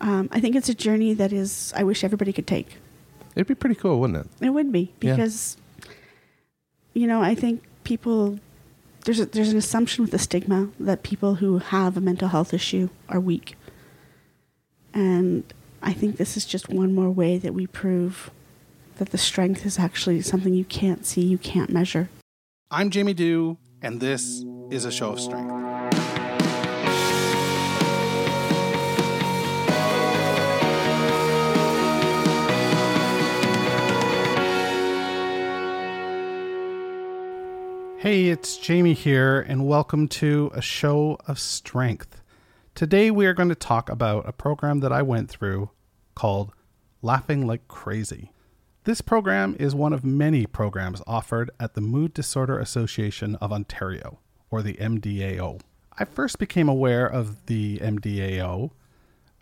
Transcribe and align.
um, 0.00 0.28
I 0.32 0.40
think 0.40 0.56
it's 0.56 0.68
a 0.68 0.74
journey 0.74 1.14
that 1.14 1.32
is, 1.32 1.72
I 1.76 1.82
wish 1.84 2.02
everybody 2.04 2.32
could 2.32 2.46
take. 2.46 2.76
It'd 3.34 3.46
be 3.46 3.54
pretty 3.54 3.76
cool, 3.76 4.00
wouldn't 4.00 4.26
it? 4.26 4.44
It 4.46 4.50
would 4.50 4.72
be 4.72 4.92
Yeah. 5.00 5.14
because, 5.16 5.56
you 6.94 7.06
know, 7.06 7.22
I 7.22 7.34
think 7.34 7.62
people 7.84 8.38
there's 9.04 9.18
a, 9.20 9.26
there's 9.26 9.50
an 9.50 9.56
assumption 9.56 10.02
with 10.02 10.10
the 10.10 10.18
stigma 10.18 10.68
that 10.78 11.02
people 11.02 11.36
who 11.36 11.58
have 11.58 11.96
a 11.96 12.00
mental 12.00 12.28
health 12.28 12.52
issue 12.52 12.88
are 13.08 13.18
weak, 13.20 13.56
and 14.92 15.44
I 15.82 15.92
think 15.94 16.16
this 16.18 16.36
is 16.36 16.44
just 16.44 16.68
one 16.68 16.94
more 16.94 17.10
way 17.10 17.38
that 17.38 17.54
we 17.54 17.66
prove 17.66 18.30
that 18.96 19.10
the 19.10 19.18
strength 19.18 19.64
is 19.64 19.78
actually 19.78 20.20
something 20.20 20.52
you 20.52 20.66
can't 20.66 21.06
see, 21.06 21.22
you 21.22 21.38
can't 21.38 21.70
measure. 21.70 22.10
I'm 22.70 22.90
Jamie 22.90 23.14
Dew, 23.14 23.56
and 23.80 24.00
this 24.00 24.44
is 24.70 24.84
a 24.84 24.90
show 24.92 25.12
of 25.12 25.20
strength. 25.20 25.50
Hey, 38.00 38.28
it's 38.28 38.56
Jamie 38.56 38.94
here, 38.94 39.42
and 39.42 39.66
welcome 39.66 40.08
to 40.08 40.50
a 40.54 40.62
show 40.62 41.18
of 41.28 41.38
strength. 41.38 42.22
Today, 42.74 43.10
we 43.10 43.26
are 43.26 43.34
going 43.34 43.50
to 43.50 43.54
talk 43.54 43.90
about 43.90 44.26
a 44.26 44.32
program 44.32 44.80
that 44.80 44.90
I 44.90 45.02
went 45.02 45.28
through 45.28 45.68
called 46.14 46.50
Laughing 47.02 47.46
Like 47.46 47.68
Crazy. 47.68 48.32
This 48.84 49.02
program 49.02 49.54
is 49.60 49.74
one 49.74 49.92
of 49.92 50.02
many 50.02 50.46
programs 50.46 51.02
offered 51.06 51.50
at 51.60 51.74
the 51.74 51.82
Mood 51.82 52.14
Disorder 52.14 52.58
Association 52.58 53.34
of 53.34 53.52
Ontario, 53.52 54.18
or 54.50 54.62
the 54.62 54.78
MDAO. 54.80 55.60
I 55.98 56.06
first 56.06 56.38
became 56.38 56.70
aware 56.70 57.04
of 57.06 57.44
the 57.44 57.80
MDAO 57.80 58.70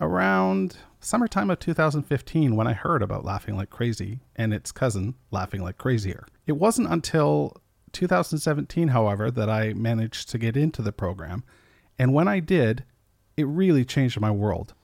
around 0.01 0.79
summertime 0.98 1.51
of 1.51 1.61
2015 1.61 2.56
when 2.56 2.67
I 2.67 2.73
heard 2.73 3.03
about 3.05 3.25
Laughing 3.25 3.56
Like 3.56 3.70
Crazy 3.70 4.19
and 4.34 4.53
its 4.53 4.73
cousin, 4.73 5.14
Laughing 5.31 5.62
Like 5.62 5.79
Crazier. 5.79 6.27
It 6.48 6.56
wasn't 6.56 6.91
until 6.91 7.56
2017, 7.92 8.89
however, 8.89 9.31
that 9.31 9.48
I 9.48 9.72
managed 9.72 10.28
to 10.31 10.39
get 10.39 10.56
into 10.56 10.83
the 10.83 10.92
program, 10.92 11.44
and 11.98 12.12
when 12.14 12.28
I 12.28 12.41
did, 12.41 12.84
it 13.36 13.47
really 13.47 13.84
changed 13.84 14.20
my 14.20 14.30
world. 14.30 14.75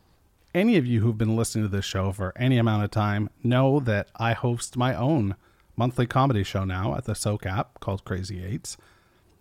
Any 0.54 0.76
of 0.76 0.86
you 0.86 1.00
who've 1.00 1.18
been 1.18 1.36
listening 1.36 1.64
to 1.64 1.76
this 1.76 1.84
show 1.84 2.12
for 2.12 2.32
any 2.36 2.58
amount 2.58 2.84
of 2.84 2.90
time 2.90 3.28
know 3.42 3.80
that 3.80 4.08
I 4.16 4.32
host 4.32 4.76
my 4.76 4.94
own 4.94 5.34
monthly 5.76 6.06
comedy 6.06 6.44
show 6.44 6.64
now 6.64 6.94
at 6.94 7.04
the 7.04 7.14
Soak 7.14 7.42
SOCAP 7.42 7.66
called 7.80 8.04
Crazy 8.04 8.44
Eights. 8.44 8.76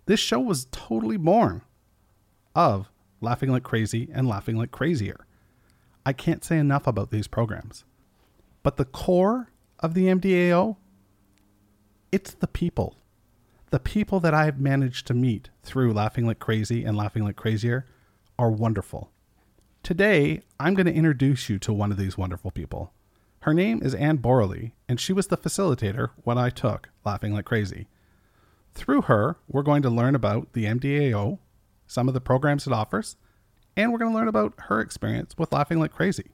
This 0.06 0.20
show 0.20 0.40
was 0.40 0.66
totally 0.72 1.16
born 1.16 1.62
of 2.54 2.90
Laughing 3.20 3.50
Like 3.50 3.62
Crazy 3.62 4.08
and 4.12 4.28
Laughing 4.28 4.56
Like 4.56 4.70
Crazier. 4.70 5.26
I 6.04 6.12
can't 6.12 6.44
say 6.44 6.58
enough 6.58 6.86
about 6.86 7.10
these 7.10 7.28
programs. 7.28 7.84
But 8.62 8.76
the 8.76 8.84
core 8.84 9.50
of 9.80 9.94
the 9.94 10.06
MDAO, 10.06 10.76
it's 12.12 12.34
the 12.34 12.46
people. 12.46 12.96
The 13.74 13.80
people 13.80 14.20
that 14.20 14.32
I've 14.32 14.60
managed 14.60 15.04
to 15.08 15.14
meet 15.14 15.50
through 15.64 15.94
Laughing 15.94 16.28
Like 16.28 16.38
Crazy 16.38 16.84
and 16.84 16.96
Laughing 16.96 17.24
Like 17.24 17.34
Crazier 17.34 17.86
are 18.38 18.48
wonderful. 18.48 19.10
Today, 19.82 20.42
I'm 20.60 20.74
going 20.74 20.86
to 20.86 20.94
introduce 20.94 21.48
you 21.50 21.58
to 21.58 21.72
one 21.72 21.90
of 21.90 21.98
these 21.98 22.16
wonderful 22.16 22.52
people. 22.52 22.92
Her 23.40 23.52
name 23.52 23.82
is 23.82 23.92
Anne 23.92 24.18
Borrelly, 24.18 24.74
and 24.88 25.00
she 25.00 25.12
was 25.12 25.26
the 25.26 25.36
facilitator 25.36 26.10
when 26.22 26.38
I 26.38 26.50
took 26.50 26.90
Laughing 27.04 27.34
Like 27.34 27.46
Crazy. 27.46 27.88
Through 28.74 29.02
her, 29.02 29.38
we're 29.48 29.64
going 29.64 29.82
to 29.82 29.90
learn 29.90 30.14
about 30.14 30.52
the 30.52 30.66
MDAO, 30.66 31.40
some 31.88 32.06
of 32.06 32.14
the 32.14 32.20
programs 32.20 32.68
it 32.68 32.72
offers, 32.72 33.16
and 33.76 33.90
we're 33.90 33.98
going 33.98 34.12
to 34.12 34.16
learn 34.16 34.28
about 34.28 34.54
her 34.68 34.80
experience 34.80 35.34
with 35.36 35.52
Laughing 35.52 35.80
Like 35.80 35.90
Crazy. 35.90 36.30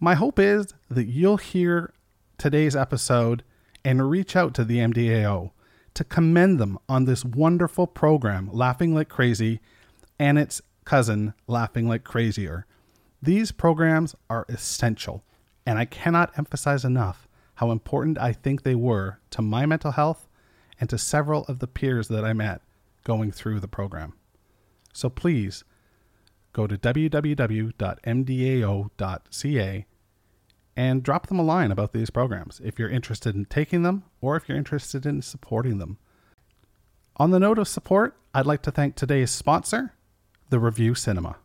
My 0.00 0.16
hope 0.16 0.40
is 0.40 0.74
that 0.88 1.06
you'll 1.06 1.36
hear 1.36 1.94
today's 2.36 2.74
episode 2.74 3.44
and 3.84 4.10
reach 4.10 4.34
out 4.34 4.54
to 4.54 4.64
the 4.64 4.78
MDAO 4.78 5.52
to 5.94 6.04
commend 6.04 6.58
them 6.58 6.78
on 6.88 7.04
this 7.04 7.24
wonderful 7.24 7.86
program, 7.86 8.48
Laughing 8.52 8.94
Like 8.94 9.08
Crazy, 9.08 9.60
and 10.18 10.38
its 10.38 10.62
cousin, 10.84 11.34
Laughing 11.46 11.88
Like 11.88 12.04
Crazier. 12.04 12.66
These 13.22 13.52
programs 13.52 14.14
are 14.28 14.46
essential, 14.48 15.24
and 15.66 15.78
I 15.78 15.84
cannot 15.84 16.36
emphasize 16.38 16.84
enough 16.84 17.28
how 17.56 17.70
important 17.70 18.18
I 18.18 18.32
think 18.32 18.62
they 18.62 18.74
were 18.74 19.20
to 19.30 19.42
my 19.42 19.66
mental 19.66 19.92
health 19.92 20.26
and 20.80 20.88
to 20.88 20.96
several 20.96 21.44
of 21.44 21.58
the 21.58 21.66
peers 21.66 22.08
that 22.08 22.24
I 22.24 22.32
met 22.32 22.62
going 23.04 23.30
through 23.32 23.60
the 23.60 23.68
program. 23.68 24.14
So 24.92 25.10
please 25.10 25.64
go 26.52 26.66
to 26.66 26.76
www.mdao.ca 26.78 27.76
and 30.76 31.02
drop 31.02 31.26
them 31.26 31.38
a 31.38 31.42
line 31.42 31.70
about 31.70 31.92
these 31.92 32.10
programs 32.10 32.60
if 32.64 32.78
you're 32.78 32.88
interested 32.88 33.34
in 33.34 33.44
taking 33.44 33.82
them 33.82 34.04
or 34.20 34.36
if 34.36 34.48
you're 34.48 34.58
interested 34.58 35.04
in 35.06 35.22
supporting 35.22 35.78
them. 35.78 35.98
On 37.16 37.30
the 37.30 37.40
note 37.40 37.58
of 37.58 37.68
support, 37.68 38.16
I'd 38.32 38.46
like 38.46 38.62
to 38.62 38.70
thank 38.70 38.94
today's 38.94 39.30
sponsor, 39.30 39.92
The 40.48 40.58
Revue 40.58 40.94
Cinema. 40.94 41.36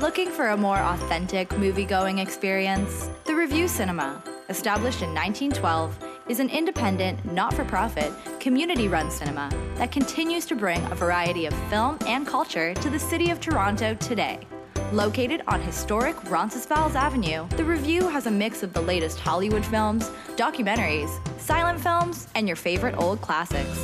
Looking 0.00 0.30
for 0.30 0.48
a 0.48 0.56
more 0.56 0.78
authentic 0.78 1.56
movie-going 1.56 2.18
experience? 2.18 3.08
The 3.24 3.34
Revue 3.34 3.68
Cinema, 3.68 4.22
established 4.50 5.00
in 5.00 5.14
1912, 5.14 5.96
is 6.28 6.40
an 6.40 6.50
independent, 6.50 7.24
not-for-profit, 7.32 8.12
community-run 8.40 9.10
cinema 9.10 9.48
that 9.76 9.92
continues 9.92 10.44
to 10.46 10.54
bring 10.54 10.84
a 10.86 10.94
variety 10.94 11.46
of 11.46 11.54
film 11.70 11.98
and 12.06 12.26
culture 12.26 12.74
to 12.74 12.90
the 12.90 12.98
city 12.98 13.30
of 13.30 13.40
Toronto 13.40 13.94
today. 13.94 14.46
Located 14.92 15.42
on 15.48 15.60
historic 15.60 16.14
Roncesvalles 16.30 16.94
Avenue, 16.94 17.48
The 17.56 17.64
Revue 17.64 18.06
has 18.08 18.26
a 18.26 18.30
mix 18.30 18.62
of 18.62 18.72
the 18.72 18.80
latest 18.80 19.18
Hollywood 19.18 19.66
films, 19.66 20.08
documentaries, 20.36 21.10
silent 21.40 21.80
films, 21.80 22.28
and 22.36 22.46
your 22.46 22.54
favorite 22.56 22.94
old 22.98 23.20
classics. 23.20 23.76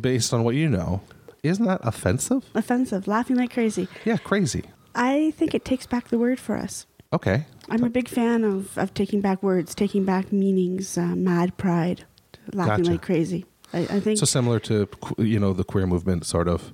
based 0.00 0.32
on 0.32 0.44
what 0.44 0.54
you 0.54 0.69
know, 0.69 1.00
isn't 1.43 1.65
that 1.66 1.81
offensive? 1.82 2.44
Offensive, 2.54 3.09
laughing 3.09 3.34
like 3.34 3.53
crazy. 3.53 3.88
Yeah, 4.04 4.19
crazy. 4.19 4.62
I 4.94 5.33
think 5.33 5.53
it 5.53 5.65
takes 5.65 5.84
back 5.86 6.09
the 6.09 6.18
word 6.18 6.39
for 6.39 6.57
us. 6.57 6.86
Okay. 7.12 7.45
I'm 7.68 7.83
a 7.83 7.91
big 7.91 8.09
fan 8.09 8.45
of, 8.45 8.78
of 8.78 8.95
taking 8.95 9.21
back 9.21 9.42
words, 9.42 9.74
taking 9.74 10.04
back 10.04 10.30
meanings, 10.30 10.97
uh, 10.97 11.16
mad 11.16 11.57
pride, 11.57 12.04
laughing 12.53 12.84
Gotcha. 12.84 12.91
like 12.92 13.03
crazy. 13.03 13.45
I, 13.72 13.80
I 13.80 13.98
think 13.98 14.21
So 14.21 14.24
similar 14.24 14.60
to 14.60 14.89
you 15.18 15.41
know 15.41 15.53
the 15.53 15.65
queer 15.65 15.89
movement, 15.89 16.24
sort 16.24 16.47
of. 16.47 16.72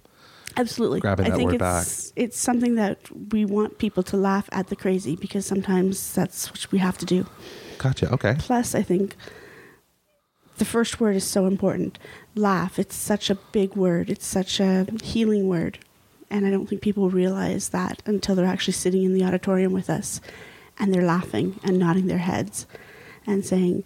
absolutely. 0.58 1.00
grabbing 1.00 1.24
I 1.24 1.30
that 1.30 1.36
think 1.36 1.52
word 1.52 1.62
it's, 1.62 2.12
It's 2.16 2.38
something 2.38 2.74
that 2.74 2.98
we 3.32 3.46
want 3.46 3.78
people 3.78 4.02
to 4.02 4.18
laugh 4.18 4.46
at 4.52 4.66
the 4.66 4.76
crazy 4.76 5.16
because 5.16 5.46
sometimes 5.46 6.12
that's 6.12 6.50
what 6.50 6.70
we 6.70 6.80
have 6.80 6.98
to 6.98 7.06
do. 7.06 7.26
Gotcha. 7.78 8.12
Okay. 8.12 8.36
Plus, 8.38 8.74
I 8.74 8.82
think 8.82 9.16
the 10.56 10.64
first 10.64 11.00
word 11.00 11.16
is 11.16 11.24
so 11.24 11.46
important. 11.46 11.98
Laugh. 12.34 12.78
It's 12.78 12.96
such 12.96 13.30
a 13.30 13.34
big 13.34 13.74
word. 13.74 14.10
It's 14.10 14.26
such 14.26 14.60
a 14.60 14.86
healing 15.02 15.48
word. 15.48 15.78
And 16.30 16.46
I 16.46 16.50
don't 16.50 16.66
think 16.66 16.80
people 16.80 17.10
realize 17.10 17.70
that 17.70 18.02
until 18.06 18.34
they're 18.34 18.46
actually 18.46 18.72
sitting 18.72 19.04
in 19.04 19.14
the 19.14 19.24
auditorium 19.24 19.72
with 19.72 19.90
us 19.90 20.20
and 20.78 20.92
they're 20.92 21.04
laughing 21.04 21.60
and 21.62 21.78
nodding 21.78 22.06
their 22.06 22.18
heads 22.18 22.66
and 23.26 23.44
saying, 23.44 23.84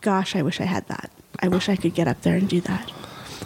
Gosh, 0.00 0.36
I 0.36 0.42
wish 0.42 0.60
I 0.60 0.64
had 0.64 0.86
that. 0.88 1.10
I 1.40 1.48
wish 1.48 1.68
I 1.68 1.76
could 1.76 1.94
get 1.94 2.08
up 2.08 2.22
there 2.22 2.36
and 2.36 2.48
do 2.48 2.60
that. 2.62 2.90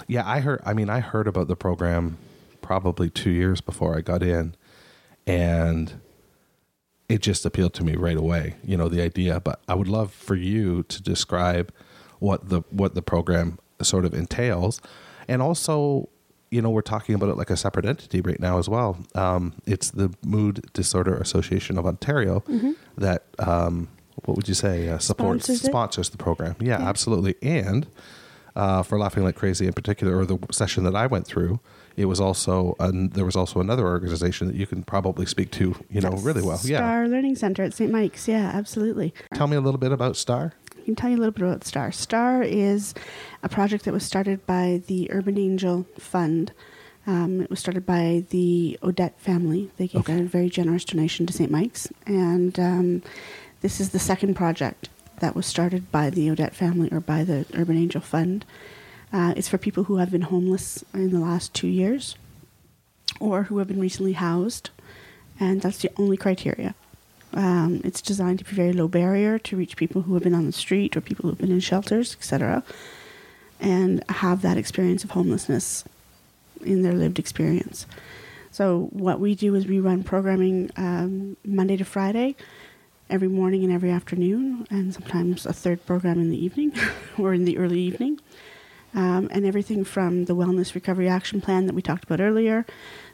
Yeah, 0.06 0.29
I 0.29 0.41
heard. 0.41 0.61
I 0.65 0.75
mean, 0.75 0.91
I 0.91 1.00
heard 1.00 1.26
about 1.26 1.49
the 1.49 1.56
program 1.56 2.19
probably 2.61 3.08
two 3.08 3.31
years 3.31 3.61
before 3.61 3.97
I 3.97 4.03
got 4.03 4.23
in, 4.23 4.55
and 5.26 6.00
it 7.08 7.23
just 7.23 7.47
appealed 7.47 7.75
to 7.75 7.85
me 7.85 7.97
right 7.97 8.17
away. 8.17 8.56
You 8.65 8.76
know, 8.76 8.88
the 8.88 9.03
idea. 9.03 9.41
But 9.41 9.61
I 9.67 9.75
would 9.75 9.88
love 9.88 10.12
for 10.12 10.35
you 10.35 10.82
to 10.85 11.03
describe 11.03 11.73
what 12.22 12.48
the 12.48 12.62
what 12.70 12.94
the 12.94 13.02
program 13.02 13.58
sort 13.82 14.04
of 14.04 14.14
entails, 14.14 14.80
and 15.28 15.42
also. 15.42 16.08
You 16.54 16.60
know, 16.60 16.69
we're 16.69 16.82
talking 16.82 17.14
about 17.14 17.30
it 17.30 17.38
like 17.38 17.48
a 17.48 17.56
separate 17.56 17.86
entity 17.86 18.20
right 18.20 18.38
now 18.38 18.58
as 18.58 18.69
well. 18.69 18.98
Um, 19.14 19.54
it's 19.64 19.90
the 19.90 20.12
Mood 20.22 20.66
Disorder 20.74 21.16
Association 21.16 21.78
of 21.78 21.86
Ontario 21.86 22.44
that, 22.98 23.24
um, 23.38 23.88
what 24.26 24.36
would 24.36 24.46
you 24.48 24.52
say, 24.52 24.90
uh, 24.90 24.98
supports 24.98 25.44
Sponsors 25.46 25.62
sponsors 25.62 26.10
the 26.10 26.19
program. 26.19 26.56
Yeah, 26.60 26.76
absolutely. 26.76 27.36
And 27.40 27.86
uh, 28.54 28.82
for 28.82 28.98
laughing 28.98 29.22
like 29.24 29.34
crazy 29.34 29.66
in 29.66 29.72
particular, 29.72 30.19
or 30.19 30.26
the 30.26 30.38
session 30.50 30.84
that 30.84 30.94
I 30.94 31.06
went 31.06 31.26
through, 31.26 31.58
it 31.96 32.04
was 32.04 32.20
also 32.20 32.76
an, 32.80 33.08
there 33.08 33.24
was 33.24 33.34
also 33.34 33.60
another 33.60 33.86
organization 33.86 34.46
that 34.48 34.56
you 34.56 34.66
can 34.66 34.82
probably 34.82 35.24
speak 35.24 35.52
to, 35.52 35.74
you 35.88 36.02
know, 36.02 36.10
really 36.10 36.42
well. 36.42 36.60
Yeah, 36.64 36.80
Star 36.80 37.08
Learning 37.08 37.34
Center 37.34 37.62
at 37.62 37.72
St. 37.72 37.90
Mike's. 37.90 38.28
Yeah, 38.28 38.50
absolutely. 38.52 39.14
tell 39.32 39.46
me 39.46 39.56
a 39.56 39.60
little 39.62 39.80
bit 39.80 39.90
about 39.90 40.16
Star. 40.19 40.52
I 40.82 40.84
can 40.84 40.96
tell 40.96 41.11
you 41.11 41.17
a 41.17 41.19
little 41.19 41.31
bit 41.31 41.43
about 41.44 41.62
STAR. 41.62 41.93
STAR 41.93 42.43
is 42.43 42.93
a 43.44 43.49
project 43.49 43.84
that 43.84 43.94
was 43.94 44.05
started 44.05 44.44
by 44.46 44.82
the 44.88 45.08
Urban 45.12 45.38
Angel 45.38 45.87
Fund. 45.96 46.50
Um, 47.06 47.40
it 47.40 47.50
was 47.50 47.61
started 47.61 47.87
by 47.87 48.25
the 48.31 48.81
Odette 48.82 49.17
family. 49.20 49.70
They 49.76 49.87
gave 49.87 50.08
a 50.08 50.23
very 50.25 50.50
generous 50.50 50.84
donation 50.84 51.25
to 51.26 51.32
St. 51.32 51.52
Mike's. 51.52 51.93
And 52.05 52.58
um, 52.58 53.02
this 53.61 53.81
is 53.81 53.90
the 53.90 54.00
second 54.00 54.34
project 54.34 54.88
that 55.20 55.37
was 55.37 55.46
started 55.46 55.93
by 55.93 56.11
the 56.11 56.29
Odette 56.29 56.55
family 56.55 56.88
or 56.90 56.99
by 56.99 57.23
the 57.23 57.46
Urban 57.55 57.79
Angel 57.79 58.00
Fund. 58.00 58.44
Uh, 59.12 59.34
it's 59.37 59.49
for 59.49 59.58
people 59.58 59.84
who 59.84 59.99
have 59.99 60.11
been 60.11 60.23
homeless 60.23 60.82
in 60.93 61.12
the 61.12 61.20
last 61.20 61.55
two 61.55 61.69
years 61.69 62.17
or 63.20 63.44
who 63.44 63.58
have 63.58 63.69
been 63.69 63.81
recently 63.81 64.14
housed. 64.14 64.70
And 65.38 65.62
that's 65.62 65.79
the 65.79 65.93
only 65.96 66.17
criteria. 66.17 66.75
Um, 67.34 67.81
it's 67.84 68.02
designed 68.02 68.38
to 68.40 68.44
be 68.44 68.52
very 68.52 68.73
low 68.73 68.88
barrier 68.88 69.38
to 69.38 69.56
reach 69.56 69.76
people 69.76 70.02
who 70.02 70.14
have 70.14 70.23
been 70.23 70.34
on 70.34 70.46
the 70.46 70.52
street 70.52 70.96
or 70.96 71.00
people 71.00 71.23
who 71.23 71.29
have 71.31 71.38
been 71.38 71.52
in 71.52 71.61
shelters, 71.61 72.14
etc., 72.14 72.62
and 73.61 74.02
have 74.08 74.43
that 74.43 74.56
experience 74.56 75.05
of 75.05 75.11
homelessness 75.12 75.84
in 76.64 76.82
their 76.82 76.93
lived 76.93 77.19
experience. 77.19 77.87
So 78.50 78.88
what 78.93 79.19
we 79.19 79.34
do 79.34 79.55
is 79.55 79.67
we 79.67 79.81
run 79.81 80.02
programming 80.02 80.70
um, 80.76 81.37
Monday 81.44 81.76
to 81.76 81.84
Friday, 81.84 82.37
every 83.08 83.29
morning 83.29 83.64
and 83.64 83.73
every 83.73 83.90
afternoon, 83.90 84.67
and 84.70 84.93
sometimes 84.93 85.46
a 85.46 85.52
third 85.52 85.84
program 85.87 86.20
in 86.20 86.31
the 86.31 86.44
evening 86.44 86.73
or 87.19 87.32
in 87.32 87.44
the 87.44 87.56
early 87.56 87.81
evening. 87.81 88.20
Um, 88.94 89.29
and 89.32 89.46
everything 89.46 89.84
from 89.84 90.26
the 90.26 90.37
Wellness 90.37 90.75
Recovery 90.75 91.08
Action 91.08 91.40
Plan 91.40 91.64
that 91.64 91.75
we 91.75 91.81
talked 91.81 92.05
about 92.05 92.20
earlier, 92.20 92.67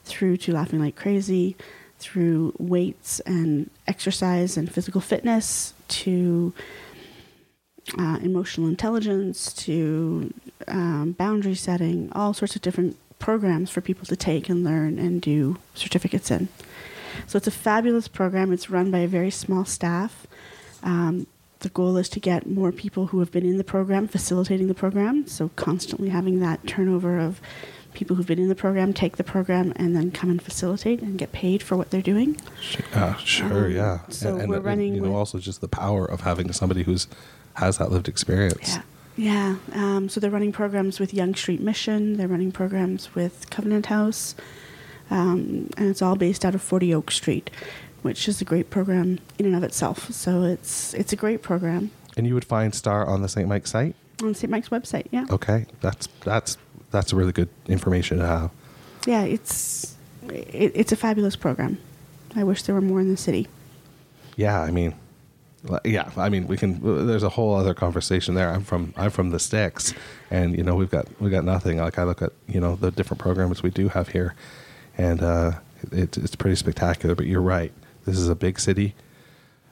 through 0.03 0.35
to 0.37 0.53
Laughing 0.53 0.81
Like 0.81 0.97
Crazy, 0.97 1.55
through 1.99 2.53
weights 2.57 3.19
and 3.21 3.69
exercise 3.87 4.57
and 4.57 4.71
physical 4.71 5.01
fitness, 5.01 5.73
to 5.89 6.53
uh, 7.97 8.19
emotional 8.21 8.67
intelligence, 8.67 9.53
to 9.53 10.33
um, 10.67 11.11
boundary 11.13 11.55
setting, 11.55 12.11
all 12.13 12.33
sorts 12.33 12.55
of 12.55 12.61
different 12.61 12.97
programs 13.19 13.69
for 13.69 13.81
people 13.81 14.05
to 14.05 14.15
take 14.15 14.49
and 14.49 14.63
learn 14.63 14.97
and 14.97 15.21
do 15.21 15.57
certificates 15.73 16.31
in. 16.31 16.47
So 17.27 17.37
it's 17.37 17.47
a 17.47 17.51
fabulous 17.51 18.07
program. 18.07 18.53
It's 18.53 18.69
run 18.69 18.91
by 18.91 18.99
a 18.99 19.07
very 19.07 19.31
small 19.31 19.65
staff. 19.65 20.25
Um, 20.83 21.27
the 21.59 21.69
goal 21.69 21.97
is 21.97 22.07
to 22.09 22.19
get 22.19 22.47
more 22.47 22.71
people 22.71 23.07
who 23.07 23.19
have 23.19 23.31
been 23.31 23.45
in 23.45 23.57
the 23.57 23.63
program 23.63 24.07
facilitating 24.07 24.67
the 24.67 24.73
program. 24.73 25.27
So 25.27 25.49
constantly 25.55 26.09
having 26.09 26.39
that 26.39 26.65
turnover 26.65 27.19
of 27.19 27.41
people 27.93 28.15
who've 28.15 28.27
been 28.27 28.39
in 28.39 28.47
the 28.49 28.55
program 28.55 28.93
take 28.93 29.17
the 29.17 29.23
program 29.23 29.73
and 29.75 29.95
then 29.95 30.11
come 30.11 30.29
and 30.29 30.41
facilitate 30.41 31.01
and 31.01 31.17
get 31.17 31.31
paid 31.31 31.61
for 31.63 31.75
what 31.77 31.89
they're 31.89 32.01
doing. 32.01 32.37
Uh, 32.93 33.15
sure, 33.15 33.65
Um, 33.65 33.71
yeah. 33.71 33.99
so 34.09 34.29
and, 34.33 34.41
and, 34.41 34.49
we're 34.49 34.57
and, 34.57 34.65
running 34.65 34.95
you 34.95 35.01
know, 35.01 35.15
also 35.15 35.39
just 35.39 35.61
the 35.61 35.67
power 35.67 36.05
of 36.05 36.21
having 36.21 36.51
somebody 36.53 36.83
who's 36.83 37.07
has 37.55 37.77
that 37.77 37.91
lived 37.91 38.07
experience. 38.07 38.75
Yeah. 38.75 38.81
Yeah. 39.17 39.55
Um, 39.73 40.07
so 40.07 40.19
they're 40.21 40.29
running 40.31 40.53
programs 40.53 40.97
with 40.99 41.13
Yonge 41.13 41.37
Street 41.37 41.59
Mission. 41.59 42.15
They're 42.15 42.27
running 42.29 42.53
programs 42.53 43.13
with 43.15 43.49
Covenant 43.49 43.87
House. 43.87 44.33
Um, 45.11 45.69
and 45.77 45.89
it's 45.89 46.01
all 46.01 46.15
based 46.15 46.45
out 46.45 46.55
of 46.55 46.61
40 46.61 46.93
Oak 46.93 47.11
Street, 47.11 47.49
which 48.01 48.27
is 48.29 48.39
a 48.41 48.45
great 48.45 48.69
program 48.69 49.19
in 49.37 49.45
and 49.45 49.55
of 49.55 49.63
itself. 49.63 50.11
So 50.13 50.43
it's 50.43 50.93
it's 50.93 51.11
a 51.11 51.15
great 51.15 51.41
program 51.41 51.91
And 52.15 52.27
you 52.27 52.33
would 52.33 52.45
find 52.45 52.73
Star 52.73 53.05
on 53.05 53.21
the 53.21 53.27
St. 53.27 53.47
Mike's 53.47 53.71
site. 53.71 53.95
on 54.23 54.35
St. 54.35 54.49
Mike's 54.51 54.69
website. 54.69 55.07
Yeah. 55.11 55.25
Okay, 55.29 55.65
that's 55.81 56.07
that's 56.23 56.57
that's 56.91 57.13
really 57.13 57.31
good 57.31 57.49
information 57.67 58.17
to 58.17 58.25
have. 58.25 58.51
Yeah. 59.05 59.23
It's 59.23 59.95
it, 60.29 60.71
it's 60.75 60.91
a 60.91 60.95
fabulous 60.95 61.35
program. 61.35 61.77
I 62.35 62.43
wish 62.43 62.63
there 62.63 62.75
were 62.75 62.81
more 62.81 62.99
in 63.01 63.09
the 63.09 63.17
city. 63.17 63.47
Yeah, 64.35 64.61
I 64.61 64.71
mean, 64.71 64.93
yeah, 65.83 66.11
I 66.15 66.29
mean, 66.29 66.47
we 66.47 66.57
can. 66.57 67.07
There's 67.07 67.23
a 67.23 67.29
whole 67.29 67.55
other 67.55 67.73
conversation 67.73 68.35
there. 68.35 68.49
I'm 68.49 68.63
from 68.63 68.93
I'm 68.95 69.11
from 69.11 69.31
the 69.31 69.39
sticks, 69.39 69.93
and 70.31 70.57
you 70.57 70.63
know 70.63 70.75
we've 70.75 70.89
got 70.89 71.07
we 71.19 71.29
got 71.29 71.43
nothing. 71.43 71.77
Like 71.77 71.99
I 71.99 72.03
look 72.03 72.21
at 72.21 72.31
you 72.47 72.59
know 72.59 72.75
the 72.75 72.91
different 72.91 73.19
programs 73.19 73.61
we 73.61 73.69
do 73.69 73.89
have 73.89 74.09
here, 74.09 74.35
and 74.97 75.21
uh, 75.21 75.51
it, 75.91 76.17
it's 76.17 76.35
pretty 76.35 76.55
spectacular. 76.55 77.15
But 77.15 77.25
you're 77.25 77.41
right. 77.41 77.73
This 78.05 78.17
is 78.17 78.29
a 78.29 78.35
big 78.35 78.59
city. 78.59 78.95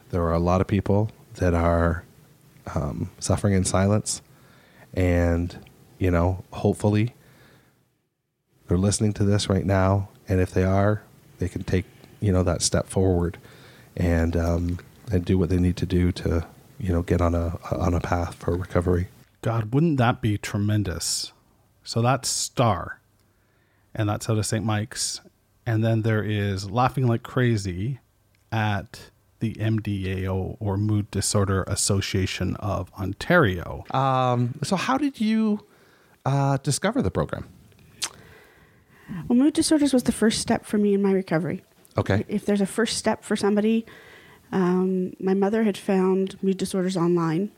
There 0.09 0.23
are 0.23 0.33
a 0.33 0.39
lot 0.39 0.61
of 0.61 0.67
people 0.67 1.11
that 1.35 1.53
are 1.53 2.03
um, 2.75 3.09
suffering 3.19 3.53
in 3.53 3.63
silence, 3.63 4.21
and 4.93 5.57
you 5.99 6.11
know, 6.11 6.43
hopefully, 6.51 7.13
they're 8.67 8.77
listening 8.77 9.13
to 9.13 9.23
this 9.23 9.49
right 9.49 9.65
now, 9.65 10.09
and 10.27 10.39
if 10.39 10.51
they 10.51 10.63
are, 10.63 11.01
they 11.39 11.47
can 11.47 11.63
take 11.63 11.85
you 12.19 12.31
know 12.31 12.43
that 12.43 12.61
step 12.61 12.87
forward 12.87 13.37
and 13.95 14.35
um, 14.35 14.79
and 15.11 15.25
do 15.25 15.37
what 15.37 15.49
they 15.49 15.57
need 15.57 15.77
to 15.77 15.85
do 15.85 16.11
to 16.11 16.45
you 16.79 16.89
know 16.89 17.01
get 17.01 17.21
on 17.21 17.35
a 17.35 17.59
on 17.71 17.93
a 17.93 17.99
path 17.99 18.35
for 18.35 18.55
recovery. 18.55 19.07
God, 19.41 19.73
wouldn't 19.73 19.97
that 19.97 20.21
be 20.21 20.37
tremendous? 20.37 21.31
So 21.83 22.01
that's 22.01 22.27
Star, 22.27 22.99
and 23.95 24.09
that's 24.09 24.29
out 24.29 24.37
of 24.37 24.45
St. 24.45 24.65
Mike's. 24.65 25.21
And 25.65 25.83
then 25.83 26.01
there 26.01 26.23
is 26.23 26.71
Laughing 26.71 27.07
Like 27.07 27.23
Crazy 27.23 27.99
at 28.51 29.09
the 29.39 29.53
MDAO 29.55 30.57
or 30.59 30.77
Mood 30.77 31.11
Disorder 31.11 31.63
Association 31.63 32.55
of 32.55 32.91
Ontario. 32.93 33.83
Um, 33.91 34.55
so 34.63 34.75
how 34.75 34.97
did 34.97 35.19
you 35.19 35.65
uh, 36.27 36.57
discover 36.57 37.01
the 37.01 37.11
program? 37.11 37.47
Well, 39.27 39.37
mood 39.37 39.53
disorders 39.53 39.93
was 39.93 40.03
the 40.03 40.11
first 40.11 40.41
step 40.41 40.65
for 40.65 40.77
me 40.77 40.93
in 40.93 41.01
my 41.01 41.11
recovery. 41.13 41.63
Okay, 41.97 42.25
If 42.27 42.45
there's 42.45 42.61
a 42.61 42.65
first 42.67 42.97
step 42.97 43.23
for 43.23 43.35
somebody, 43.35 43.85
um, 44.51 45.13
my 45.19 45.33
mother 45.33 45.63
had 45.63 45.77
found 45.77 46.37
mood 46.43 46.57
disorders 46.57 46.95
online, 46.95 47.51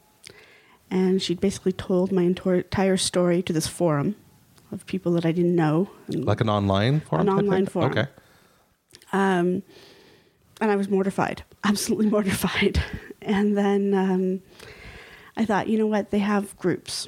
and 0.89 1.21
she'd 1.21 1.41
basically 1.41 1.73
told 1.73 2.11
my 2.11 2.21
entire 2.23 2.97
story 2.97 3.41
to 3.43 3.51
this 3.51 3.67
forum 3.67 4.15
of 4.71 4.85
people 4.85 5.11
that 5.13 5.25
I 5.25 5.31
didn't 5.33 5.55
know. 5.55 5.89
Like 6.07 6.39
an 6.39 6.49
online 6.49 7.01
forum. 7.01 7.27
An 7.27 7.33
online 7.33 7.65
thing? 7.65 7.73
forum. 7.73 7.91
Okay, 7.91 8.07
um, 9.11 9.63
and 10.61 10.71
I 10.71 10.75
was 10.75 10.87
mortified, 10.89 11.43
absolutely 11.63 12.09
mortified. 12.09 12.81
And 13.21 13.57
then 13.57 13.93
um, 13.93 14.41
I 15.35 15.43
thought, 15.45 15.67
you 15.67 15.77
know 15.77 15.87
what? 15.87 16.11
They 16.11 16.19
have 16.19 16.55
groups, 16.57 17.07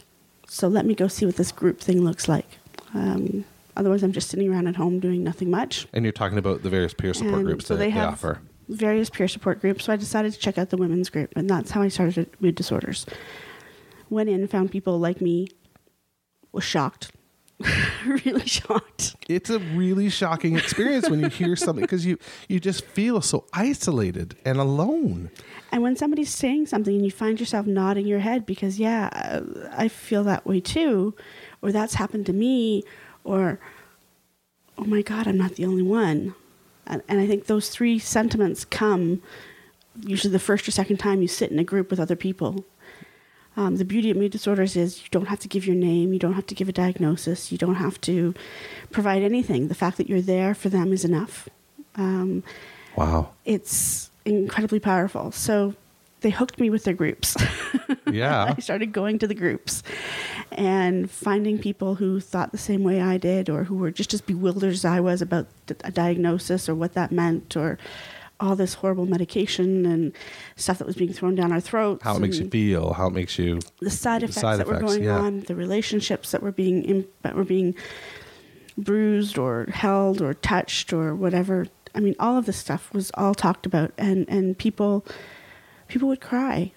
so 0.54 0.68
let 0.68 0.86
me 0.86 0.94
go 0.94 1.08
see 1.08 1.26
what 1.26 1.38
this 1.38 1.52
group 1.52 1.80
thing 1.80 2.04
looks 2.04 2.28
like. 2.28 2.46
Um, 2.94 3.46
otherwise, 3.78 4.04
I'm 4.04 4.12
just 4.12 4.30
sitting 4.30 4.52
around 4.52 4.68
at 4.68 4.76
home 4.76 5.00
doing 5.00 5.24
nothing 5.24 5.50
much. 5.50 5.88
and 5.94 6.04
you're 6.04 6.12
talking 6.12 6.38
about 6.38 6.62
the 6.62 6.70
various 6.70 6.94
peer 6.94 7.14
support 7.14 7.36
And 7.36 7.46
groups 7.46 7.68
so 7.68 7.76
that 7.76 7.80
they 7.80 7.92
they, 7.92 8.00
offer. 8.00 8.42
various 8.68 9.10
peer 9.10 9.30
support 9.30 9.62
groups. 9.62 9.86
So 9.86 9.94
I 9.94 9.96
decided 9.96 10.34
to 10.34 10.40
check 10.40 10.58
out 10.58 10.70
the 10.70 10.76
women's 10.78 11.10
group, 11.10 11.32
and 11.38 11.50
that's 11.50 11.72
how 11.72 11.82
I 11.82 11.88
started 11.88 12.30
mood 12.42 12.56
disorders. 12.56 13.06
Went 14.10 14.28
in, 14.30 14.46
found 14.50 14.72
people 14.72 15.00
like 15.00 15.22
me, 15.22 15.48
was 16.52 16.66
shocked, 16.66 17.12
really 18.06 18.46
shocked. 18.46 19.16
It's 19.30 19.50
a 19.50 19.60
really 19.60 20.10
shocking 20.10 20.58
experience 20.58 21.10
when 21.10 21.20
you 21.20 21.30
hear 21.30 21.56
something 21.56 21.82
because 21.82 22.06
you 22.06 22.18
you 22.48 22.60
just 22.60 22.86
feel 22.86 23.22
so 23.22 23.46
isolated 23.54 24.36
and 24.46 24.60
alone. 24.60 25.32
And 25.72 25.82
when 25.82 25.96
somebody's 25.96 26.30
saying 26.30 26.68
something 26.68 26.96
and 26.96 27.06
you 27.06 27.12
find 27.12 27.40
yourself 27.40 27.66
nodding 27.66 28.06
your 28.06 28.20
head 28.20 28.46
because, 28.46 28.78
yeah, 28.78 29.42
I 29.72 29.88
feel 29.88 30.24
that 30.26 30.46
way 30.46 30.60
too, 30.60 31.16
or 31.62 31.72
that's 31.72 31.94
happened 31.94 32.26
to 32.26 32.34
me, 32.34 32.84
or, 33.24 33.60
oh 34.78 34.84
my 34.84 35.02
God, 35.02 35.28
I'm 35.28 35.38
not 35.38 35.56
the 35.56 35.66
only 35.66 35.84
one. 35.84 36.36
And, 36.86 37.02
and 37.08 37.22
I 37.22 37.28
think 37.28 37.46
those 37.46 37.70
three 37.70 38.00
sentiments 38.00 38.66
come 38.66 39.22
usually 40.04 40.32
the 40.32 40.40
first 40.40 40.68
or 40.68 40.72
second 40.72 40.98
time 40.98 41.22
you 41.22 41.28
sit 41.28 41.52
in 41.52 41.60
a 41.60 41.64
group 41.64 41.90
with 41.90 42.00
other 42.00 42.16
people. 42.16 42.66
Um, 43.58 43.76
the 43.76 43.86
beauty 43.86 44.10
of 44.12 44.18
mood 44.18 44.32
disorders 44.32 44.76
is 44.78 45.02
you 45.02 45.08
don't 45.12 45.28
have 45.28 45.40
to 45.40 45.48
give 45.48 45.66
your 45.68 45.76
name, 45.76 46.14
you 46.14 46.20
don't 46.20 46.34
have 46.34 46.46
to 46.48 46.56
give 46.56 46.70
a 46.70 46.72
diagnosis, 46.72 47.52
you 47.52 47.58
don't 47.58 47.76
have 47.76 48.00
to 48.02 48.34
provide 48.92 49.24
anything. 49.24 49.68
The 49.68 49.76
fact 49.76 49.98
that 49.98 50.08
you're 50.10 50.22
there 50.22 50.54
for 50.56 50.70
them 50.70 50.94
is 50.94 51.04
enough. 51.04 51.50
Um, 51.96 52.44
Wow. 52.96 53.32
it's 53.46 54.10
incredibly 54.26 54.80
powerful. 54.80 55.32
So 55.32 55.76
they 56.22 56.30
hooked 56.30 56.60
me 56.60 56.70
with 56.70 56.84
their 56.86 56.94
groups. 56.94 57.36
Yeah. 58.12 58.54
I 58.58 58.60
started 58.62 58.92
going 58.92 59.20
to 59.20 59.28
the 59.28 59.36
groups 59.36 59.84
and 60.52 61.10
finding 61.10 61.58
people 61.58 61.96
who 61.96 62.20
thought 62.20 62.52
the 62.52 62.58
same 62.58 62.84
way 62.84 63.00
I 63.02 63.18
did 63.18 63.50
or 63.50 63.64
who 63.64 63.76
were 63.76 63.92
just 63.92 64.14
as 64.14 64.20
bewildered 64.20 64.74
as 64.74 64.84
I 64.84 65.00
was 65.00 65.22
about 65.22 65.48
a 65.86 65.92
diagnosis 65.92 66.68
or 66.68 66.76
what 66.76 66.94
that 66.94 67.12
meant 67.14 67.56
or 67.56 67.78
all 68.42 68.56
this 68.56 68.74
horrible 68.76 69.06
medication 69.06 69.86
and 69.86 70.14
stuff 70.56 70.80
that 70.80 70.88
was 70.88 70.96
being 70.96 71.14
thrown 71.14 71.36
down 71.36 71.52
our 71.52 71.62
throats. 71.62 72.04
how 72.04 72.16
it 72.16 72.20
makes 72.20 72.40
you 72.40 72.50
feel, 72.50 72.94
how 72.94 73.08
it 73.08 73.14
makes 73.14 73.38
you. 73.38 73.60
The 73.80 73.90
side 73.90 74.24
effects 74.24 74.42
side 74.42 74.60
that 74.60 74.68
were 74.68 74.80
going 74.80 75.04
yeah. 75.04 75.18
on, 75.18 75.42
the 75.42 75.56
relationships 75.56 76.32
that 76.32 76.42
were 76.42 76.52
being 76.52 77.06
that 77.22 77.36
were 77.36 77.44
being 77.44 77.76
bruised 78.78 79.38
or 79.38 79.68
held 79.72 80.22
or 80.22 80.34
touched 80.34 80.92
or 80.92 81.16
whatever. 81.16 81.68
I 81.94 82.00
mean, 82.00 82.16
all 82.20 82.38
of 82.38 82.46
this 82.46 82.58
stuff 82.58 82.92
was 82.94 83.12
all 83.14 83.36
talked 83.36 83.66
about, 83.66 83.92
and 83.98 84.28
and 84.28 84.58
people 84.58 85.06
people 85.88 86.08
would 86.08 86.22
cry, 86.22 86.72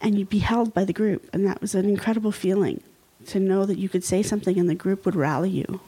and 0.00 0.18
you'd 0.18 0.30
be 0.30 0.38
held 0.38 0.72
by 0.72 0.84
the 0.84 0.92
group, 0.92 1.28
and 1.32 1.46
that 1.46 1.60
was 1.60 1.74
an 1.74 1.88
incredible 1.88 2.32
feeling 2.32 2.82
to 3.26 3.38
know 3.38 3.66
that 3.66 3.78
you 3.78 3.88
could 3.88 4.04
say 4.04 4.22
something 4.22 4.58
and 4.58 4.68
the 4.68 4.74
group 4.74 5.04
would 5.04 5.14
rally 5.14 5.50
you. 5.50 5.80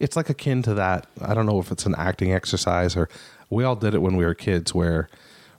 It's 0.00 0.16
like 0.16 0.28
akin 0.28 0.62
to 0.62 0.74
that. 0.74 1.06
I 1.20 1.34
don't 1.34 1.46
know 1.46 1.60
if 1.60 1.70
it's 1.70 1.86
an 1.86 1.94
acting 1.96 2.32
exercise 2.32 2.96
or 2.96 3.08
we 3.50 3.64
all 3.64 3.76
did 3.76 3.94
it 3.94 3.98
when 4.02 4.16
we 4.16 4.24
were 4.24 4.34
kids, 4.34 4.74
where 4.74 5.08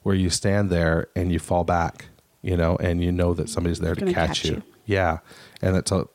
where 0.03 0.15
you 0.15 0.29
stand 0.29 0.69
there 0.71 1.07
and 1.15 1.31
you 1.31 1.37
fall 1.37 1.63
back, 1.63 2.05
you 2.41 2.57
know, 2.57 2.75
and 2.77 3.03
you 3.03 3.11
know 3.11 3.33
that 3.35 3.49
somebody's 3.49 3.79
there 3.79 3.93
to 3.93 4.05
catch, 4.05 4.13
catch 4.15 4.45
you. 4.45 4.51
you. 4.55 4.63
Yeah, 4.85 5.19
and 5.61 5.77
it's 5.77 5.91
a, 5.91 6.07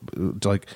like 0.43 0.67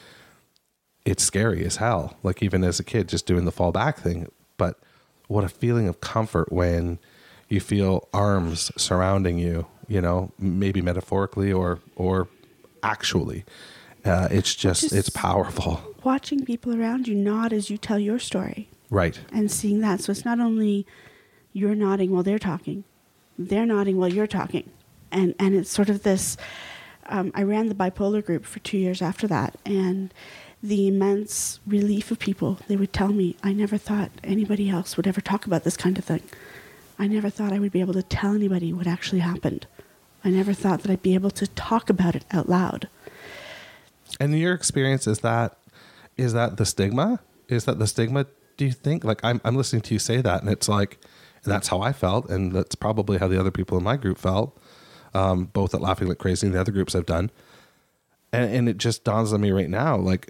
it's 1.05 1.23
scary 1.23 1.65
as 1.65 1.77
hell. 1.77 2.15
Like 2.23 2.41
even 2.41 2.63
as 2.63 2.79
a 2.79 2.83
kid, 2.83 3.09
just 3.09 3.25
doing 3.25 3.45
the 3.45 3.51
fall 3.51 3.71
back 3.71 3.97
thing. 3.99 4.31
But 4.57 4.79
what 5.27 5.43
a 5.43 5.49
feeling 5.49 5.87
of 5.87 5.99
comfort 5.99 6.51
when 6.51 6.99
you 7.49 7.59
feel 7.59 8.07
arms 8.13 8.71
surrounding 8.77 9.37
you. 9.39 9.65
You 9.87 9.99
know, 9.99 10.31
maybe 10.39 10.81
metaphorically 10.81 11.51
or 11.51 11.79
or 11.95 12.29
actually. 12.83 13.43
Uh, 14.05 14.27
it's 14.31 14.55
just, 14.55 14.81
Just- 14.81 14.93
it's 14.95 15.09
powerful. 15.09 15.79
Watching 16.03 16.43
people 16.45 16.73
around 16.79 17.07
you 17.07 17.13
nod 17.13 17.53
as 17.53 17.69
you 17.69 17.77
tell 17.77 17.99
your 17.99 18.17
story. 18.17 18.69
Right. 18.91 19.17
and 19.33 19.49
seeing 19.49 19.79
that. 19.81 20.01
So 20.01 20.11
it's 20.11 20.25
not 20.25 20.39
only 20.39 20.85
you're 21.53 21.73
nodding 21.75 22.11
while 22.11 22.23
they're 22.23 22.37
talking, 22.37 22.83
they're 23.39 23.65
nodding 23.65 23.97
while 23.97 24.13
you're 24.13 24.27
talking, 24.27 24.69
and 25.11 25.33
and 25.39 25.55
it's 25.55 25.71
sort 25.71 25.89
of 25.89 26.03
this. 26.03 26.37
Um, 27.07 27.31
I 27.33 27.43
ran 27.43 27.67
the 27.67 27.75
bipolar 27.75 28.23
group 28.23 28.45
for 28.45 28.59
two 28.59 28.77
years 28.77 29.01
after 29.01 29.27
that, 29.27 29.55
and 29.65 30.13
the 30.61 30.87
immense 30.87 31.59
relief 31.65 32.11
of 32.11 32.19
people. 32.19 32.59
They 32.67 32.75
would 32.75 32.93
tell 32.93 33.09
me, 33.09 33.35
I 33.41 33.53
never 33.53 33.77
thought 33.77 34.11
anybody 34.23 34.69
else 34.69 34.95
would 34.95 35.07
ever 35.07 35.21
talk 35.21 35.45
about 35.45 35.63
this 35.63 35.75
kind 35.75 35.97
of 35.97 36.05
thing. 36.05 36.21
I 36.99 37.07
never 37.07 37.29
thought 37.29 37.51
I 37.51 37.59
would 37.59 37.71
be 37.71 37.79
able 37.81 37.95
to 37.95 38.03
tell 38.03 38.35
anybody 38.35 38.71
what 38.71 38.85
actually 38.85 39.19
happened. 39.19 39.65
I 40.23 40.29
never 40.29 40.53
thought 40.53 40.83
that 40.83 40.91
I'd 40.91 41.01
be 41.01 41.15
able 41.15 41.31
to 41.31 41.47
talk 41.47 41.89
about 41.89 42.15
it 42.15 42.25
out 42.31 42.47
loud. 42.47 42.87
And 44.19 44.37
your 44.37 44.53
experience 44.53 45.07
is 45.07 45.19
that 45.19 45.57
is 46.17 46.33
that 46.33 46.57
the 46.57 46.65
stigma? 46.65 47.19
Is 47.47 47.65
that 47.65 47.79
the 47.79 47.87
stigma? 47.87 48.27
Do 48.61 48.67
you 48.67 48.73
think? 48.73 49.03
Like 49.03 49.21
I'm 49.23 49.41
I'm 49.43 49.55
listening 49.55 49.81
to 49.81 49.95
you 49.95 49.97
say 49.97 50.21
that, 50.21 50.43
and 50.43 50.51
it's 50.51 50.69
like 50.69 50.99
that's 51.43 51.69
how 51.69 51.81
I 51.81 51.93
felt, 51.93 52.29
and 52.29 52.51
that's 52.51 52.75
probably 52.75 53.17
how 53.17 53.27
the 53.27 53.39
other 53.39 53.49
people 53.49 53.75
in 53.75 53.83
my 53.83 53.97
group 53.97 54.19
felt, 54.19 54.55
um, 55.15 55.45
both 55.45 55.73
at 55.73 55.81
Laughing 55.81 56.07
Like 56.07 56.19
Crazy 56.19 56.45
and 56.45 56.55
the 56.55 56.61
other 56.61 56.71
groups 56.71 56.93
I've 56.93 57.07
done. 57.07 57.31
And, 58.31 58.53
and 58.53 58.69
it 58.69 58.77
just 58.77 59.03
dawns 59.03 59.33
on 59.33 59.41
me 59.41 59.49
right 59.49 59.67
now, 59.67 59.97
like, 59.97 60.29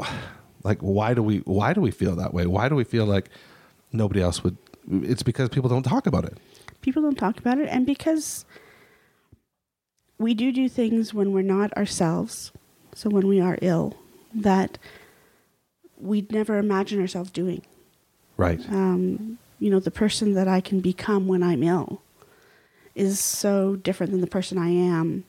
like 0.64 0.80
why 0.80 1.14
do 1.14 1.22
we 1.22 1.42
why 1.44 1.72
do 1.72 1.80
we 1.80 1.92
feel 1.92 2.16
that 2.16 2.34
way? 2.34 2.44
Why 2.44 2.68
do 2.68 2.74
we 2.74 2.82
feel 2.82 3.06
like 3.06 3.30
nobody 3.92 4.20
else 4.20 4.42
would? 4.42 4.56
It's 4.90 5.22
because 5.22 5.48
people 5.48 5.70
don't 5.70 5.84
talk 5.84 6.08
about 6.08 6.24
it. 6.24 6.36
people 6.80 7.02
don't 7.02 7.16
talk 7.16 7.38
about 7.38 7.58
it 7.58 7.68
and 7.68 7.86
because 7.86 8.44
we 10.18 10.34
do 10.34 10.50
do 10.50 10.68
things 10.68 11.14
when 11.14 11.32
we're 11.32 11.40
not 11.40 11.72
ourselves 11.74 12.50
so 12.96 13.08
when 13.08 13.28
we 13.28 13.40
are 13.40 13.58
ill 13.62 13.96
that 14.34 14.76
we'd 15.98 16.30
never 16.32 16.58
imagine 16.58 17.00
ourselves 17.00 17.30
doing 17.30 17.62
Right. 18.36 18.60
um, 18.70 19.38
you 19.58 19.70
know 19.70 19.78
the 19.80 19.90
person 19.90 20.34
that 20.34 20.48
i 20.48 20.60
can 20.60 20.80
become 20.80 21.26
when 21.28 21.42
i'm 21.42 21.62
ill 21.62 22.02
is 22.94 23.18
so 23.20 23.76
different 23.76 24.12
than 24.12 24.20
the 24.20 24.26
person 24.26 24.58
i 24.58 24.68
am 24.68 25.24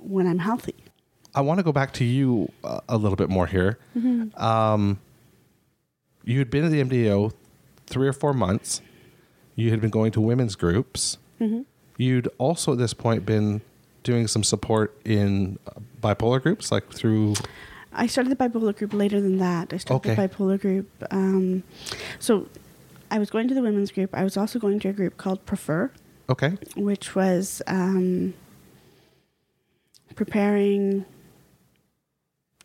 when 0.00 0.26
i'm 0.26 0.38
healthy 0.40 0.74
I 1.34 1.42
want 1.42 1.58
to 1.58 1.62
go 1.62 1.72
back 1.72 1.92
to 1.94 2.04
you 2.04 2.50
uh, 2.64 2.80
a 2.88 2.96
little 2.96 3.14
bit 3.14 3.28
more 3.28 3.46
here. 3.46 3.78
Um, 4.36 4.98
you 6.24 6.38
had 6.38 6.50
been 6.50 6.64
at 6.64 6.70
the 6.72 6.82
MDO 6.82 7.32
three 7.86 8.08
or 8.08 8.14
four 8.14 8.32
months. 8.32 8.80
You 9.54 9.70
had 9.70 9.80
been 9.80 9.90
going 9.90 10.10
to 10.12 10.20
women's 10.22 10.56
groups. 10.56 11.18
You'd 11.98 12.28
also 12.38 12.72
at 12.72 12.78
this 12.78 12.94
point 12.94 13.26
been 13.26 13.60
doing 14.02 14.26
some 14.26 14.42
support 14.42 14.98
in 15.04 15.58
uh, 15.66 15.72
bipolar 16.02 16.42
groups, 16.42 16.72
like 16.72 16.90
through. 16.92 17.34
I 17.92 18.06
started 18.06 18.30
the 18.30 18.36
bipolar 18.36 18.76
group 18.76 18.92
later 18.92 19.20
than 19.20 19.38
that. 19.38 19.72
I 19.72 19.78
started 19.78 20.10
Okay. 20.10 20.14
the 20.14 20.28
bipolar 20.28 20.60
group. 20.60 20.90
Um, 21.10 21.62
so 22.18 22.48
I 23.10 23.18
was 23.18 23.30
going 23.30 23.48
to 23.48 23.54
the 23.54 23.62
women's 23.62 23.90
group. 23.90 24.10
I 24.14 24.24
was 24.24 24.36
also 24.36 24.58
going 24.58 24.78
to 24.80 24.88
a 24.88 24.92
group 24.92 25.16
called 25.16 25.44
Prefer, 25.46 25.90
Okay. 26.28 26.58
which 26.76 27.14
was 27.14 27.62
um, 27.66 28.34
preparing 30.14 31.04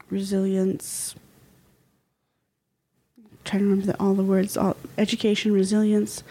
resilience. 0.10 1.16
trying 3.46 3.60
to 3.62 3.66
remember 3.70 3.86
the, 3.94 4.00
all 4.00 4.14
the 4.14 4.24
words. 4.24 4.58
All 4.58 4.76
education, 4.98 5.54
resilience 5.54 6.24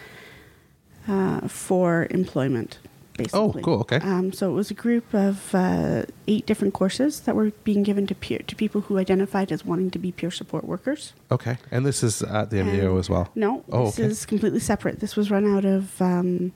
uh, 1.08 1.48
for 1.48 2.06
employment. 2.10 2.78
Basically. 3.16 3.40
Oh, 3.40 3.52
cool. 3.62 3.80
Okay. 3.80 3.96
Um, 3.98 4.32
so 4.32 4.48
it 4.50 4.54
was 4.54 4.70
a 4.70 4.74
group 4.74 5.12
of 5.12 5.54
uh, 5.54 6.04
eight 6.26 6.46
different 6.46 6.72
courses 6.72 7.20
that 7.20 7.36
were 7.36 7.50
being 7.62 7.82
given 7.82 8.06
to 8.06 8.14
peer 8.14 8.38
to 8.46 8.56
people 8.56 8.80
who 8.82 8.96
identified 8.96 9.52
as 9.52 9.66
wanting 9.66 9.90
to 9.90 9.98
be 9.98 10.12
peer 10.12 10.30
support 10.30 10.64
workers. 10.64 11.12
Okay. 11.30 11.58
And 11.70 11.84
this 11.84 12.02
is 12.02 12.22
at 12.22 12.48
the 12.48 12.56
MDO 12.56 12.98
as 12.98 13.10
well. 13.10 13.28
No, 13.34 13.64
Oh, 13.70 13.84
this 13.86 13.98
okay. 14.00 14.08
is 14.08 14.24
completely 14.24 14.60
separate. 14.60 15.00
This 15.00 15.14
was 15.14 15.30
run 15.30 15.46
out 15.46 15.66
of 15.66 16.00
um, 16.00 16.52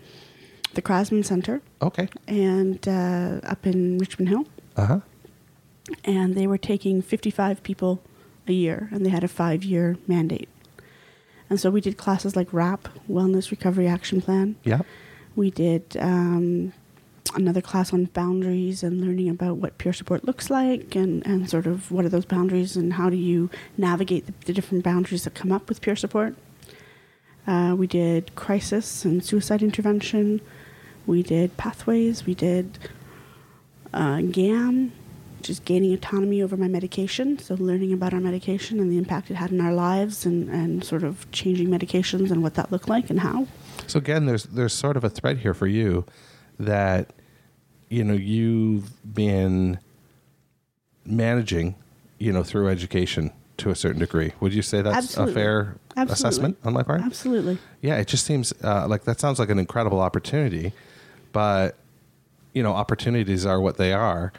the 0.72 0.80
Krasman 0.80 1.24
Center 1.26 1.60
Okay. 1.82 2.08
and 2.26 2.86
uh, 2.88 3.40
up 3.44 3.66
in 3.66 3.98
Richmond 3.98 4.30
Hill, 4.30 4.46
Uh 4.78 4.86
huh. 4.86 5.00
and 6.04 6.34
they 6.34 6.46
were 6.46 6.58
taking 6.58 7.02
55 7.02 7.62
people 7.62 8.02
a 8.48 8.52
year, 8.52 8.88
and 8.92 9.04
they 9.04 9.10
had 9.10 9.24
a 9.24 9.28
five-year 9.28 9.96
mandate. 10.06 10.48
And 11.50 11.60
so 11.60 11.70
we 11.70 11.80
did 11.80 11.96
classes 11.96 12.34
like 12.34 12.50
WRAP, 12.50 12.88
Wellness 13.10 13.50
Recovery 13.50 13.86
Action 13.86 14.20
Plan. 14.22 14.56
Yeah. 14.64 14.80
We 15.36 15.50
did 15.50 15.96
um, 16.00 16.72
another 17.34 17.60
class 17.60 17.92
on 17.92 18.06
boundaries 18.06 18.82
and 18.82 19.00
learning 19.00 19.28
about 19.28 19.58
what 19.58 19.78
peer 19.78 19.92
support 19.92 20.24
looks 20.24 20.50
like 20.50 20.94
and, 20.96 21.24
and 21.26 21.48
sort 21.48 21.66
of 21.66 21.90
what 21.92 22.04
are 22.04 22.08
those 22.08 22.24
boundaries 22.24 22.76
and 22.76 22.94
how 22.94 23.10
do 23.10 23.16
you 23.16 23.50
navigate 23.76 24.26
the, 24.26 24.32
the 24.46 24.52
different 24.52 24.82
boundaries 24.82 25.24
that 25.24 25.34
come 25.34 25.52
up 25.52 25.68
with 25.68 25.80
peer 25.80 25.94
support. 25.94 26.34
Uh, 27.46 27.74
we 27.78 27.86
did 27.86 28.34
crisis 28.34 29.04
and 29.04 29.24
suicide 29.24 29.62
intervention. 29.62 30.40
We 31.06 31.22
did 31.22 31.56
pathways. 31.56 32.26
We 32.26 32.34
did 32.34 32.78
uh, 33.92 34.22
GAM, 34.22 34.92
which 35.38 35.50
is 35.50 35.60
gaining 35.60 35.92
autonomy 35.92 36.42
over 36.42 36.56
my 36.56 36.66
medication. 36.66 37.38
So 37.38 37.54
learning 37.54 37.92
about 37.92 38.12
our 38.12 38.20
medication 38.20 38.80
and 38.80 38.90
the 38.90 38.98
impact 38.98 39.30
it 39.30 39.34
had 39.34 39.52
in 39.52 39.60
our 39.60 39.72
lives 39.72 40.26
and, 40.26 40.48
and 40.48 40.82
sort 40.82 41.04
of 41.04 41.30
changing 41.30 41.68
medications 41.68 42.30
and 42.30 42.42
what 42.42 42.54
that 42.54 42.72
looked 42.72 42.88
like 42.88 43.10
and 43.10 43.20
how. 43.20 43.46
So 43.86 43.98
again, 43.98 44.26
there's 44.26 44.44
there's 44.44 44.72
sort 44.72 44.96
of 44.96 45.04
a 45.04 45.10
thread 45.10 45.38
here 45.38 45.54
for 45.54 45.66
you 45.66 46.04
that 46.58 47.12
you 47.88 48.04
know 48.04 48.14
you've 48.14 48.90
been 49.14 49.78
managing, 51.04 51.76
you 52.18 52.32
know, 52.32 52.42
through 52.42 52.68
education 52.68 53.32
to 53.58 53.70
a 53.70 53.74
certain 53.74 54.00
degree. 54.00 54.32
Would 54.40 54.52
you 54.52 54.62
say 54.62 54.82
that's 54.82 54.96
Absolutely. 54.96 55.32
a 55.32 55.34
fair 55.34 55.76
Absolutely. 55.96 56.12
assessment 56.12 56.58
on 56.64 56.72
my 56.72 56.82
part? 56.82 57.00
Absolutely. 57.00 57.58
Yeah, 57.80 57.96
it 57.96 58.06
just 58.06 58.26
seems 58.26 58.52
uh, 58.62 58.86
like 58.88 59.04
that 59.04 59.20
sounds 59.20 59.38
like 59.38 59.48
an 59.48 59.58
incredible 59.58 60.00
opportunity, 60.00 60.72
but 61.32 61.76
you 62.52 62.62
know, 62.62 62.72
opportunities 62.72 63.44
are 63.44 63.60
what 63.60 63.76
they 63.76 63.92
are. 63.92 64.32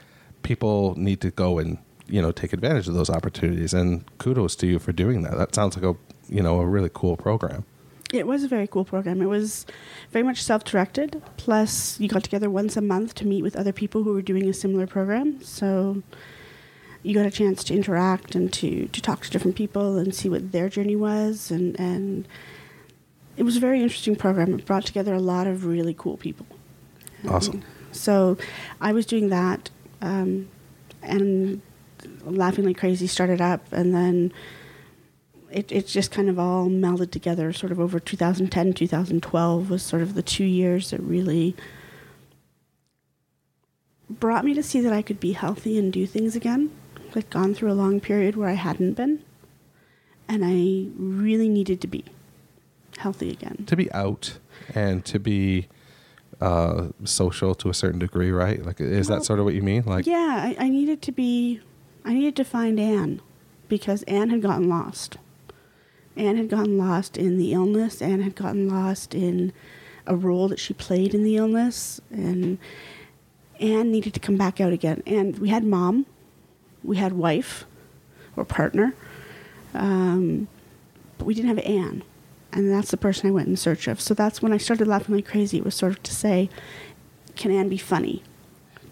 People 0.44 0.96
need 0.98 1.22
to 1.22 1.32
go 1.32 1.60
and 1.60 1.77
you 2.08 2.22
know 2.22 2.32
take 2.32 2.54
advantage 2.54 2.88
of 2.88 2.94
those 2.94 3.10
opportunities, 3.10 3.74
and 3.74 4.06
kudos 4.18 4.56
to 4.58 4.68
you 4.68 4.80
for 4.80 4.92
doing 4.92 5.22
that. 5.24 5.38
That 5.38 5.56
sounds 5.56 5.75
like 5.77 5.86
a 5.86 5.96
you 6.30 6.42
know 6.42 6.60
a 6.60 6.66
really 6.66 6.89
cool 6.94 7.18
program. 7.18 7.66
It 8.13 8.25
was 8.25 8.43
a 8.43 8.47
very 8.47 8.67
cool 8.67 8.85
program. 8.85 9.21
It 9.21 9.25
was 9.25 9.65
very 10.11 10.23
much 10.23 10.41
self 10.41 10.63
directed. 10.63 11.21
Plus, 11.35 11.99
you 11.99 12.07
got 12.07 12.23
together 12.23 12.49
once 12.49 12.77
a 12.77 12.81
month 12.81 13.15
to 13.15 13.27
meet 13.27 13.43
with 13.43 13.55
other 13.55 13.73
people 13.73 14.03
who 14.03 14.13
were 14.13 14.21
doing 14.21 14.47
a 14.47 14.53
similar 14.53 14.87
program. 14.87 15.43
So 15.43 16.03
you 17.03 17.13
got 17.13 17.25
a 17.25 17.31
chance 17.31 17.63
to 17.65 17.73
interact 17.73 18.33
and 18.33 18.51
to, 18.53 18.87
to 18.87 19.01
talk 19.01 19.23
to 19.23 19.29
different 19.29 19.57
people 19.57 19.97
and 19.97 20.15
see 20.15 20.29
what 20.29 20.51
their 20.51 20.69
journey 20.69 20.95
was. 20.95 21.51
And, 21.51 21.77
and 21.79 22.27
it 23.35 23.43
was 23.43 23.57
a 23.57 23.59
very 23.59 23.81
interesting 23.81 24.15
program. 24.15 24.53
It 24.53 24.65
brought 24.65 24.85
together 24.85 25.13
a 25.13 25.19
lot 25.19 25.47
of 25.47 25.65
really 25.65 25.93
cool 25.93 26.17
people. 26.17 26.45
Awesome. 27.27 27.63
So 27.91 28.37
I 28.79 28.93
was 28.93 29.05
doing 29.05 29.29
that, 29.29 29.69
um, 30.01 30.49
and 31.01 31.61
Laughing 32.23 32.65
Like 32.65 32.77
Crazy 32.77 33.07
started 33.07 33.41
up, 33.41 33.65
and 33.71 33.93
then 33.93 34.31
it, 35.51 35.72
it 35.72 35.88
just 35.88 36.12
kind 36.12 36.30
of 36.30 36.38
all 36.38 36.68
melded 36.68 37.12
together 37.12 37.54
sort 37.54 37.72
of 37.72 37.80
over 37.80 38.00
2010, 38.00 38.74
2012 38.74 39.70
was 39.70 39.84
sort 39.84 40.01
of 40.01 40.13
the 40.13 40.22
two 40.22 40.44
years 40.44 40.92
that 40.92 41.00
really 41.01 41.56
brought 44.10 44.46
me 44.46 44.54
to 44.54 44.63
see 44.63 44.82
that 44.82 44.94
I 44.94 45.01
could 45.01 45.20
be 45.20 45.34
healthy 45.34 45.77
and 45.77 45.92
do 45.92 46.06
things 46.06 46.36
again. 46.36 46.72
I'd 47.16 47.30
gone 47.30 47.54
through 47.54 47.72
a 47.72 47.74
long 47.74 48.00
period 48.00 48.36
where 48.36 48.50
I 48.50 48.54
hadn't 48.54 48.94
been, 48.94 49.24
and 50.27 50.44
I 50.46 50.88
really 50.98 51.50
needed 51.50 51.82
to 51.82 51.88
be 51.88 52.06
healthy 52.98 53.32
again. 53.32 53.63
To 53.68 53.75
be 53.75 53.92
out 53.92 54.38
and 54.75 55.04
to 55.06 55.20
be 55.20 55.68
uh, 56.42 56.89
social 57.06 57.56
to 57.56 57.70
a 57.70 57.74
certain 57.74 58.00
degree, 58.00 58.32
right? 58.32 58.63
Like, 58.63 58.80
is 58.80 59.10
Well, 59.10 59.20
that 59.20 59.25
sort 59.25 59.39
of 59.39 59.46
what 59.46 59.56
you 59.56 59.62
mean? 59.63 59.84
Like, 59.86 60.06
yeah, 60.06 60.42
I, 60.44 60.56
I 60.66 60.70
needed 60.70 61.01
to 61.04 61.12
be, 61.12 61.62
I 62.06 62.13
needed 62.13 62.36
to 62.36 62.44
find 62.44 62.80
Anne 62.80 63.22
because 63.68 64.04
Anne 64.04 64.30
had 64.30 64.42
gotten 64.42 64.70
lost. 64.70 65.18
Anne 66.17 66.38
had 66.38 66.50
gotten 66.50 66.77
lost 66.77 67.17
in 67.17 67.38
the 67.38 67.53
illness. 67.53 68.01
Anne 68.01 68.21
had 68.21 68.36
gotten 68.36 68.67
lost 68.67 69.13
in 69.13 69.53
a 70.05 70.15
role 70.15 70.47
that 70.47 70.59
she 70.59 70.74
played 70.74 71.13
in 71.13 71.24
the 71.24 71.36
illness, 71.36 72.00
and 72.12 72.57
Anne 73.59 73.91
needed 73.91 74.13
to 74.13 74.19
come 74.19 74.38
back 74.38 74.59
out 74.59 74.74
again. 74.74 75.03
And 75.05 75.38
we 75.38 75.50
had 75.50 75.63
mom, 75.63 76.05
we 76.83 76.97
had 76.97 77.13
wife, 77.13 77.65
or 78.36 78.45
partner, 78.45 78.93
um, 79.74 80.47
but 81.17 81.25
we 81.25 81.33
didn't 81.33 81.50
have 81.50 81.65
Anne, 81.65 82.03
and 82.53 82.71
that's 82.71 82.91
the 82.91 82.97
person 82.97 83.27
I 83.27 83.31
went 83.31 83.47
in 83.47 83.57
search 83.57 83.88
of. 83.88 84.00
So 84.00 84.13
that's 84.13 84.41
when 84.41 84.53
I 84.53 84.57
started 84.57 84.88
laughing 84.88 85.15
like 85.15 85.25
crazy. 85.27 85.57
It 85.57 85.65
was 85.65 85.75
sort 85.75 85.91
of 85.91 86.03
to 86.03 86.13
say, 86.13 86.50
can 87.36 87.51
Anne 87.51 87.69
be 87.69 87.77
funny? 87.77 88.24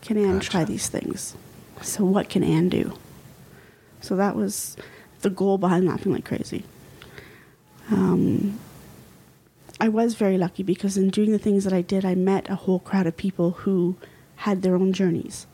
Can 0.01 0.17
Anne 0.17 0.36
Gotcha. 0.36 0.50
try 0.50 0.63
these 0.65 0.88
things? 0.88 1.36
So 1.82 2.03
what 2.05 2.29
can 2.29 2.44
Anne 2.44 2.70
do? 2.70 2.98
So 4.01 4.15
that 4.15 4.36
was 4.36 4.77
the 5.22 5.29
goal 5.29 5.58
behind 5.58 5.88
laughing 5.88 6.13
like 6.13 6.25
crazy. 6.25 6.63
Um, 7.92 8.60
I 9.80 9.89
was 9.89 10.15
very 10.15 10.38
lucky 10.38 10.63
because 10.63 10.98
in 10.98 11.10
doing 11.10 11.32
the 11.32 11.39
things 11.39 11.63
that 11.63 11.74
I 11.74 11.82
did, 11.82 12.06
I 12.06 12.15
met 12.15 12.50
a 12.50 12.56
whole 12.56 12.80
crowd 12.80 13.08
of 13.08 13.18
people 13.18 13.51
who 13.51 13.98
had 14.38 14.62
their 14.62 14.75
own 14.75 14.94
journeys. 14.94 15.48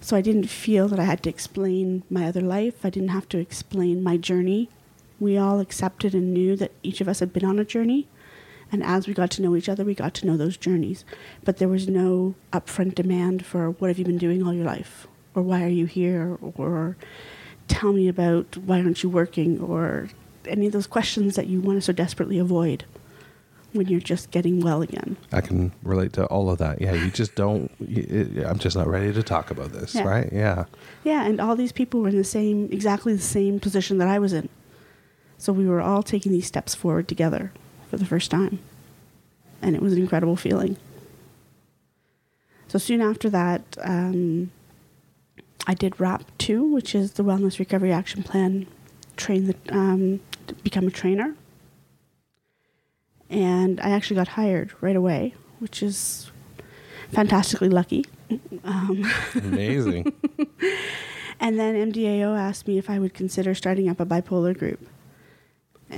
So 0.00 0.16
I 0.16 0.20
didn't 0.20 0.46
feel 0.46 0.86
that 0.88 1.00
I 1.00 1.04
had 1.04 1.22
to 1.24 1.30
explain 1.30 2.04
my 2.08 2.26
other 2.26 2.40
life. 2.40 2.84
I 2.84 2.90
didn't 2.90 3.08
have 3.08 3.28
to 3.30 3.38
explain 3.38 4.02
my 4.02 4.16
journey. 4.16 4.68
We 5.18 5.36
all 5.36 5.58
accepted 5.58 6.14
and 6.14 6.32
knew 6.32 6.54
that 6.56 6.72
each 6.82 7.00
of 7.00 7.08
us 7.08 7.20
had 7.20 7.32
been 7.32 7.44
on 7.44 7.58
a 7.58 7.64
journey. 7.64 8.06
And 8.70 8.84
as 8.84 9.08
we 9.08 9.14
got 9.14 9.30
to 9.32 9.42
know 9.42 9.56
each 9.56 9.68
other, 9.68 9.84
we 9.84 9.94
got 9.94 10.14
to 10.14 10.26
know 10.26 10.36
those 10.36 10.56
journeys. 10.56 11.04
But 11.42 11.56
there 11.56 11.68
was 11.68 11.88
no 11.88 12.34
upfront 12.52 12.94
demand 12.94 13.44
for 13.44 13.70
what 13.70 13.88
have 13.88 13.98
you 13.98 14.04
been 14.04 14.18
doing 14.18 14.42
all 14.42 14.54
your 14.54 14.66
life? 14.66 15.08
Or 15.34 15.42
why 15.42 15.64
are 15.64 15.68
you 15.68 15.86
here? 15.86 16.38
Or 16.56 16.96
tell 17.66 17.92
me 17.92 18.08
about 18.08 18.56
why 18.58 18.80
aren't 18.80 19.02
you 19.02 19.08
working? 19.08 19.60
Or 19.60 20.10
any 20.48 20.66
of 20.66 20.72
those 20.72 20.86
questions 20.86 21.36
that 21.36 21.46
you 21.46 21.60
want 21.60 21.76
to 21.78 21.82
so 21.82 21.92
desperately 21.92 22.38
avoid 22.38 22.84
when 23.72 23.86
you're 23.86 24.00
just 24.00 24.30
getting 24.30 24.60
well 24.60 24.80
again. 24.80 25.16
I 25.30 25.40
can 25.42 25.72
relate 25.82 26.14
to 26.14 26.24
all 26.26 26.50
of 26.50 26.58
that. 26.58 26.80
Yeah, 26.80 26.94
you 26.94 27.10
just 27.10 27.34
don't. 27.34 27.70
You, 27.80 28.44
I'm 28.46 28.58
just 28.58 28.76
not 28.76 28.86
ready 28.88 29.12
to 29.12 29.22
talk 29.22 29.50
about 29.50 29.72
this, 29.72 29.94
Yeah. 29.94 30.04
right? 30.04 30.32
Yeah. 30.32 30.64
Yeah, 31.04 31.26
and 31.26 31.40
all 31.40 31.54
these 31.54 31.72
people 31.72 32.00
were 32.00 32.08
in 32.08 32.16
the 32.16 32.24
same, 32.24 32.68
exactly 32.72 33.12
the 33.12 33.20
same 33.20 33.60
position 33.60 33.98
that 33.98 34.08
I 34.08 34.18
was 34.18 34.32
in. 34.32 34.48
So 35.36 35.52
we 35.52 35.66
were 35.66 35.80
all 35.82 36.02
taking 36.02 36.32
these 36.32 36.46
steps 36.46 36.74
forward 36.74 37.08
together 37.08 37.52
for 37.90 37.96
the 37.98 38.06
first 38.06 38.30
time. 38.30 38.58
And 39.60 39.76
it 39.76 39.82
was 39.82 39.92
an 39.92 40.00
incredible 40.00 40.36
feeling. 40.36 40.76
So 42.68 42.78
soon 42.78 43.00
after 43.00 43.30
that, 43.30 43.62
um, 43.82 44.50
I 45.66 45.74
did 45.74 45.94
WRAP 45.98 46.22
2, 46.38 46.64
which 46.72 46.94
is 46.94 47.12
the 47.12 47.22
Wellness 47.24 47.58
Recovery 47.58 47.92
Action 47.92 48.22
Plan, 48.22 48.66
train 49.16 49.46
the, 49.46 49.56
um, 49.74 50.20
to 50.48 50.54
become 50.54 50.86
a 50.86 50.90
trainer. 50.90 51.34
And 53.30 53.80
I 53.80 53.90
actually 53.90 54.16
got 54.16 54.28
hired 54.28 54.72
right 54.80 54.96
away, 54.96 55.34
which 55.58 55.82
is 55.82 56.30
fantastically 57.12 57.68
lucky. 57.68 58.04
Um, 58.64 59.10
Amazing. 59.34 60.12
and 61.40 61.58
then 61.58 61.92
MDAO 61.92 62.38
asked 62.38 62.66
me 62.66 62.78
if 62.78 62.88
I 62.88 62.98
would 62.98 63.14
consider 63.14 63.54
starting 63.54 63.88
up 63.88 64.00
a 64.00 64.06
bipolar 64.06 64.56
group. 64.56 64.86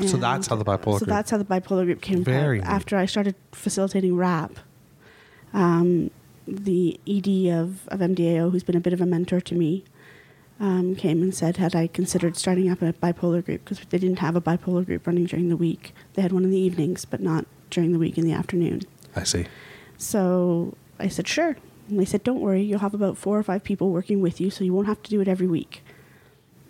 So 0.07 0.17
that's 0.17 0.47
how 0.47 0.55
the 0.57 0.65
bipolar 0.65 0.95
So 0.95 0.99
group- 1.01 1.09
that's 1.09 1.31
how 1.31 1.39
the 1.39 1.45
bipolar 1.45 1.85
group 1.85 2.01
came 2.01 2.23
Very 2.23 2.61
about. 2.61 2.71
After 2.71 2.97
I 2.97 3.07
started 3.07 3.35
facilitating 3.53 4.13
WRAP, 4.13 4.53
um, 5.53 6.11
the 6.47 7.01
ED 7.09 7.53
of, 7.53 7.89
of 7.89 8.01
MDAO, 8.01 8.53
who's 8.53 8.63
been 8.63 8.77
a 8.77 8.81
bit 8.81 8.93
of 8.93 9.01
a 9.01 9.07
mentor 9.07 9.41
to 9.41 9.55
me, 9.55 9.85
um, 10.61 10.95
came 10.95 11.23
and 11.23 11.35
said, 11.35 11.57
had 11.57 11.75
I 11.75 11.87
considered 11.87 12.37
starting 12.37 12.71
up 12.71 12.83
a 12.83 12.93
bipolar 12.93 13.45
group 13.45 13.65
because 13.65 13.81
they 13.89 13.99
didn't 13.99 14.19
have 14.19 14.37
a 14.37 14.41
bipolar 14.41 14.85
group 14.85 15.07
running 15.07 15.25
during 15.25 15.49
the 15.49 15.57
week. 15.57 15.95
They 16.15 16.23
had 16.23 16.33
one 16.33 16.45
in 16.45 16.51
the 16.51 16.59
evenings, 16.59 17.07
but 17.07 17.21
not 17.21 17.47
during 17.71 17.93
the 17.93 17.99
week 17.99 18.19
in 18.19 18.25
the 18.27 18.33
afternoon. 18.33 18.83
I 19.17 19.25
see. 19.25 19.47
So 19.97 20.77
I 20.99 21.09
said, 21.09 21.27
sure. 21.27 21.57
And 21.89 21.99
they 21.99 22.05
said, 22.05 22.23
don't 22.23 22.41
worry, 22.41 22.63
you'll 22.63 22.81
have 22.81 22.95
about 22.95 23.17
four 23.17 23.39
or 23.39 23.43
five 23.43 23.65
people 23.65 23.91
working 23.91 24.21
with 24.21 24.41
you, 24.41 24.51
so 24.51 24.63
you 24.63 24.75
won't 24.75 24.87
have 24.87 25.03
to 25.03 25.11
do 25.11 25.21
it 25.21 25.29
every 25.29 25.47
week. 25.47 25.83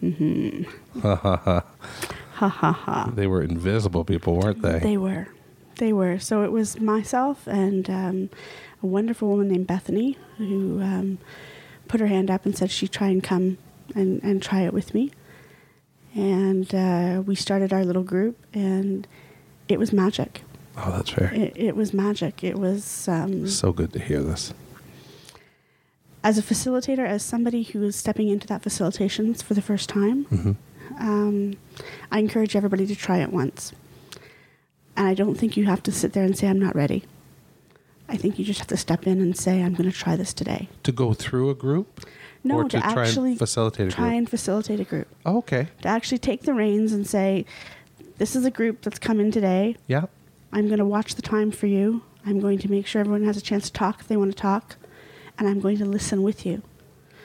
Ha 0.02 1.14
ha 1.16 1.36
ha. 1.36 1.64
Ha 2.34 2.48
ha 2.48 2.72
ha. 2.72 3.12
They 3.14 3.26
were 3.26 3.42
invisible 3.42 4.04
people, 4.04 4.36
weren't 4.36 4.62
they? 4.62 4.78
They 4.78 4.96
were. 4.96 5.28
They 5.76 5.92
were. 5.92 6.18
So 6.18 6.42
it 6.42 6.52
was 6.52 6.80
myself 6.80 7.46
and 7.46 7.90
um, 7.90 8.30
a 8.82 8.86
wonderful 8.86 9.28
woman 9.28 9.48
named 9.48 9.66
Bethany 9.66 10.16
who 10.38 10.80
um, 10.80 11.18
put 11.88 12.00
her 12.00 12.06
hand 12.06 12.30
up 12.30 12.46
and 12.46 12.56
said 12.56 12.70
she'd 12.70 12.92
try 12.92 13.08
and 13.08 13.22
come 13.22 13.58
and, 13.94 14.22
and 14.22 14.42
try 14.42 14.62
it 14.62 14.72
with 14.72 14.94
me. 14.94 15.10
And 16.14 16.74
uh, 16.74 17.22
we 17.24 17.34
started 17.34 17.72
our 17.72 17.84
little 17.84 18.02
group, 18.02 18.36
and 18.52 19.06
it 19.68 19.78
was 19.78 19.92
magic. 19.92 20.42
oh, 20.76 20.90
that's 20.96 21.10
fair. 21.10 21.32
It, 21.32 21.52
it 21.56 21.76
was 21.76 21.94
magic. 21.94 22.42
It 22.42 22.58
was. 22.58 23.06
Um, 23.08 23.46
So 23.46 23.72
good 23.72 23.92
to 23.92 23.98
hear 24.00 24.20
this. 24.22 24.52
as 26.24 26.36
a 26.36 26.42
facilitator, 26.42 27.06
as 27.06 27.22
somebody 27.22 27.62
who 27.62 27.82
is 27.84 27.96
stepping 27.96 28.28
into 28.28 28.46
that 28.48 28.62
facilitations 28.62 29.42
for 29.42 29.54
the 29.54 29.62
first 29.62 29.88
time, 29.88 30.24
hmm 30.24 30.52
um, 30.98 31.54
I 32.10 32.18
encourage 32.18 32.56
everybody 32.56 32.84
to 32.88 32.96
try 32.96 33.18
it 33.18 33.32
once. 33.32 33.72
And 34.96 35.06
I 35.06 35.14
don't 35.14 35.36
think 35.36 35.56
you 35.56 35.64
have 35.66 35.84
to 35.84 35.92
sit 35.92 36.12
there 36.14 36.24
and 36.24 36.36
say, 36.36 36.48
I'm 36.48 36.58
not 36.58 36.74
ready. 36.74 37.04
I 38.08 38.16
think 38.16 38.40
you 38.40 38.44
just 38.44 38.58
have 38.58 38.66
to 38.68 38.76
step 38.76 39.06
in 39.06 39.20
and 39.20 39.38
say, 39.38 39.62
I'm 39.62 39.72
going 39.74 39.88
to 39.90 39.96
try 39.96 40.16
this 40.16 40.34
today. 40.34 40.68
To 40.82 40.90
go 40.90 41.14
through 41.14 41.48
a 41.48 41.54
group? 41.54 42.04
No, 42.42 42.56
or 42.56 42.64
to, 42.64 42.68
to 42.68 42.80
try 42.80 43.02
actually 43.02 43.30
and 43.30 43.38
facilitate 43.38 43.88
a 43.88 43.90
try 43.90 44.04
group? 44.04 44.18
and 44.18 44.30
facilitate 44.30 44.80
a 44.80 44.84
group. 44.84 45.08
Oh, 45.26 45.38
okay. 45.38 45.68
To 45.82 45.88
actually 45.88 46.18
take 46.18 46.42
the 46.42 46.54
reins 46.54 46.92
and 46.92 47.06
say, 47.06 47.44
this 48.18 48.34
is 48.34 48.44
a 48.44 48.50
group 48.50 48.82
that's 48.82 48.98
come 48.98 49.20
in 49.20 49.30
today. 49.30 49.76
Yeah. 49.86 50.04
I'm 50.52 50.66
going 50.66 50.78
to 50.78 50.84
watch 50.84 51.14
the 51.14 51.22
time 51.22 51.50
for 51.50 51.66
you. 51.66 52.02
I'm 52.24 52.40
going 52.40 52.58
to 52.58 52.70
make 52.70 52.86
sure 52.86 53.00
everyone 53.00 53.24
has 53.24 53.36
a 53.36 53.40
chance 53.40 53.66
to 53.66 53.72
talk 53.72 54.00
if 54.00 54.08
they 54.08 54.16
want 54.16 54.30
to 54.30 54.36
talk. 54.36 54.76
And 55.38 55.48
I'm 55.48 55.60
going 55.60 55.78
to 55.78 55.84
listen 55.84 56.22
with 56.22 56.44
you. 56.44 56.62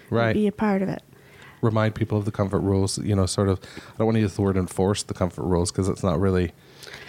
Right. 0.10 0.34
Be 0.34 0.47
a 0.47 0.51
part 0.51 0.82
of 0.82 0.89
it. 0.89 1.01
Remind 1.62 1.95
people 1.95 2.17
of 2.17 2.25
the 2.25 2.32
comfort 2.32 2.60
rules. 2.60 2.97
You 2.99 3.15
know, 3.15 3.25
sort 3.25 3.49
of. 3.49 3.60
I 3.63 3.97
don't 3.97 4.08
want 4.08 4.15
to 4.15 4.21
use 4.21 4.36
the 4.36 4.41
word 4.41 4.56
enforce 4.58 5.04
the 5.04 5.13
comfort 5.13 5.43
rules 5.43 5.71
because 5.71 5.89
it's 5.89 6.04
not 6.04 6.19
really, 6.19 6.51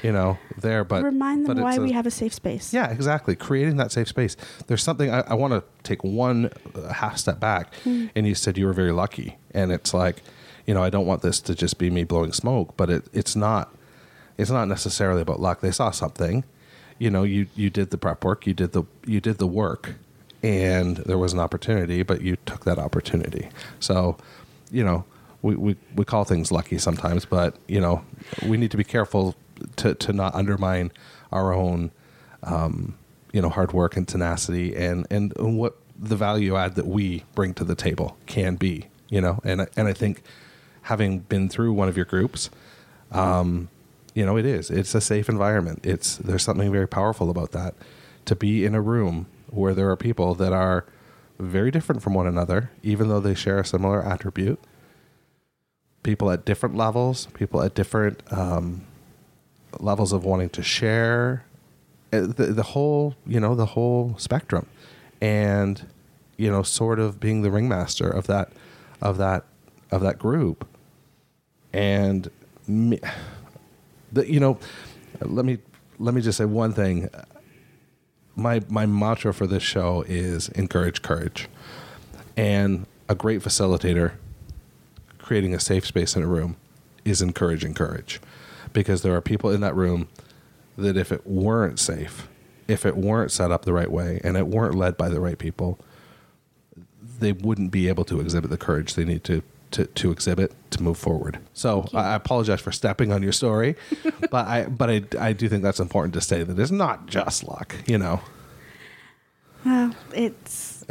you 0.02 0.12
know, 0.12 0.38
there. 0.58 0.84
But 0.84 1.02
Remind 1.02 1.46
them 1.46 1.56
but 1.56 1.62
why 1.62 1.74
a- 1.76 1.80
we 1.80 1.92
have 1.92 2.06
a 2.06 2.10
safe 2.10 2.34
space. 2.34 2.72
Yeah, 2.72 2.90
exactly. 2.90 3.34
Creating 3.36 3.76
that 3.76 3.92
safe 3.92 4.08
space. 4.08 4.36
There's 4.66 4.82
something 4.82 5.10
I, 5.10 5.20
I 5.20 5.34
want 5.34 5.52
to 5.52 5.62
take 5.82 6.02
one 6.04 6.50
uh, 6.74 6.92
half 6.92 7.18
step 7.18 7.40
back. 7.40 7.74
Hmm. 7.84 8.06
And 8.14 8.26
you 8.26 8.34
said 8.34 8.58
you 8.58 8.66
were 8.66 8.72
very 8.72 8.92
lucky, 8.92 9.36
and 9.52 9.72
it's 9.72 9.94
like, 9.94 10.22
you 10.66 10.74
know, 10.74 10.82
I 10.82 10.90
don't 10.90 11.06
want 11.06 11.22
this 11.22 11.40
to 11.42 11.54
just 11.54 11.78
be 11.78 11.90
me 11.90 12.04
blowing 12.04 12.32
smoke, 12.32 12.76
but 12.76 12.90
it, 12.90 13.04
it's 13.12 13.36
not. 13.36 13.74
It's 14.38 14.50
not 14.50 14.68
necessarily 14.68 15.22
about 15.22 15.40
luck. 15.40 15.60
They 15.60 15.70
saw 15.70 15.90
something, 15.90 16.44
you 16.98 17.10
know. 17.10 17.22
You 17.22 17.46
you 17.54 17.70
did 17.70 17.90
the 17.90 17.96
prep 17.98 18.22
work. 18.24 18.46
You 18.46 18.52
did 18.52 18.72
the 18.72 18.84
you 19.06 19.20
did 19.20 19.38
the 19.38 19.46
work, 19.46 19.94
and 20.42 20.98
there 20.98 21.16
was 21.16 21.32
an 21.32 21.38
opportunity, 21.38 22.02
but 22.02 22.20
you 22.20 22.36
took 22.44 22.64
that 22.66 22.78
opportunity. 22.78 23.48
So, 23.80 24.18
you 24.70 24.84
know, 24.84 25.04
we, 25.42 25.54
we, 25.56 25.76
we 25.94 26.04
call 26.04 26.24
things 26.24 26.52
lucky 26.52 26.76
sometimes, 26.78 27.24
but 27.24 27.56
you 27.66 27.80
know, 27.80 28.04
we 28.46 28.56
need 28.56 28.70
to 28.72 28.76
be 28.76 28.84
careful 28.84 29.34
to, 29.76 29.94
to 29.94 30.12
not 30.12 30.34
undermine 30.34 30.92
our 31.32 31.52
own, 31.52 31.90
um, 32.42 32.96
you 33.32 33.40
know, 33.42 33.48
hard 33.48 33.72
work 33.72 33.96
and 33.96 34.06
tenacity 34.06 34.74
and, 34.74 35.06
and 35.10 35.32
what 35.36 35.76
the 35.98 36.16
value 36.16 36.56
add 36.56 36.74
that 36.74 36.86
we 36.86 37.24
bring 37.34 37.54
to 37.54 37.64
the 37.64 37.74
table 37.74 38.16
can 38.26 38.56
be, 38.56 38.86
you 39.08 39.20
know, 39.20 39.40
and, 39.44 39.66
and 39.76 39.88
I 39.88 39.92
think 39.92 40.22
having 40.82 41.20
been 41.20 41.48
through 41.48 41.72
one 41.72 41.88
of 41.88 41.96
your 41.96 42.04
groups, 42.04 42.50
um, 43.12 43.68
you 44.14 44.24
know, 44.24 44.36
it 44.36 44.46
is, 44.46 44.70
it's 44.70 44.94
a 44.94 45.00
safe 45.00 45.28
environment. 45.28 45.80
It's, 45.84 46.16
there's 46.16 46.42
something 46.42 46.70
very 46.70 46.88
powerful 46.88 47.30
about 47.30 47.52
that 47.52 47.74
to 48.26 48.34
be 48.34 48.64
in 48.64 48.74
a 48.74 48.80
room 48.80 49.26
where 49.50 49.74
there 49.74 49.90
are 49.90 49.96
people 49.96 50.34
that 50.34 50.52
are 50.52 50.84
very 51.38 51.70
different 51.70 52.02
from 52.02 52.14
one 52.14 52.26
another, 52.26 52.70
even 52.82 53.08
though 53.08 53.20
they 53.20 53.34
share 53.34 53.58
a 53.58 53.64
similar 53.64 54.02
attribute. 54.02 54.58
People 56.02 56.30
at 56.30 56.44
different 56.44 56.76
levels, 56.76 57.26
people 57.34 57.62
at 57.62 57.74
different 57.74 58.22
um, 58.32 58.85
levels 59.80 60.12
of 60.12 60.24
wanting 60.24 60.50
to 60.50 60.62
share, 60.62 61.44
uh, 62.12 62.20
the, 62.20 62.52
the 62.52 62.62
whole, 62.62 63.14
you 63.26 63.40
know, 63.40 63.54
the 63.54 63.66
whole 63.66 64.14
spectrum, 64.18 64.66
and 65.20 65.86
you 66.36 66.50
know, 66.50 66.62
sort 66.62 66.98
of 66.98 67.18
being 67.18 67.42
the 67.42 67.50
ringmaster 67.50 68.08
of 68.08 68.26
that, 68.26 68.52
of 69.00 69.16
that, 69.18 69.44
of 69.90 70.02
that 70.02 70.18
group, 70.18 70.68
and 71.72 72.30
me, 72.66 73.00
the, 74.12 74.30
you 74.30 74.40
know, 74.40 74.58
let 75.20 75.44
me 75.44 75.58
let 75.98 76.14
me 76.14 76.20
just 76.20 76.38
say 76.38 76.44
one 76.44 76.72
thing. 76.72 77.08
My 78.34 78.60
my 78.68 78.84
mantra 78.84 79.32
for 79.32 79.46
this 79.46 79.62
show 79.62 80.04
is 80.06 80.48
encourage 80.50 81.02
courage, 81.02 81.48
and 82.36 82.86
a 83.08 83.14
great 83.14 83.40
facilitator 83.40 84.12
creating 85.18 85.54
a 85.54 85.60
safe 85.60 85.84
space 85.86 86.14
in 86.14 86.22
a 86.22 86.26
room 86.26 86.56
is 87.04 87.22
encouraging 87.22 87.74
courage, 87.74 88.20
because 88.76 89.00
there 89.00 89.14
are 89.14 89.22
people 89.22 89.50
in 89.50 89.62
that 89.62 89.74
room 89.74 90.06
that 90.76 90.98
if 90.98 91.10
it 91.10 91.26
weren't 91.26 91.80
safe, 91.80 92.28
if 92.68 92.84
it 92.84 92.94
weren't 92.94 93.32
set 93.32 93.50
up 93.50 93.64
the 93.64 93.72
right 93.72 93.90
way, 93.90 94.20
and 94.22 94.36
it 94.36 94.46
weren't 94.46 94.74
led 94.74 94.98
by 94.98 95.08
the 95.08 95.18
right 95.18 95.38
people, 95.38 95.78
they 97.18 97.32
wouldn't 97.32 97.70
be 97.70 97.88
able 97.88 98.04
to 98.04 98.20
exhibit 98.20 98.50
the 98.50 98.58
courage 98.58 98.92
they 98.92 99.06
need 99.06 99.24
to 99.24 99.42
to, 99.70 99.86
to 99.86 100.12
exhibit 100.12 100.54
to 100.70 100.82
move 100.82 100.98
forward. 100.98 101.38
So 101.54 101.88
I 101.94 102.10
I 102.10 102.14
apologize 102.14 102.60
for 102.60 102.70
stepping 102.70 103.12
on 103.12 103.22
your 103.22 103.32
story, 103.32 103.76
but 104.30 104.46
I 104.46 104.66
but 104.66 104.90
I, 104.90 105.02
I 105.18 105.32
do 105.32 105.48
think 105.48 105.62
that's 105.62 105.80
important 105.80 106.12
to 106.12 106.20
say 106.20 106.42
that 106.42 106.58
it's 106.58 106.70
not 106.70 107.06
just 107.06 107.48
luck, 107.48 107.74
you 107.86 107.96
know. 107.96 108.20
Well, 109.64 109.96
it's. 110.12 110.84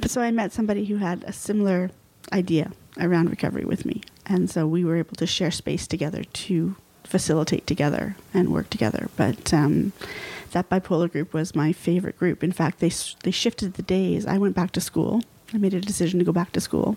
so 0.06 0.22
I 0.22 0.30
met 0.30 0.52
somebody 0.52 0.86
who 0.86 0.96
had 0.96 1.24
a 1.24 1.32
similar 1.34 1.90
idea 2.32 2.72
around 2.98 3.28
recovery 3.28 3.66
with 3.66 3.84
me. 3.84 4.00
And 4.30 4.48
so 4.48 4.64
we 4.64 4.84
were 4.84 4.96
able 4.96 5.16
to 5.16 5.26
share 5.26 5.50
space 5.50 5.88
together 5.88 6.22
to 6.22 6.76
facilitate 7.02 7.66
together 7.66 8.14
and 8.32 8.52
work 8.52 8.70
together. 8.70 9.08
But 9.16 9.52
um, 9.52 9.92
that 10.52 10.70
bipolar 10.70 11.10
group 11.10 11.34
was 11.34 11.56
my 11.56 11.72
favorite 11.72 12.16
group. 12.16 12.44
In 12.44 12.52
fact, 12.52 12.78
they, 12.78 12.92
they 13.24 13.32
shifted 13.32 13.74
the 13.74 13.82
days. 13.82 14.26
I 14.26 14.38
went 14.38 14.54
back 14.54 14.70
to 14.72 14.80
school. 14.80 15.22
I 15.52 15.58
made 15.58 15.74
a 15.74 15.80
decision 15.80 16.20
to 16.20 16.24
go 16.24 16.30
back 16.30 16.52
to 16.52 16.60
school. 16.60 16.96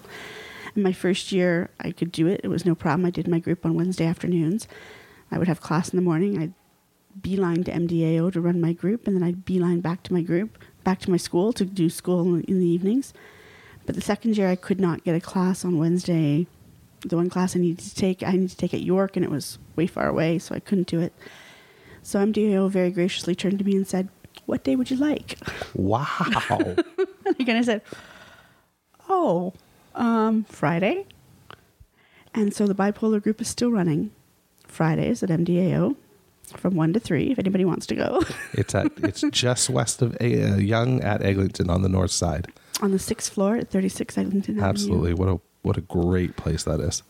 In 0.75 0.83
my 0.83 0.93
first 0.93 1.31
year, 1.31 1.71
I 1.79 1.91
could 1.91 2.11
do 2.11 2.27
it. 2.27 2.41
It 2.43 2.49
was 2.49 2.67
no 2.67 2.75
problem. 2.75 3.07
I 3.07 3.09
did 3.09 3.27
my 3.27 3.39
group 3.39 3.65
on 3.65 3.73
Wednesday 3.73 4.05
afternoons. 4.05 4.67
I 5.31 5.39
would 5.39 5.47
have 5.47 5.59
class 5.59 5.89
in 5.89 5.97
the 5.97 6.03
morning. 6.03 6.39
I'd 6.39 6.53
beeline 7.19 7.63
to 7.63 7.71
MDAO 7.71 8.31
to 8.33 8.41
run 8.41 8.61
my 8.61 8.73
group, 8.73 9.07
and 9.07 9.15
then 9.15 9.23
I'd 9.23 9.43
beeline 9.43 9.81
back 9.81 10.03
to 10.03 10.13
my 10.13 10.21
group, 10.21 10.59
back 10.83 10.99
to 11.01 11.11
my 11.11 11.17
school 11.17 11.51
to 11.53 11.65
do 11.65 11.89
school 11.89 12.35
in 12.35 12.59
the 12.59 12.65
evenings. 12.65 13.11
But 13.87 13.95
the 13.95 14.01
second 14.01 14.37
year, 14.37 14.49
I 14.49 14.55
could 14.55 14.79
not 14.79 15.03
get 15.03 15.15
a 15.15 15.19
class 15.19 15.65
on 15.65 15.79
Wednesday. 15.79 16.45
The 17.05 17.17
one 17.17 17.29
class 17.29 17.55
I 17.55 17.59
needed 17.59 17.83
to 17.83 17.95
take, 17.95 18.23
I 18.23 18.31
needed 18.31 18.51
to 18.51 18.57
take 18.57 18.73
at 18.73 18.81
York, 18.81 19.15
and 19.15 19.25
it 19.25 19.31
was 19.31 19.57
way 19.75 19.87
far 19.87 20.07
away, 20.07 20.39
so 20.39 20.55
I 20.55 20.59
couldn't 20.59 20.87
do 20.87 20.99
it. 20.99 21.13
So 22.01 22.19
MDAO 22.19 22.69
very 22.69 22.91
graciously 22.91 23.35
turned 23.35 23.59
to 23.59 23.65
me 23.65 23.75
and 23.75 23.87
said, 23.87 24.09
"What 24.45 24.63
day 24.63 24.75
would 24.75 24.89
you 24.91 24.97
like?" 24.97 25.37
Wow. 25.73 26.09
and 27.39 27.57
I 27.57 27.61
said, 27.61 27.81
"Oh, 29.09 29.53
um, 29.95 30.45
Friday." 30.45 31.05
And 32.33 32.53
so 32.53 32.65
the 32.65 32.75
bipolar 32.75 33.21
group 33.21 33.39
is 33.41 33.47
still 33.47 33.69
running 33.71 34.11
Fridays 34.67 35.21
at 35.23 35.29
MDAO 35.29 35.95
from 36.57 36.75
one 36.75 36.93
to 36.93 36.99
three. 36.99 37.31
If 37.31 37.39
anybody 37.39 37.63
wants 37.65 37.85
to 37.87 37.95
go, 37.95 38.23
it's 38.53 38.73
at 38.75 38.91
it's 38.97 39.21
just 39.31 39.69
west 39.69 40.01
of 40.01 40.17
uh, 40.19 40.25
Yonge 40.25 41.01
at 41.01 41.21
Eglinton 41.21 41.69
on 41.69 41.81
the 41.83 41.89
north 41.89 42.11
side. 42.11 42.47
on 42.81 42.91
the 42.91 42.99
sixth 42.99 43.33
floor 43.33 43.55
at 43.57 43.69
36 43.69 44.17
Eglinton 44.17 44.55
Avenue. 44.55 44.69
Absolutely. 44.69 45.13
What 45.13 45.29
a 45.29 45.39
what 45.63 45.77
a 45.77 45.81
great 45.81 46.35
place 46.37 46.63
that 46.63 46.79
is. 46.79 47.01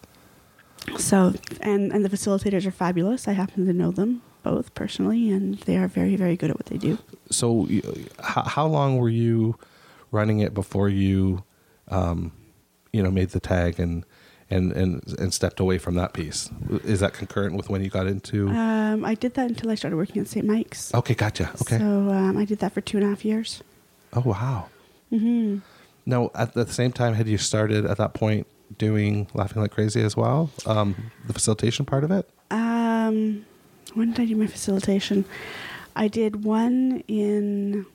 So, 0.98 1.34
and 1.62 1.92
and 1.92 2.04
the 2.04 2.10
facilitators 2.10 2.66
are 2.66 2.72
fabulous. 2.72 3.28
I 3.28 3.34
happen 3.34 3.66
to 3.68 3.74
know 3.74 3.92
them 3.92 4.22
both 4.44 4.74
personally, 4.76 5.30
and 5.30 5.58
they 5.60 5.78
are 5.78 5.88
very 5.88 6.16
very 6.16 6.36
good 6.36 6.50
at 6.50 6.58
what 6.58 6.66
they 6.68 6.78
do. 6.78 6.98
So, 7.30 7.68
how, 8.20 8.44
how 8.44 8.68
long 8.68 8.98
were 8.98 9.10
you 9.10 9.58
running 10.12 10.40
it 10.40 10.54
before 10.54 10.90
you, 10.90 11.44
um, 11.88 12.32
you 12.92 13.02
know, 13.02 13.12
made 13.12 13.30
the 13.30 13.40
tag 13.40 13.80
and 13.80 14.06
and 14.50 14.74
and 14.74 15.02
and 15.18 15.34
stepped 15.34 15.62
away 15.62 15.78
from 15.78 15.96
that 15.96 16.12
piece? 16.14 16.50
Is 16.84 17.00
that 17.00 17.14
concurrent 17.14 17.56
with 17.56 17.70
when 17.70 17.82
you 17.82 17.90
got 17.90 18.06
into? 18.08 18.50
Um, 18.50 19.06
I 19.06 19.16
did 19.16 19.36
that 19.36 19.48
until 19.50 19.72
I 19.72 19.76
started 19.76 19.96
working 19.96 20.22
at 20.22 20.28
St. 20.28 20.46
Mike's. 20.46 20.94
okay, 20.94 21.14
gotcha. 21.16 21.50
Okay. 21.62 21.78
So 21.78 21.86
um, 21.86 22.38
I 22.38 22.44
did 22.44 22.60
that 22.60 22.74
for 22.74 22.82
two 22.82 22.98
and 22.98 23.06
a 23.06 23.10
half 23.10 23.24
years. 23.24 23.64
oh 24.12 24.22
wow. 24.26 24.68
hmm 25.10 25.60
Now, 26.06 26.32
at 26.36 26.54
the 26.54 26.68
same 26.68 26.92
time, 26.92 27.14
had 27.14 27.28
you 27.28 27.38
started 27.38 27.86
at 27.86 27.98
that 27.98 28.14
point 28.14 28.48
doing 28.78 29.28
laughing 29.34 29.62
like 29.62 29.72
crazy 29.72 30.02
as 30.02 30.18
well? 30.18 30.50
Um, 30.66 31.12
the 31.28 31.34
facilitation 31.34 31.86
part 31.86 32.04
of 32.04 32.12
it. 32.12 32.30
Um, 32.52 33.46
when 33.94 34.12
did 34.12 34.20
I 34.22 34.26
do 34.26 34.36
my 34.36 34.48
facilitation? 34.48 35.26
I 35.96 36.08
did 36.08 36.44
one 36.44 37.04
in. 37.08 37.86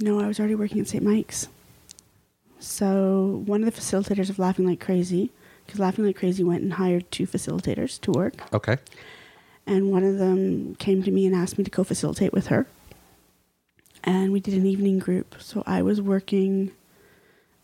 No, 0.00 0.20
I 0.20 0.26
was 0.26 0.38
already 0.38 0.54
working 0.54 0.80
at 0.80 0.88
St. 0.88 1.02
Mike's. 1.04 1.48
So 2.58 3.42
one 3.46 3.62
of 3.64 3.72
the 3.74 3.80
facilitators 3.80 4.30
of 4.30 4.38
Laughing 4.38 4.66
Like 4.66 4.80
Crazy, 4.80 5.30
because 5.64 5.78
Laughing 5.80 6.04
Like 6.04 6.16
Crazy 6.16 6.42
went 6.42 6.62
and 6.62 6.74
hired 6.74 7.10
two 7.10 7.26
facilitators 7.26 8.00
to 8.02 8.10
work, 8.12 8.34
Okay. 8.52 8.78
and 9.66 9.90
one 9.90 10.04
of 10.04 10.18
them 10.18 10.74
came 10.76 11.02
to 11.02 11.10
me 11.10 11.26
and 11.26 11.34
asked 11.36 11.58
me 11.58 11.64
to 11.64 11.70
co-facilitate 11.70 12.32
with 12.32 12.46
her. 12.48 12.66
And 14.04 14.32
we 14.32 14.40
did 14.40 14.54
an 14.54 14.66
evening 14.66 14.98
group. 14.98 15.34
So 15.38 15.62
I 15.66 15.82
was 15.82 16.00
working 16.00 16.72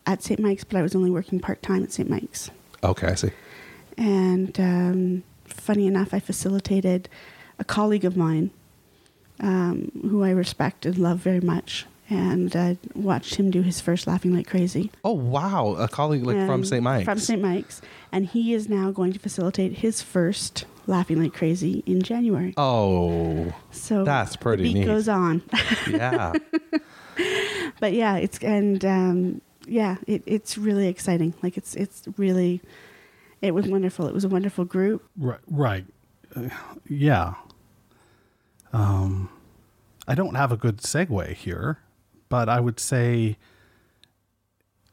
at 0.06 0.22
St. 0.22 0.40
Mike's, 0.40 0.64
but 0.64 0.76
I 0.78 0.82
was 0.82 0.94
only 0.94 1.10
working 1.10 1.40
part 1.40 1.62
time 1.62 1.82
at 1.82 1.92
St. 1.92 2.08
Mike's. 2.08 2.50
Okay, 2.82 3.08
I 3.08 3.14
see. 3.14 3.30
And 3.96 4.58
um, 4.58 5.22
funny 5.44 5.86
enough, 5.86 6.12
I 6.14 6.18
facilitated 6.20 7.08
a 7.58 7.64
colleague 7.64 8.04
of 8.04 8.16
mine 8.16 8.50
um, 9.40 9.90
who 10.10 10.22
I 10.24 10.30
respect 10.30 10.86
and 10.86 10.98
love 10.98 11.18
very 11.18 11.40
much. 11.40 11.86
And 12.10 12.54
uh, 12.54 12.74
watched 12.94 13.36
him 13.36 13.50
do 13.50 13.62
his 13.62 13.80
first 13.80 14.06
Laughing 14.06 14.34
Like 14.34 14.46
Crazy. 14.46 14.90
Oh 15.02 15.12
wow, 15.12 15.76
a 15.78 15.88
colleague 15.88 16.24
like 16.24 16.46
from 16.46 16.62
St. 16.62 16.82
Mike's. 16.82 17.04
From 17.06 17.18
St. 17.18 17.40
Mike's. 17.40 17.80
And 18.10 18.26
he 18.26 18.52
is 18.52 18.68
now 18.68 18.90
going 18.90 19.14
to 19.14 19.18
facilitate 19.18 19.78
his 19.78 20.02
first 20.02 20.66
Laughing 20.86 21.22
Like 21.22 21.32
Crazy 21.32 21.82
in 21.86 22.02
January. 22.02 22.52
Oh, 22.58 23.54
So 23.70 24.04
That's 24.04 24.36
pretty 24.36 24.64
the 24.64 24.72
beat 24.74 24.80
neat. 24.80 24.86
goes 24.86 25.08
on. 25.08 25.42
yeah. 25.88 26.32
but 27.80 27.92
yeah, 27.94 28.16
it's 28.16 28.38
and 28.40 28.84
um, 28.84 29.40
yeah, 29.66 29.96
it, 30.07 30.22
it's 30.27 30.59
really 30.59 30.88
exciting. 30.88 31.35
Like 31.42 31.57
it's 31.57 31.75
it's 31.75 32.05
really, 32.16 32.61
it 33.40 33.53
was 33.53 33.66
wonderful. 33.66 34.07
It 34.07 34.14
was 34.14 34.25
a 34.25 34.29
wonderful 34.29 34.64
group. 34.64 35.05
Right. 35.16 35.40
Right. 35.48 35.85
Uh, 36.35 36.48
yeah. 36.88 37.35
Um, 38.72 39.29
I 40.09 40.14
don't 40.14 40.35
have 40.35 40.51
a 40.53 40.57
good 40.57 40.79
segue 40.79 41.35
here, 41.35 41.79
but 42.29 42.48
I 42.48 42.61
would 42.61 42.81
say 42.81 43.37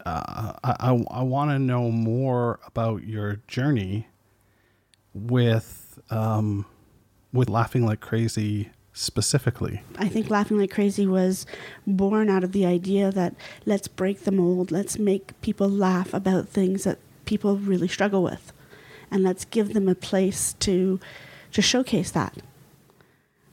uh, 0.05 0.53
I, 0.63 0.75
I, 0.79 1.05
I 1.11 1.23
want 1.23 1.51
to 1.51 1.59
know 1.59 1.91
more 1.91 2.59
about 2.65 3.03
your 3.03 3.37
journey 3.47 4.07
with 5.13 5.99
um, 6.09 6.65
with 7.33 7.49
laughing 7.49 7.85
like 7.85 7.99
crazy 7.99 8.69
specifically. 8.99 9.81
I 9.97 10.09
think 10.09 10.29
Laughing 10.29 10.57
Like 10.57 10.71
Crazy 10.71 11.07
was 11.07 11.45
born 11.87 12.29
out 12.29 12.43
of 12.43 12.51
the 12.51 12.65
idea 12.65 13.11
that 13.11 13.33
let's 13.65 13.87
break 13.87 14.25
the 14.25 14.31
mold, 14.31 14.71
let's 14.71 14.99
make 14.99 15.39
people 15.39 15.69
laugh 15.69 16.13
about 16.13 16.49
things 16.49 16.83
that 16.83 16.99
people 17.23 17.55
really 17.55 17.87
struggle 17.87 18.21
with, 18.21 18.51
and 19.09 19.23
let's 19.23 19.45
give 19.45 19.73
them 19.73 19.87
a 19.87 19.95
place 19.95 20.53
to 20.59 20.99
to 21.53 21.61
showcase 21.61 22.11
that. 22.11 22.37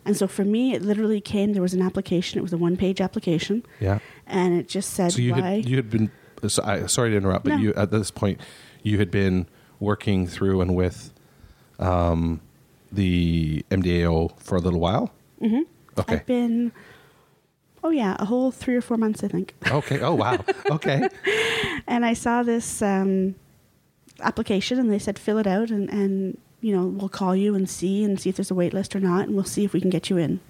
And 0.05 0.17
so 0.17 0.27
for 0.27 0.45
me, 0.45 0.75
it 0.75 0.83
literally 0.83 1.21
came. 1.21 1.53
There 1.53 1.63
was 1.63 1.75
an 1.75 1.83
application. 1.83 2.39
It 2.39 2.43
was 2.43 2.53
a 2.53 2.59
one-page 2.59 3.01
application, 3.01 3.65
Yeah. 3.81 4.01
and 4.27 4.53
it 4.55 4.69
just 4.69 4.91
said 4.91 5.13
So 5.13 5.21
you 5.23 5.33
why. 5.33 5.41
had 5.41 5.69
you 5.69 5.77
had 5.77 5.91
been 5.91 6.11
so 6.49 6.63
I, 6.65 6.87
sorry 6.87 7.11
to 7.11 7.17
interrupt, 7.17 7.45
but 7.45 7.55
No. 7.55 7.59
you 7.59 7.73
at 7.75 7.93
this 7.93 8.11
point 8.11 8.41
you 8.83 8.99
had 8.99 9.11
been 9.13 9.47
working 9.79 10.27
through 10.27 10.61
and 10.61 10.75
with 10.75 11.13
um, 11.79 12.41
the 12.91 13.65
MDAO 13.71 14.37
for 14.41 14.57
a 14.57 14.61
little 14.61 14.81
while. 14.81 15.13
Hmm 15.41 15.61
Okay. 15.99 16.15
I've 16.17 16.27
been, 16.27 16.73
oh 17.83 17.89
yeah, 17.91 18.17
a 18.19 18.27
whole 18.27 18.51
three 18.51 18.77
or 18.77 18.83
four 18.83 18.97
months, 18.99 19.25
I 19.25 19.29
think. 19.29 19.55
Okay. 19.71 20.01
Oh 20.01 20.15
wow. 20.15 20.45
Okay. 20.71 21.09
and 21.87 22.05
I 22.05 22.13
saw 22.13 22.43
this 22.43 22.83
um, 22.83 23.35
application, 24.21 24.79
and 24.79 24.91
they 24.93 24.99
said 24.99 25.19
fill 25.19 25.39
it 25.39 25.47
out, 25.47 25.71
and, 25.71 25.89
and 25.89 26.39
you 26.61 26.75
know 26.77 26.87
we'll 26.87 27.09
call 27.09 27.35
you 27.35 27.55
and 27.55 27.69
see 27.69 28.05
and 28.05 28.21
see 28.21 28.29
if 28.29 28.37
there's 28.37 28.51
a 28.51 28.55
wait 28.55 28.75
list 28.75 28.95
or 28.95 29.01
not, 29.01 29.27
and 29.27 29.35
we'll 29.35 29.45
see 29.45 29.65
if 29.65 29.73
we 29.73 29.81
can 29.81 29.91
get 29.91 30.11
you 30.11 30.17
in. 30.19 30.41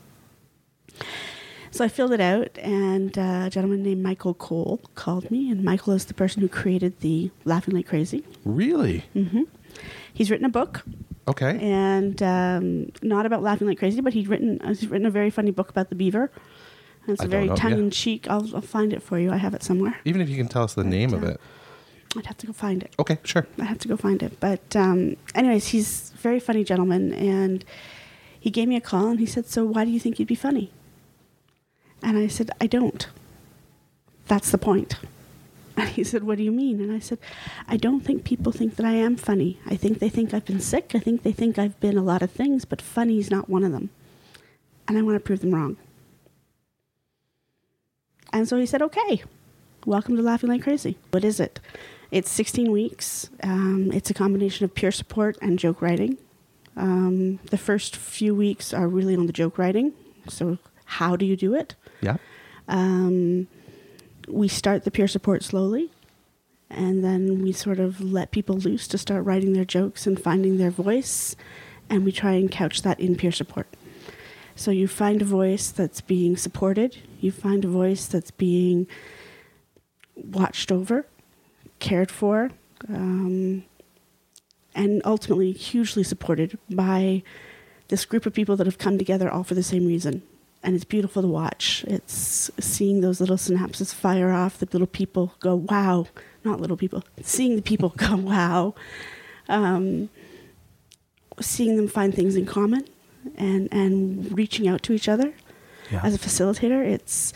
So 1.71 1.85
I 1.85 1.89
filled 1.89 2.13
it 2.13 2.21
out, 2.21 2.57
and 2.59 3.17
uh, 3.19 3.43
a 3.47 3.51
gentleman 3.51 3.83
named 3.83 4.03
Michael 4.03 4.35
Cole 4.35 4.81
called 4.95 5.31
me, 5.31 5.51
and 5.51 5.63
Michael 5.63 5.93
is 5.93 6.07
the 6.07 6.15
person 6.15 6.41
who 6.41 6.49
created 6.49 7.01
the 7.01 7.31
Laughing 7.45 7.75
Like 7.75 7.87
Crazy. 7.87 8.25
really? 8.45 9.05
Mm-hmm. 9.15 9.43
He's 10.13 10.31
written 10.31 10.47
a 10.47 10.49
book, 10.51 10.85
Okay. 11.29 11.59
and 11.61 12.23
um, 12.23 12.93
not 13.03 13.27
about 13.27 13.43
laughing 13.43 13.67
like 13.67 13.79
crazy, 13.79 14.01
but 14.01 14.13
he's 14.13 14.29
written 14.29 14.61
uh, 14.63 14.69
he's 14.69 14.87
written 14.87 15.07
a 15.07 15.11
very 15.11 15.31
funny 15.31 15.51
book 15.51 15.71
about 15.71 15.89
the 15.89 15.97
beaver. 15.97 16.31
And 17.07 17.15
it's 17.15 17.23
I 17.23 17.27
a 17.27 17.29
very 17.29 17.49
tongue 17.49 17.79
in 17.79 17.91
cheek. 17.91 18.29
I'll, 18.29 18.55
I'll 18.55 18.61
find 18.61 18.93
it 18.93 19.03
for 19.03 19.19
you. 19.19 19.31
I 19.33 19.37
have 19.37 19.55
it 19.55 19.63
somewhere. 19.63 19.97
Even 20.05 20.21
if 20.21 20.29
you 20.29 20.37
can 20.37 20.49
tell 20.49 20.65
us 20.65 20.75
the 20.75 20.85
name 20.85 21.15
of 21.15 21.23
uh, 21.23 21.29
it. 21.29 21.41
I'd 22.17 22.27
have 22.27 22.39
to 22.39 22.47
go 22.47 22.53
find 22.53 22.83
it. 22.83 22.95
Okay. 22.99 23.19
Sure. 23.25 23.47
I 23.61 23.65
have 23.65 23.79
to 23.79 23.89
go 23.89 23.97
find 23.97 24.23
it. 24.23 24.41
But 24.41 24.75
um, 24.75 25.17
anyways, 25.35 25.69
he's 25.69 26.13
a 26.15 26.19
very 26.19 26.41
funny 26.41 26.65
gentleman, 26.65 27.13
and 27.13 27.65
he 28.39 28.51
gave 28.51 28.69
me 28.69 28.77
a 28.77 28.81
call 28.81 29.09
and 29.09 29.21
he 29.21 29.27
said, 29.27 29.47
"So 29.47 29.65
why 29.65 29.85
do 29.85 29.91
you 29.91 30.01
think 30.01 30.19
you'd 30.19 30.29
be 30.29 30.35
funny?" 30.35 30.71
And 32.03 32.17
I 32.17 32.29
said, 32.29 32.51
"I 32.61 32.67
don't. 32.67 33.07
That's 34.27 34.51
the 34.51 34.59
point." 34.59 34.97
And 35.77 35.89
he 35.91 36.05
said, 36.05 36.25
"What 36.25 36.39
do 36.39 36.45
you 36.45 36.53
mean?" 36.53 36.81
And 36.81 36.91
I 36.91 37.01
said, 37.01 37.19
"I 37.69 37.77
don't 37.77 38.01
think 38.01 38.25
people 38.25 38.51
think 38.51 38.77
that 38.77 38.87
I 38.87 38.93
am 38.93 39.17
funny. 39.17 39.61
I 39.67 39.77
think 39.77 39.99
they 39.99 40.09
think 40.09 40.33
I've 40.33 40.47
been 40.47 40.61
sick. 40.61 40.93
I 40.95 40.99
think 40.99 41.23
they 41.23 41.33
think 41.33 41.59
I've 41.59 41.79
been 41.81 41.99
a 41.99 42.03
lot 42.03 42.23
of 42.23 42.31
things, 42.31 42.65
but 42.65 42.81
funny 42.81 43.19
is 43.19 43.31
not 43.31 43.51
one 43.51 43.63
of 43.63 43.73
them." 43.73 43.91
and 44.89 44.97
I 44.97 45.03
want 45.03 45.17
to 45.17 45.21
prove 45.21 45.41
them 45.41 45.55
wrong. 45.55 45.77
And 48.33 48.49
so 48.49 48.57
he 48.57 48.67
said, 48.67 48.83
okay, 48.83 49.23
welcome 49.85 50.17
to 50.17 50.23
Laughing 50.23 50.51
Like 50.51 50.63
Crazy. 50.63 50.99
What 51.11 51.25
is 51.25 51.41
it? 51.41 51.61
It's 52.11 52.31
16 52.31 52.71
weeks. 52.71 53.31
Um, 53.43 53.91
it's 53.93 54.11
a 54.11 54.15
combination 54.15 54.65
of 54.65 54.75
peer 54.75 54.93
support 54.93 55.37
and 55.41 55.59
joke 55.59 55.83
writing. 55.83 56.19
Um, 56.77 57.39
the 57.51 57.59
first 57.59 57.97
few 57.97 58.35
weeks 58.35 58.75
are 58.75 58.89
really 58.89 59.17
on 59.17 59.27
the 59.27 59.33
joke 59.33 59.59
writing. 59.59 59.93
So, 60.29 60.59
how 60.85 61.17
do 61.17 61.25
you 61.25 61.37
do 61.37 61.55
it? 61.55 61.75
Yeah. 62.01 62.17
Um, 62.69 63.49
we 64.27 64.49
start 64.49 64.85
the 64.85 64.91
peer 64.91 65.09
support 65.09 65.43
slowly, 65.43 65.91
and 66.69 67.05
then 67.05 67.43
we 67.43 67.53
sort 67.53 67.79
of 67.79 68.01
let 68.01 68.31
people 68.31 68.57
loose 68.57 68.89
to 68.89 68.99
start 68.99 69.25
writing 69.25 69.53
their 69.53 69.65
jokes 69.65 70.07
and 70.07 70.21
finding 70.21 70.59
their 70.59 70.71
voice, 70.71 71.37
and 71.89 72.05
we 72.05 72.13
try 72.13 72.33
and 72.33 72.51
couch 72.51 72.83
that 72.83 72.99
in 72.99 73.17
peer 73.17 73.33
support. 73.33 73.67
So 74.55 74.71
you 74.71 74.89
find 74.89 75.23
a 75.23 75.27
voice 75.27 75.71
that's 75.71 76.01
being 76.01 76.37
supported, 76.37 76.97
you 77.21 77.31
find 77.31 77.65
a 77.65 77.69
voice 77.69 78.07
that's 78.07 78.31
being 78.31 78.87
watched 80.17 80.73
over, 80.73 81.07
cared 81.79 82.11
for, 82.11 82.51
um, 82.89 83.65
and 84.75 85.03
ultimately 85.05 85.53
hugely 85.53 86.03
supported 86.03 86.59
by 86.71 87.23
this 87.89 88.05
group 88.05 88.27
of 88.27 88.33
people 88.33 88.57
that 88.57 88.67
have 88.67 88.79
come 88.79 88.99
together 88.99 89.31
all 89.31 89.45
for 89.45 89.55
the 89.55 89.63
same 89.63 89.87
reason. 89.87 90.23
And 90.67 90.75
it's 90.75 90.85
beautiful 90.85 91.23
to 91.23 91.29
watch. 91.29 91.85
It's 91.87 92.51
seeing 92.59 93.01
those 93.01 93.21
little 93.21 93.37
synapses 93.37 93.95
fire 93.95 94.33
off, 94.33 94.59
the 94.59 94.67
little 94.73 94.87
people 94.89 95.33
go, 95.41 95.55
wow. 95.55 96.09
Not 96.45 96.61
little 96.61 96.77
people, 96.77 97.05
seeing 97.23 97.55
the 97.57 97.63
people 97.63 97.91
go, 97.97 98.17
wow. 98.17 98.75
Um, 99.49 100.11
seeing 101.41 101.77
them 101.77 101.87
find 101.89 102.13
things 102.15 102.35
in 102.37 102.47
common 102.47 102.85
and, 103.37 103.69
and 103.73 104.37
reaching 104.37 104.67
out 104.67 104.83
to 104.85 104.93
each 104.93 105.09
other 105.09 105.33
Yeah. 105.91 106.01
as 106.03 106.15
a 106.15 106.19
facilitator, 106.19 106.85
it's 106.85 107.33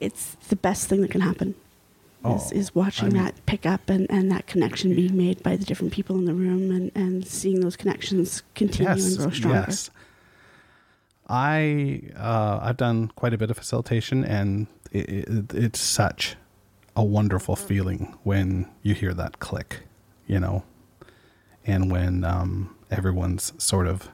it's 0.00 0.34
the 0.48 0.56
best 0.56 0.88
thing 0.88 1.00
that 1.02 1.10
can 1.10 1.20
happen. 1.22 1.50
is, 2.24 2.24
Oh, 2.24 2.50
is 2.52 2.74
watching 2.74 3.06
I 3.06 3.10
mean- 3.10 3.22
that 3.24 3.46
pick 3.46 3.64
up 3.66 3.88
and, 3.90 4.06
and 4.10 4.30
that 4.30 4.46
connection 4.46 4.94
being 4.94 5.16
made 5.16 5.42
by 5.42 5.56
the 5.56 5.64
different 5.64 5.92
people 5.92 6.16
in 6.18 6.26
the 6.26 6.34
room 6.34 6.70
and, 6.70 6.92
and 6.94 7.26
seeing 7.26 7.60
those 7.60 7.76
connections 7.76 8.42
continue 8.54 8.90
and 8.92 9.16
grow 9.18 9.30
stronger. 9.30 9.64
Yes. 9.68 9.90
I 11.28 12.02
uh, 12.16 12.60
I've 12.62 12.76
done 12.76 13.08
quite 13.16 13.32
a 13.32 13.38
bit 13.38 13.50
of 13.50 13.56
facilitation, 13.56 14.24
and 14.24 14.66
it, 14.92 15.08
it, 15.08 15.54
it's 15.54 15.80
such 15.80 16.36
a 16.96 17.04
wonderful 17.04 17.56
feeling 17.56 18.16
when 18.22 18.70
you 18.82 18.94
hear 18.94 19.14
that 19.14 19.38
click, 19.38 19.80
you 20.26 20.38
know, 20.38 20.64
and 21.66 21.90
when 21.90 22.24
um, 22.24 22.76
everyone's 22.90 23.52
sort 23.58 23.86
of 23.86 24.08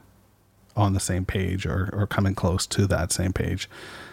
on 0.75 0.93
the 0.93 0.99
same 0.99 1.25
page 1.25 1.65
or, 1.65 1.89
or 1.93 2.07
coming 2.07 2.33
close 2.33 2.65
to 2.65 2.87
that 2.87 3.11
same 3.11 3.33
page. 3.33 3.69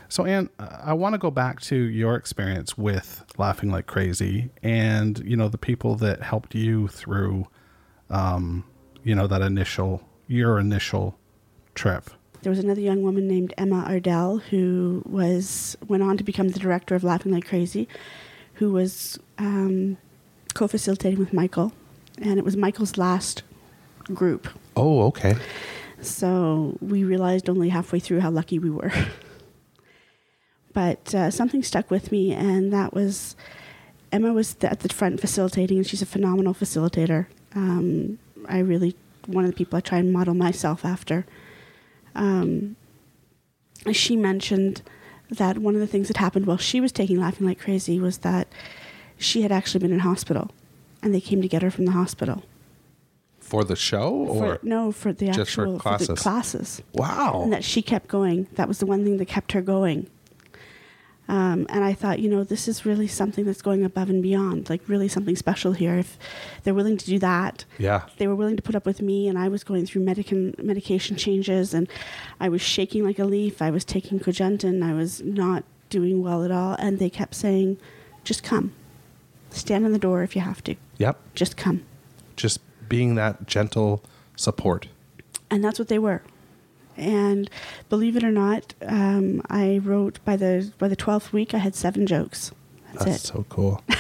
So, 0.09 0.25
Anne, 0.25 0.49
I 0.59 0.95
want 0.95 1.15
to 1.15 1.19
go 1.19 1.31
back 1.31 1.61
to 1.63 1.77
your 1.77 2.17
experience 2.17 2.79
with 2.79 3.25
Laughing 3.37 3.71
Like 3.71 3.87
Crazy 3.87 4.51
and, 4.63 5.19
you 5.19 5.37
know, 5.37 5.49
the 5.49 5.59
people 5.59 5.97
that 5.97 6.23
helped 6.23 6.55
you 6.55 6.89
through, 6.89 7.47
um, 8.09 8.65
you 9.05 9.15
know, 9.15 9.27
that 9.27 9.43
initial, 9.43 10.03
your 10.27 10.59
initial 10.59 11.19
trip. 11.75 12.11
There 12.43 12.51
was 12.51 12.59
another 12.59 12.81
young 12.81 13.03
woman 13.03 13.27
named 13.27 13.53
Emma 13.59 13.85
Ardell 13.87 14.39
who 14.39 15.03
was 15.07 15.77
went 15.87 16.03
on 16.03 16.17
to 16.17 16.25
become 16.25 16.51
the 16.51 16.59
director 16.59 16.95
of 16.95 17.03
Laughing 17.03 17.33
Like 17.33 17.47
Crazy, 17.47 17.89
who 18.55 18.73
was 18.73 19.19
um, 19.39 19.97
co-facilitating 20.55 21.19
with 21.19 21.33
Michael, 21.33 21.73
and 22.21 22.39
it 22.39 22.45
was 22.45 22.57
Michael's 22.57 22.97
last 22.97 23.43
group. 24.15 24.49
Oh, 24.77 25.03
okay. 25.07 25.35
So 26.01 26.79
we 26.81 27.03
realized 27.03 27.49
only 27.49 27.71
halfway 27.71 27.99
through 27.99 28.21
how 28.21 28.31
lucky 28.31 28.59
we 28.59 28.71
were. 28.71 28.93
but 30.73 31.15
uh, 31.15 31.31
something 31.31 31.63
stuck 31.63 31.91
with 31.91 32.13
me, 32.13 32.33
and 32.33 32.73
that 32.73 32.95
was 32.95 33.35
Emma 34.13 34.33
was 34.33 34.55
th- 34.55 34.73
at 34.73 34.81
the 34.81 34.89
front 34.89 35.21
facilitating, 35.21 35.79
and 35.79 35.87
she's 35.87 36.03
a 36.03 36.07
phenomenal 36.07 36.55
facilitator. 36.55 37.27
Um, 37.55 38.19
I 38.49 38.59
really 38.59 38.95
one 39.27 39.45
of 39.45 39.51
the 39.51 39.57
people 39.57 39.77
I 39.77 39.81
try 39.81 39.99
and 39.99 40.13
model 40.13 40.35
myself 40.35 40.85
after. 40.85 41.27
Um, 42.19 42.77
she 43.93 44.17
mentioned 44.17 44.83
that 45.31 45.59
one 45.59 45.75
of 45.75 45.81
the 45.81 45.87
things 45.87 46.09
that 46.09 46.17
happened 46.17 46.47
while 46.47 46.59
she 46.59 46.81
was 46.81 46.93
taking 46.93 47.21
Laughing 47.21 47.47
Like 47.47 47.61
Crazy 47.61 48.01
was 48.01 48.19
that 48.19 48.49
she 49.17 49.43
had 49.43 49.53
actually 49.53 49.81
been 49.81 49.93
in 49.93 50.01
hospital, 50.01 50.51
and 51.03 51.15
they 51.15 51.21
came 51.21 51.41
to 51.41 51.49
get 51.49 51.63
her 51.63 51.71
from 51.71 51.87
the 51.87 51.93
hospital. 51.93 52.43
For 53.41 53.65
the 53.65 53.77
show 53.77 54.11
or 54.11 54.57
for, 54.57 54.67
no, 54.67 54.93
for 54.93 55.13
the 55.13 55.31
just 55.31 55.55
for 55.55 55.63
actual 55.63 55.75
the 55.75 55.79
classes? 55.79 56.21
classes 56.21 56.83
wow. 56.93 57.43
and 57.45 57.53
that 57.53 57.65
she 57.65 57.81
kept 57.81 58.09
going. 58.09 58.47
That 58.55 58.69
was 58.69 58.79
the 58.79 58.85
one 58.85 59.05
thing 59.05 59.17
that 59.17 59.27
kept 59.27 59.53
her 59.53 59.63
going. 59.63 60.11
Um, 61.29 61.67
and 61.69 61.85
I 61.85 61.93
thought, 61.93 62.21
you 62.21 62.31
know, 62.31 62.43
this 62.43 62.69
is 62.69 62.87
really 62.87 63.07
something 63.07 63.45
that's 63.45 63.61
going 63.61 63.85
above 63.85 64.09
and 64.09 64.23
beyond, 64.23 64.71
like 64.71 64.81
really 64.89 65.09
something 65.09 65.37
special 65.37 65.73
here. 65.73 65.95
If 65.97 66.19
they're 66.63 66.75
willing 66.75 66.97
to 66.97 67.05
do 67.05 67.19
that, 67.19 67.67
yeah. 67.77 68.03
they 68.17 68.27
were 68.27 68.35
willing 68.35 68.57
to 68.57 68.63
put 68.63 68.75
up 68.75 68.87
with 68.87 69.03
me, 69.03 69.29
and 69.29 69.39
I 69.39 69.49
was 69.49 69.63
going 69.63 69.85
through 69.85 70.05
medican 70.05 70.63
medication 70.63 71.17
changes, 71.17 71.75
and 71.75 71.87
I 72.41 72.49
was 72.49 72.63
shaking 72.63 73.05
like 73.05 73.19
a 73.19 73.25
leaf. 73.25 73.61
I 73.61 73.71
was 73.71 73.85
taking 73.85 74.19
Cogentin. 74.19 74.83
I 74.83 74.95
was 74.95 75.21
not 75.23 75.65
doing 75.91 76.23
well 76.23 76.45
at 76.45 76.51
all, 76.51 76.75
and 76.79 76.99
they 76.99 77.11
kept 77.11 77.35
saying, 77.35 77.77
"Just 78.25 78.43
come, 78.43 78.73
stand 79.51 79.85
in 79.85 79.93
the 79.93 79.99
door 79.99 80.23
if 80.23 80.35
you 80.35 80.41
have 80.43 80.65
to. 80.65 80.77
Yep. 80.97 81.19
Just 81.35 81.57
come." 81.59 81.83
Just 82.37 82.61
being 82.89 83.17
that 83.17 83.47
gentle 83.47 84.03
support. 84.37 84.89
and 85.51 85.65
that's 85.65 85.79
what 85.79 85.89
they 85.89 85.99
were. 85.99 86.23
And 86.99 87.49
believe 87.89 88.17
it 88.17 88.25
or 88.25 88.31
not, 88.33 88.75
um, 88.83 89.41
I 89.49 89.79
wrote 89.83 90.19
by 90.25 90.37
the 90.37 90.73
by 90.79 90.89
the 90.89 90.97
twelfth 90.97 91.33
week, 91.33 91.55
I 91.55 91.59
had 91.59 91.75
seven 91.75 92.07
jokes. 92.07 92.53
That's, 92.93 93.05
That's 93.05 93.25
it. 93.25 93.27
so 93.29 93.47
cool. 93.49 93.83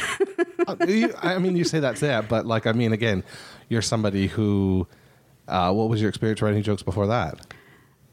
Uh, 0.66 0.76
I 1.22 1.38
mean, 1.38 1.56
you 1.56 1.64
say 1.64 1.80
that's 1.80 2.02
it, 2.02 2.28
but 2.28 2.44
like, 2.44 2.66
I 2.66 2.72
mean, 2.72 2.92
again, 2.92 3.24
you're 3.70 3.80
somebody 3.80 4.26
who. 4.26 4.86
Uh, 5.46 5.72
what 5.72 5.88
was 5.88 5.98
your 6.02 6.10
experience 6.10 6.42
writing 6.42 6.62
jokes 6.62 6.82
before 6.82 7.06
that? 7.06 7.40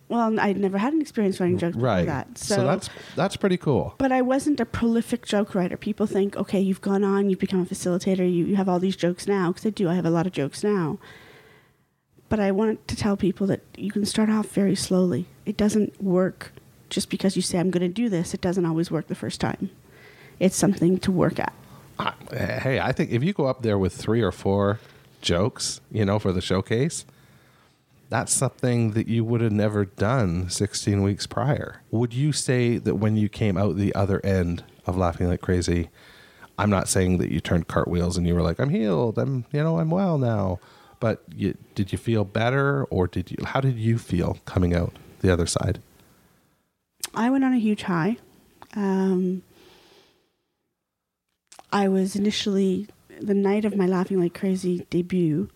Well, 0.08 0.40
I'd 0.40 0.58
never 0.58 0.78
had 0.78 0.94
an 0.94 1.02
experience 1.02 1.40
writing 1.40 1.58
jokes 1.58 1.76
Right. 1.76 2.06
before 2.06 2.14
that, 2.16 2.38
so, 2.38 2.56
so, 2.58 2.66
that's 2.66 2.90
that's 3.16 3.36
pretty 3.36 3.58
cool. 3.58 3.96
But 3.98 4.12
I 4.14 4.22
wasn't 4.22 4.60
a 4.62 4.66
prolific 4.66 5.26
joke 5.26 5.54
writer. 5.56 5.76
People 5.76 6.06
think, 6.06 6.38
okay, 6.38 6.60
you've 6.62 6.80
gone 6.82 7.04
on, 7.04 7.30
you've 7.30 7.40
become 7.40 7.62
a 7.62 7.66
facilitator, 7.66 8.20
you, 8.20 8.46
you 8.46 8.56
have 8.56 8.70
all 8.70 8.80
these 8.80 8.96
jokes 8.96 9.28
now. 9.28 9.52
Because 9.52 9.66
I 9.66 9.72
do, 9.72 9.90
I 9.90 9.96
have 9.96 10.06
a 10.06 10.12
lot 10.12 10.26
of 10.28 10.32
jokes 10.32 10.64
now. 10.64 11.00
But 12.28 12.40
I 12.40 12.52
want 12.52 12.88
to 12.88 12.96
tell 12.96 13.16
people 13.16 13.48
that 13.48 13.62
you 13.78 13.92
can 13.92 14.06
start 14.06 14.30
off 14.30 14.48
very 14.48 14.76
slowly. 14.76 15.28
It 15.46 15.58
doesn't 15.58 16.02
work 16.02 16.52
just 16.90 17.10
because 17.10 17.36
you 17.36 17.42
say, 17.42 17.60
I'm 17.60 17.72
going 17.72 17.82
to 17.82 17.94
do 17.94 18.10
this. 18.10 18.34
It 18.34 18.42
doesn't 18.42 18.66
always 18.66 18.90
work 18.90 19.08
the 19.08 19.16
first 19.16 19.40
time. 19.40 19.70
It's 20.40 20.56
something 20.56 20.98
to 21.00 21.12
work 21.12 21.40
at. 21.40 21.54
Hey, 22.32 22.80
I 22.80 22.92
think 22.92 23.12
if 23.12 23.24
you 23.24 23.32
go 23.32 23.46
up 23.46 23.62
there 23.62 23.78
with 23.78 23.94
three 23.94 24.22
or 24.22 24.32
four 24.32 24.80
jokes, 25.22 25.82
you 25.92 26.04
know, 26.04 26.20
for 26.20 26.32
the 26.32 26.42
showcase, 26.42 27.06
that's 28.10 28.34
something 28.34 28.92
that 28.92 29.08
you 29.08 29.24
would 29.24 29.42
have 29.42 29.52
never 29.52 29.86
done 29.86 30.50
16 30.50 31.02
weeks 31.02 31.26
prior. 31.26 31.82
Would 31.92 32.14
you 32.14 32.32
say 32.32 32.78
that 32.78 32.96
when 32.96 33.18
you 33.18 33.30
came 33.30 33.58
out 33.58 33.78
the 33.78 33.96
other 33.96 34.24
end 34.26 34.64
of 34.86 34.98
laughing 34.98 35.28
like 35.28 35.42
crazy, 35.42 35.90
I'm 36.58 36.70
not 36.70 36.88
saying 36.88 37.18
that 37.18 37.32
you 37.32 37.40
turned 37.40 37.68
cartwheels 37.68 38.18
and 38.18 38.28
you 38.28 38.36
were 38.36 38.42
like, 38.42 38.60
I'm 38.60 38.70
healed, 38.70 39.18
I'm, 39.18 39.46
you 39.52 39.64
know, 39.64 39.80
I'm 39.80 39.90
well 39.90 40.18
now. 40.18 40.60
But 41.00 41.24
you, 41.34 41.58
did 41.76 41.92
you 41.92 41.98
feel 41.98 42.24
better 42.24 42.86
or 42.86 43.08
did 43.08 43.32
you, 43.32 43.38
how 43.46 43.62
did 43.62 43.78
you 43.78 43.98
feel 43.98 44.40
coming 44.46 44.74
out 44.74 44.94
the 45.22 45.32
other 45.32 45.46
side? 45.46 45.80
I 47.14 47.30
went 47.30 47.44
on 47.44 47.54
a 47.54 47.60
huge 47.60 47.84
high. 47.84 48.18
Um, 48.76 49.44
I 51.72 51.88
was 51.88 52.16
initially 52.16 52.88
the 53.20 53.34
night 53.34 53.66
of 53.66 53.76
my 53.76 53.86
Laughing 53.86 54.20
Like 54.20 54.34
Crazy 54.34 54.86
debut. 54.90 55.50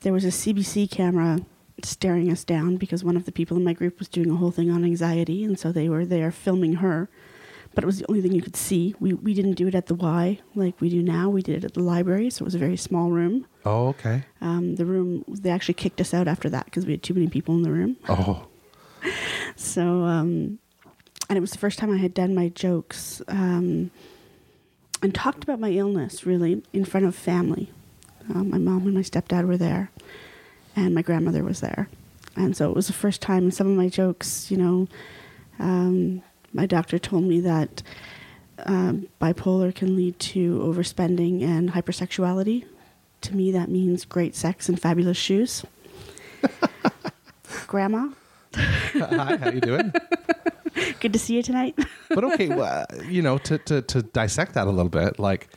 There 0.00 0.12
was 0.12 0.24
a 0.24 0.28
CBC 0.28 0.90
camera 0.90 1.40
staring 1.84 2.30
us 2.30 2.44
down 2.44 2.76
because 2.76 3.04
one 3.04 3.16
of 3.16 3.24
the 3.24 3.32
people 3.32 3.56
in 3.56 3.64
my 3.64 3.72
group 3.72 3.98
was 3.98 4.08
doing 4.08 4.30
a 4.30 4.36
whole 4.36 4.50
thing 4.50 4.70
on 4.70 4.84
anxiety, 4.84 5.44
and 5.44 5.58
so 5.58 5.72
they 5.72 5.88
were 5.88 6.04
there 6.04 6.30
filming 6.30 6.74
her. 6.74 7.08
But 7.74 7.84
it 7.84 7.86
was 7.86 7.98
the 8.00 8.06
only 8.08 8.20
thing 8.20 8.32
you 8.32 8.42
could 8.42 8.56
see. 8.56 8.94
We 8.98 9.14
we 9.14 9.32
didn't 9.34 9.54
do 9.54 9.68
it 9.68 9.74
at 9.74 9.86
the 9.86 9.94
Y 9.94 10.40
like 10.54 10.80
we 10.80 10.88
do 10.88 11.02
now. 11.02 11.30
We 11.30 11.42
did 11.42 11.56
it 11.56 11.64
at 11.64 11.74
the 11.74 11.82
library, 11.82 12.30
so 12.30 12.42
it 12.42 12.46
was 12.46 12.54
a 12.54 12.58
very 12.58 12.76
small 12.76 13.10
room. 13.10 13.46
Oh, 13.64 13.88
okay. 13.88 14.24
Um, 14.40 14.76
the 14.76 14.84
room 14.86 15.24
they 15.28 15.50
actually 15.50 15.74
kicked 15.74 16.00
us 16.00 16.14
out 16.14 16.28
after 16.28 16.48
that 16.50 16.64
because 16.64 16.86
we 16.86 16.92
had 16.92 17.02
too 17.02 17.14
many 17.14 17.28
people 17.28 17.54
in 17.54 17.62
the 17.62 17.70
room. 17.70 17.96
Oh, 18.08 18.46
So, 19.56 20.04
um, 20.04 20.58
and 21.28 21.36
it 21.36 21.40
was 21.40 21.50
the 21.50 21.58
first 21.58 21.78
time 21.78 21.90
I 21.92 21.98
had 21.98 22.14
done 22.14 22.34
my 22.34 22.48
jokes 22.48 23.20
um, 23.28 23.90
and 25.02 25.14
talked 25.14 25.44
about 25.44 25.60
my 25.60 25.70
illness 25.70 26.24
really 26.24 26.62
in 26.72 26.84
front 26.84 27.06
of 27.06 27.14
family. 27.14 27.70
Um, 28.34 28.50
my 28.50 28.58
mom 28.58 28.86
and 28.86 28.94
my 28.94 29.00
stepdad 29.02 29.46
were 29.46 29.56
there, 29.56 29.90
and 30.76 30.94
my 30.94 31.02
grandmother 31.02 31.42
was 31.44 31.60
there. 31.60 31.88
And 32.36 32.56
so 32.56 32.70
it 32.70 32.76
was 32.76 32.86
the 32.86 32.92
first 32.92 33.20
time 33.20 33.50
some 33.50 33.66
of 33.66 33.76
my 33.76 33.88
jokes, 33.88 34.50
you 34.50 34.56
know, 34.56 34.88
um, 35.58 36.22
my 36.52 36.66
doctor 36.66 36.98
told 36.98 37.24
me 37.24 37.40
that 37.40 37.82
um, 38.66 39.08
bipolar 39.20 39.74
can 39.74 39.96
lead 39.96 40.18
to 40.20 40.58
overspending 40.60 41.42
and 41.42 41.72
hypersexuality. 41.72 42.64
To 43.22 43.36
me, 43.36 43.52
that 43.52 43.68
means 43.68 44.04
great 44.04 44.34
sex 44.34 44.68
and 44.68 44.80
fabulous 44.80 45.16
shoes. 45.16 45.64
Grandma, 47.66 48.08
Hi, 48.54 49.36
how 49.36 49.50
you 49.50 49.60
doing? 49.60 49.92
Good 51.00 51.12
to 51.12 51.18
see 51.18 51.36
you 51.36 51.42
tonight. 51.42 51.78
but 52.08 52.24
okay, 52.24 52.48
well, 52.48 52.86
you 53.08 53.22
know, 53.22 53.38
to, 53.38 53.58
to 53.58 53.82
to 53.82 54.02
dissect 54.02 54.54
that 54.54 54.66
a 54.66 54.70
little 54.70 54.90
bit, 54.90 55.18
like 55.18 55.48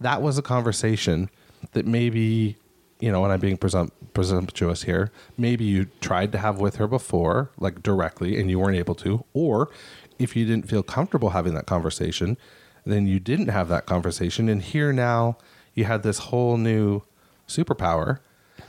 that 0.00 0.22
was 0.22 0.38
a 0.38 0.42
conversation 0.42 1.30
that 1.72 1.86
maybe, 1.86 2.56
you 2.98 3.12
know, 3.12 3.24
and 3.24 3.32
I'm 3.32 3.40
being 3.40 3.58
presump- 3.58 3.92
presumptuous 4.14 4.82
here. 4.82 5.10
Maybe 5.36 5.64
you 5.64 5.86
tried 6.00 6.32
to 6.32 6.38
have 6.38 6.60
with 6.60 6.76
her 6.76 6.86
before, 6.86 7.50
like 7.58 7.82
directly, 7.82 8.40
and 8.40 8.50
you 8.50 8.58
weren't 8.58 8.76
able 8.76 8.94
to, 8.96 9.24
or 9.32 9.70
if 10.18 10.36
you 10.36 10.44
didn't 10.44 10.68
feel 10.68 10.82
comfortable 10.82 11.30
having 11.30 11.54
that 11.54 11.66
conversation, 11.66 12.36
then 12.84 13.06
you 13.06 13.20
didn't 13.20 13.48
have 13.48 13.68
that 13.68 13.86
conversation, 13.86 14.48
and 14.48 14.62
here 14.62 14.92
now 14.92 15.36
you 15.74 15.84
had 15.84 16.02
this 16.02 16.18
whole 16.18 16.56
new 16.56 17.02
superpower 17.50 18.20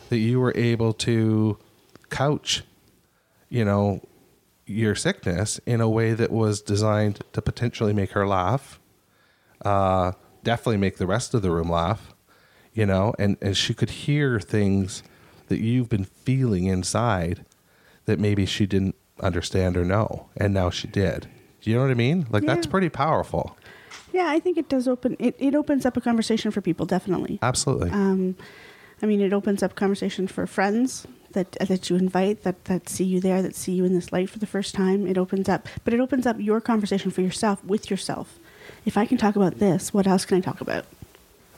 that 0.09 0.17
you 0.17 0.39
were 0.39 0.53
able 0.55 0.93
to 0.93 1.57
couch, 2.09 2.63
you 3.49 3.63
know, 3.63 4.01
your 4.65 4.95
sickness 4.95 5.59
in 5.65 5.81
a 5.81 5.89
way 5.89 6.13
that 6.13 6.31
was 6.31 6.61
designed 6.61 7.21
to 7.33 7.41
potentially 7.41 7.93
make 7.93 8.11
her 8.11 8.27
laugh, 8.27 8.79
uh, 9.65 10.11
definitely 10.43 10.77
make 10.77 10.97
the 10.97 11.07
rest 11.07 11.33
of 11.33 11.41
the 11.41 11.51
room 11.51 11.69
laugh, 11.69 12.13
you 12.73 12.85
know, 12.85 13.13
and, 13.19 13.37
and 13.41 13.55
she 13.57 13.73
could 13.73 13.89
hear 13.89 14.39
things 14.39 15.03
that 15.49 15.59
you've 15.59 15.89
been 15.89 16.05
feeling 16.05 16.65
inside 16.65 17.45
that 18.05 18.19
maybe 18.19 18.45
she 18.45 18.65
didn't 18.65 18.95
understand 19.19 19.77
or 19.77 19.83
know, 19.83 20.29
and 20.37 20.53
now 20.53 20.69
she 20.69 20.87
did. 20.87 21.27
Do 21.61 21.69
you 21.69 21.75
know 21.75 21.83
what 21.83 21.91
I 21.91 21.95
mean? 21.95 22.25
Like 22.29 22.45
that's 22.45 22.65
pretty 22.65 22.89
powerful. 22.89 23.55
yeah, 24.11 24.27
I 24.29 24.39
think 24.39 24.57
it 24.57 24.67
does 24.67 24.87
open. 24.87 25.15
It, 25.19 25.35
it 25.37 25.53
opens 25.53 25.85
up 25.85 25.95
a 25.95 26.01
conversation 26.01 26.49
for 26.51 26.61
people, 26.61 26.85
definitely. 26.85 27.37
Absolutely. 27.41 27.91
Um, 27.91 28.35
I 29.01 29.05
mean, 29.05 29.21
it 29.21 29.33
opens 29.33 29.63
up 29.63 29.75
conversation 29.75 30.27
for 30.27 30.45
friends 30.45 31.07
that 31.31 31.53
that 31.53 31.89
you 31.89 31.95
invite 31.95 32.43
that 32.43 32.65
that 32.65 32.89
see 32.89 33.03
you 33.03 33.19
there, 33.19 33.41
that 33.41 33.55
see 33.55 33.73
you 33.73 33.85
in 33.85 33.93
this 33.93 34.11
light 34.11 34.29
for 34.29 34.39
the 34.39 34.45
first 34.45 34.75
time. 34.75 35.07
It 35.07 35.17
opens 35.17 35.49
up, 35.49 35.67
but 35.83 35.93
it 35.93 35.99
opens 35.99 36.25
up 36.25 36.37
your 36.39 36.61
conversation 36.61 37.11
for 37.11 37.21
yourself 37.21 37.63
with 37.63 37.89
yourself. 37.89 38.39
If 38.85 38.97
I 38.97 39.05
can 39.05 39.17
talk 39.17 39.35
about 39.35 39.59
this, 39.59 39.93
what 39.93 40.07
else 40.07 40.25
can 40.25 40.37
I 40.37 40.41
talk 40.41 40.61
about? 40.61 40.85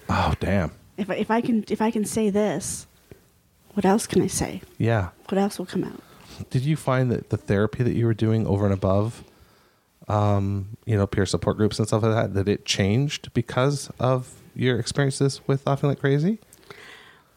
oh, 0.09 0.33
damn. 0.39 0.71
If 0.97 1.09
I, 1.09 1.15
if 1.15 1.31
I 1.31 1.41
can 1.41 1.65
if 1.69 1.81
I 1.81 1.91
can 1.91 2.05
say 2.05 2.29
this, 2.29 2.87
what 3.73 3.85
else 3.85 4.05
can 4.07 4.21
I 4.21 4.27
say? 4.27 4.61
Yeah. 4.77 5.09
What 5.29 5.37
else 5.37 5.57
will 5.57 5.65
come 5.65 5.83
out? 5.83 6.01
Did 6.49 6.63
you 6.63 6.75
find 6.75 7.11
that 7.11 7.29
the 7.29 7.37
therapy 7.37 7.83
that 7.83 7.93
you 7.93 8.05
were 8.05 8.13
doing 8.13 8.45
over 8.47 8.65
and 8.65 8.73
above, 8.73 9.23
um, 10.07 10.77
you 10.85 10.95
know, 10.95 11.07
peer 11.07 11.25
support 11.25 11.57
groups 11.57 11.79
and 11.79 11.87
stuff 11.87 12.03
like 12.03 12.13
that, 12.13 12.33
that 12.33 12.47
it 12.47 12.65
changed 12.65 13.33
because 13.33 13.89
of 13.99 14.33
your 14.55 14.79
experiences 14.79 15.41
with 15.47 15.65
laughing 15.65 15.89
like 15.89 15.99
crazy? 15.99 16.39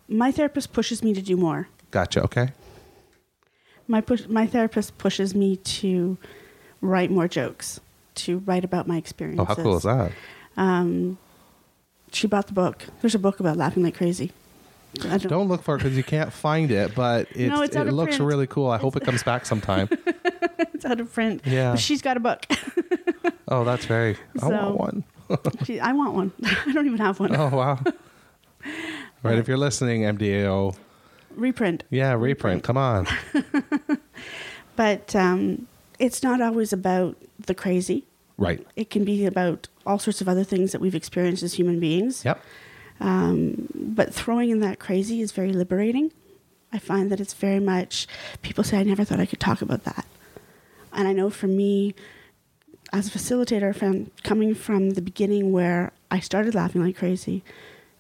My 0.09 0.31
therapist 0.33 0.73
pushes 0.73 1.03
me 1.03 1.15
to 1.15 1.23
do 1.23 1.37
more. 1.37 1.69
Gotcha. 1.91 2.23
Okay. 2.25 2.49
My 3.89 4.01
push, 4.01 4.27
my 4.29 4.47
therapist 4.47 4.99
pushes 4.99 5.35
me 5.35 5.57
to 5.57 6.17
write 6.81 7.11
more 7.11 7.29
jokes, 7.29 7.81
to 8.17 8.39
write 8.39 8.65
about 8.65 8.87
my 8.89 8.97
experiences. 8.97 9.41
Oh, 9.41 9.45
how 9.45 9.55
cool 9.55 9.77
is 9.77 9.85
that? 9.85 10.13
Um, 10.57 11.19
she 12.13 12.27
bought 12.27 12.47
the 12.49 12.53
book. 12.53 12.85
There's 13.01 13.15
a 13.15 13.19
book 13.19 13.39
about 13.41 13.57
laughing 13.57 13.83
like 13.83 13.97
crazy. 13.97 14.33
I 15.05 15.19
don't, 15.19 15.29
Don't 15.29 15.49
look 15.49 15.63
for 15.63 15.75
it 15.75 15.79
because 15.79 15.97
you 15.97 16.03
can't 16.03 16.33
find 16.33 16.71
it, 16.71 16.95
but 16.95 17.29
it's, 17.33 17.39
No, 17.55 17.63
it's 17.63 17.77
it 17.77 17.85
looks 17.93 18.17
print. 18.17 18.29
really 18.29 18.47
cool. 18.47 18.71
I 18.71 18.79
hope 18.79 18.97
it 18.97 19.05
comes 19.05 19.23
back 19.23 19.45
sometime. 19.53 19.89
it's 20.73 20.85
out 20.85 21.01
of 21.01 21.13
print. 21.13 21.43
Yeah. 21.45 21.73
But 21.73 21.81
she's 21.81 22.01
got 22.01 22.17
a 22.17 22.21
book. 22.21 22.47
oh, 23.49 23.63
that's 23.65 23.85
very. 23.85 24.17
I 24.37 24.41
So- 24.41 24.49
want 24.51 24.77
one. 24.79 25.05
she, 25.65 25.81
I 25.81 25.93
want 25.93 26.15
one. 26.15 26.33
I 26.45 26.73
don't 26.73 26.87
even 26.87 26.99
have 26.99 27.21
one. 27.21 27.35
Oh, 27.37 27.49
wow. 27.49 27.79
Right. 29.27 29.39
If 29.39 29.49
you're 29.49 29.57
listening, 29.57 30.03
MDAO, 30.03 30.77
Reprint. 31.35 31.85
yeah, 31.91 32.13
reprint. 32.15 32.63
Come 32.63 32.77
on. 32.77 33.07
But 34.77 35.17
um, 35.17 35.67
it's 35.99 36.23
not 36.23 36.41
always 36.41 36.73
about 36.73 37.17
the 37.47 37.55
crazy. 37.55 38.05
Right. 38.37 38.65
It 38.77 38.91
can 38.91 39.05
be 39.05 39.25
about 39.25 39.69
all 39.87 39.99
sorts 39.99 40.21
of 40.21 40.29
other 40.29 40.45
things 40.45 40.73
that 40.73 40.81
we've 40.81 40.95
experienced 40.95 41.43
as 41.43 41.55
human 41.55 41.81
beings. 41.81 42.25
Yep. 42.25 42.41
Um, 43.01 43.69
but 43.75 44.13
throwing 44.13 44.51
in 44.51 44.61
that 44.61 44.79
crazy 44.79 45.23
is 45.23 45.33
very 45.33 45.53
liberating. 45.53 46.13
I 46.73 46.79
find 46.79 47.11
that 47.11 47.21
it's 47.21 47.33
very 47.33 47.61
much, 47.61 48.07
people 48.43 48.63
say, 48.63 48.79
I 48.79 48.83
never 48.83 49.05
thought 49.05 49.21
I 49.21 49.27
could 49.27 49.41
talk 49.41 49.63
about 49.63 49.85
that. 49.85 50.05
And 50.93 51.09
I 51.09 51.13
know 51.13 51.31
for 51.31 51.47
me, 51.47 51.95
as 52.93 53.09
a 53.09 53.19
facilitator, 53.19 53.75
from 53.75 54.11
coming 54.23 54.55
from 54.55 54.91
the 54.91 55.03
beginning 55.03 55.53
where 55.53 55.93
I 56.11 56.21
started 56.21 56.55
laughing 56.55 56.83
like 56.85 56.97
crazy 56.97 57.43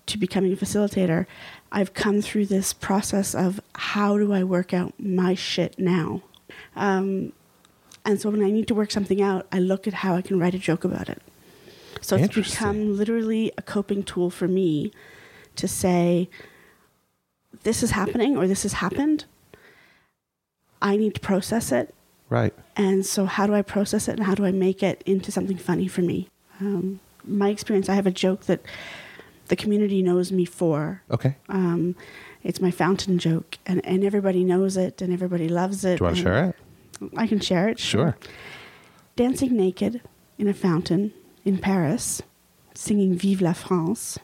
to 0.06 0.18
becoming 0.18 0.52
a 0.52 0.56
facilitator, 0.56 1.26
I've 1.72 1.94
come 1.94 2.22
through 2.22 2.46
this 2.46 2.72
process 2.72 3.34
of 3.34 3.60
how 3.74 4.18
do 4.18 4.32
I 4.32 4.44
work 4.44 4.72
out 4.72 4.94
my 4.98 5.34
shit 5.34 5.78
now? 5.78 6.22
Um, 6.74 7.32
and 8.04 8.20
so 8.20 8.30
when 8.30 8.42
I 8.42 8.50
need 8.50 8.68
to 8.68 8.74
work 8.74 8.90
something 8.90 9.20
out, 9.20 9.46
I 9.50 9.58
look 9.58 9.88
at 9.88 9.94
how 9.94 10.14
I 10.14 10.22
can 10.22 10.38
write 10.38 10.54
a 10.54 10.58
joke 10.58 10.84
about 10.84 11.08
it. 11.08 11.20
So 12.00 12.16
it's 12.16 12.34
become 12.34 12.96
literally 12.96 13.52
a 13.58 13.62
coping 13.62 14.04
tool 14.04 14.30
for 14.30 14.46
me 14.46 14.92
to 15.56 15.66
say, 15.66 16.28
this 17.64 17.82
is 17.82 17.90
happening 17.90 18.36
or 18.36 18.46
this 18.46 18.62
has 18.62 18.74
happened. 18.74 19.24
I 20.80 20.96
need 20.96 21.14
to 21.14 21.20
process 21.20 21.72
it. 21.72 21.94
Right. 22.28 22.54
And 22.76 23.04
so, 23.06 23.24
how 23.24 23.46
do 23.46 23.54
I 23.54 23.62
process 23.62 24.08
it 24.08 24.12
and 24.18 24.24
how 24.24 24.34
do 24.34 24.44
I 24.44 24.52
make 24.52 24.82
it 24.82 25.02
into 25.06 25.32
something 25.32 25.56
funny 25.56 25.88
for 25.88 26.02
me? 26.02 26.28
Um, 26.60 27.00
my 27.24 27.48
experience, 27.48 27.88
I 27.88 27.94
have 27.94 28.06
a 28.06 28.10
joke 28.10 28.42
that 28.42 28.60
the 29.48 29.56
community 29.56 30.02
knows 30.02 30.32
me 30.32 30.44
for. 30.44 31.02
Okay. 31.11 31.37
Um, 31.48 31.96
it's 32.42 32.61
my 32.61 32.70
fountain 32.70 33.18
joke, 33.18 33.59
and, 33.66 33.85
and 33.85 34.04
everybody 34.04 34.44
knows 34.44 34.76
it 34.76 35.02
and 35.02 35.12
everybody 35.12 35.48
loves 35.48 35.85
it. 35.85 35.98
Do 35.98 36.04
you 36.04 36.06
want 36.06 36.16
to 36.16 36.22
share 36.22 36.44
it? 36.44 36.56
I 37.16 37.26
can 37.26 37.40
share 37.40 37.68
it. 37.68 37.78
Sure. 37.78 38.16
Dancing 39.16 39.56
naked 39.56 40.02
in 40.38 40.48
a 40.48 40.54
fountain 40.54 41.12
in 41.44 41.59
Paris, 41.59 42.22
singing 42.74 43.16
Vive 43.16 43.40
la 43.40 43.52
France, 43.52 44.18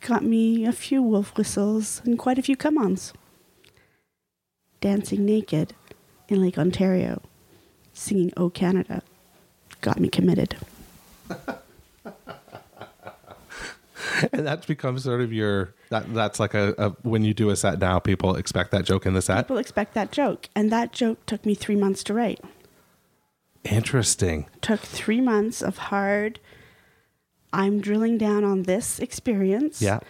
got 0.00 0.22
me 0.22 0.64
a 0.64 0.72
few 0.72 1.02
wolf 1.02 1.36
whistles 1.36 2.02
and 2.04 2.18
quite 2.18 2.38
a 2.38 2.42
few 2.42 2.56
come 2.56 2.78
ons. 2.78 3.12
Dancing 4.80 5.24
naked 5.24 5.74
in 6.28 6.40
Lake 6.40 6.58
Ontario, 6.58 7.22
singing 7.92 8.32
Oh 8.36 8.50
Canada, 8.50 9.02
got 9.80 9.98
me 9.98 10.08
committed. 10.08 10.56
and 14.32 14.46
that's 14.46 14.66
become 14.66 14.98
sort 14.98 15.20
of 15.20 15.32
your 15.32 15.74
that 15.90 16.12
that's 16.14 16.38
like 16.40 16.54
a, 16.54 16.74
a 16.78 16.90
when 17.02 17.24
you 17.24 17.34
do 17.34 17.50
a 17.50 17.56
set 17.56 17.78
now 17.78 17.98
people 17.98 18.36
expect 18.36 18.70
that 18.70 18.84
joke 18.84 19.06
in 19.06 19.14
the 19.14 19.22
set 19.22 19.44
People 19.46 19.58
expect 19.58 19.94
that 19.94 20.12
joke, 20.12 20.48
and 20.54 20.70
that 20.72 20.92
joke 20.92 21.24
took 21.26 21.44
me 21.46 21.54
three 21.54 21.76
months 21.76 22.02
to 22.04 22.14
write. 22.14 22.40
interesting 23.64 24.46
Took 24.60 24.80
three 24.80 25.20
months 25.20 25.62
of 25.62 25.78
hard. 25.78 26.40
I'm 27.52 27.80
drilling 27.80 28.18
down 28.18 28.44
on 28.44 28.64
this 28.64 28.98
experience. 28.98 29.80
yeah 29.80 30.00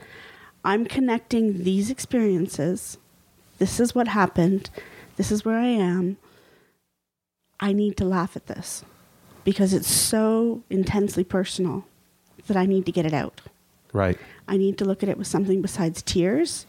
I'm 0.65 0.85
connecting 0.85 1.63
these 1.63 1.91
experiences. 1.91 2.99
This 3.59 3.79
is 3.79 3.95
what 3.95 4.09
happened. 4.09 4.69
This 5.17 5.31
is 5.31 5.45
where 5.45 5.59
I 5.59 5.69
am. 5.69 6.17
I 7.61 7.73
need 7.73 7.97
to 7.99 8.05
laugh 8.05 8.37
at 8.37 8.47
this 8.47 8.85
because 9.45 9.73
it's 9.73 9.89
so 9.89 10.63
intensely 10.69 11.23
personal 11.23 11.87
that 12.49 12.57
I 12.57 12.67
need 12.67 12.85
to 12.87 12.93
get 12.93 13.07
it 13.07 13.15
out. 13.15 13.43
Right 13.97 14.19
I 14.49 14.57
need 14.57 14.79
to 14.79 14.85
look 14.85 15.03
at 15.03 15.09
it 15.09 15.19
with 15.19 15.27
something 15.27 15.61
besides 15.61 16.03
tears. 16.03 16.67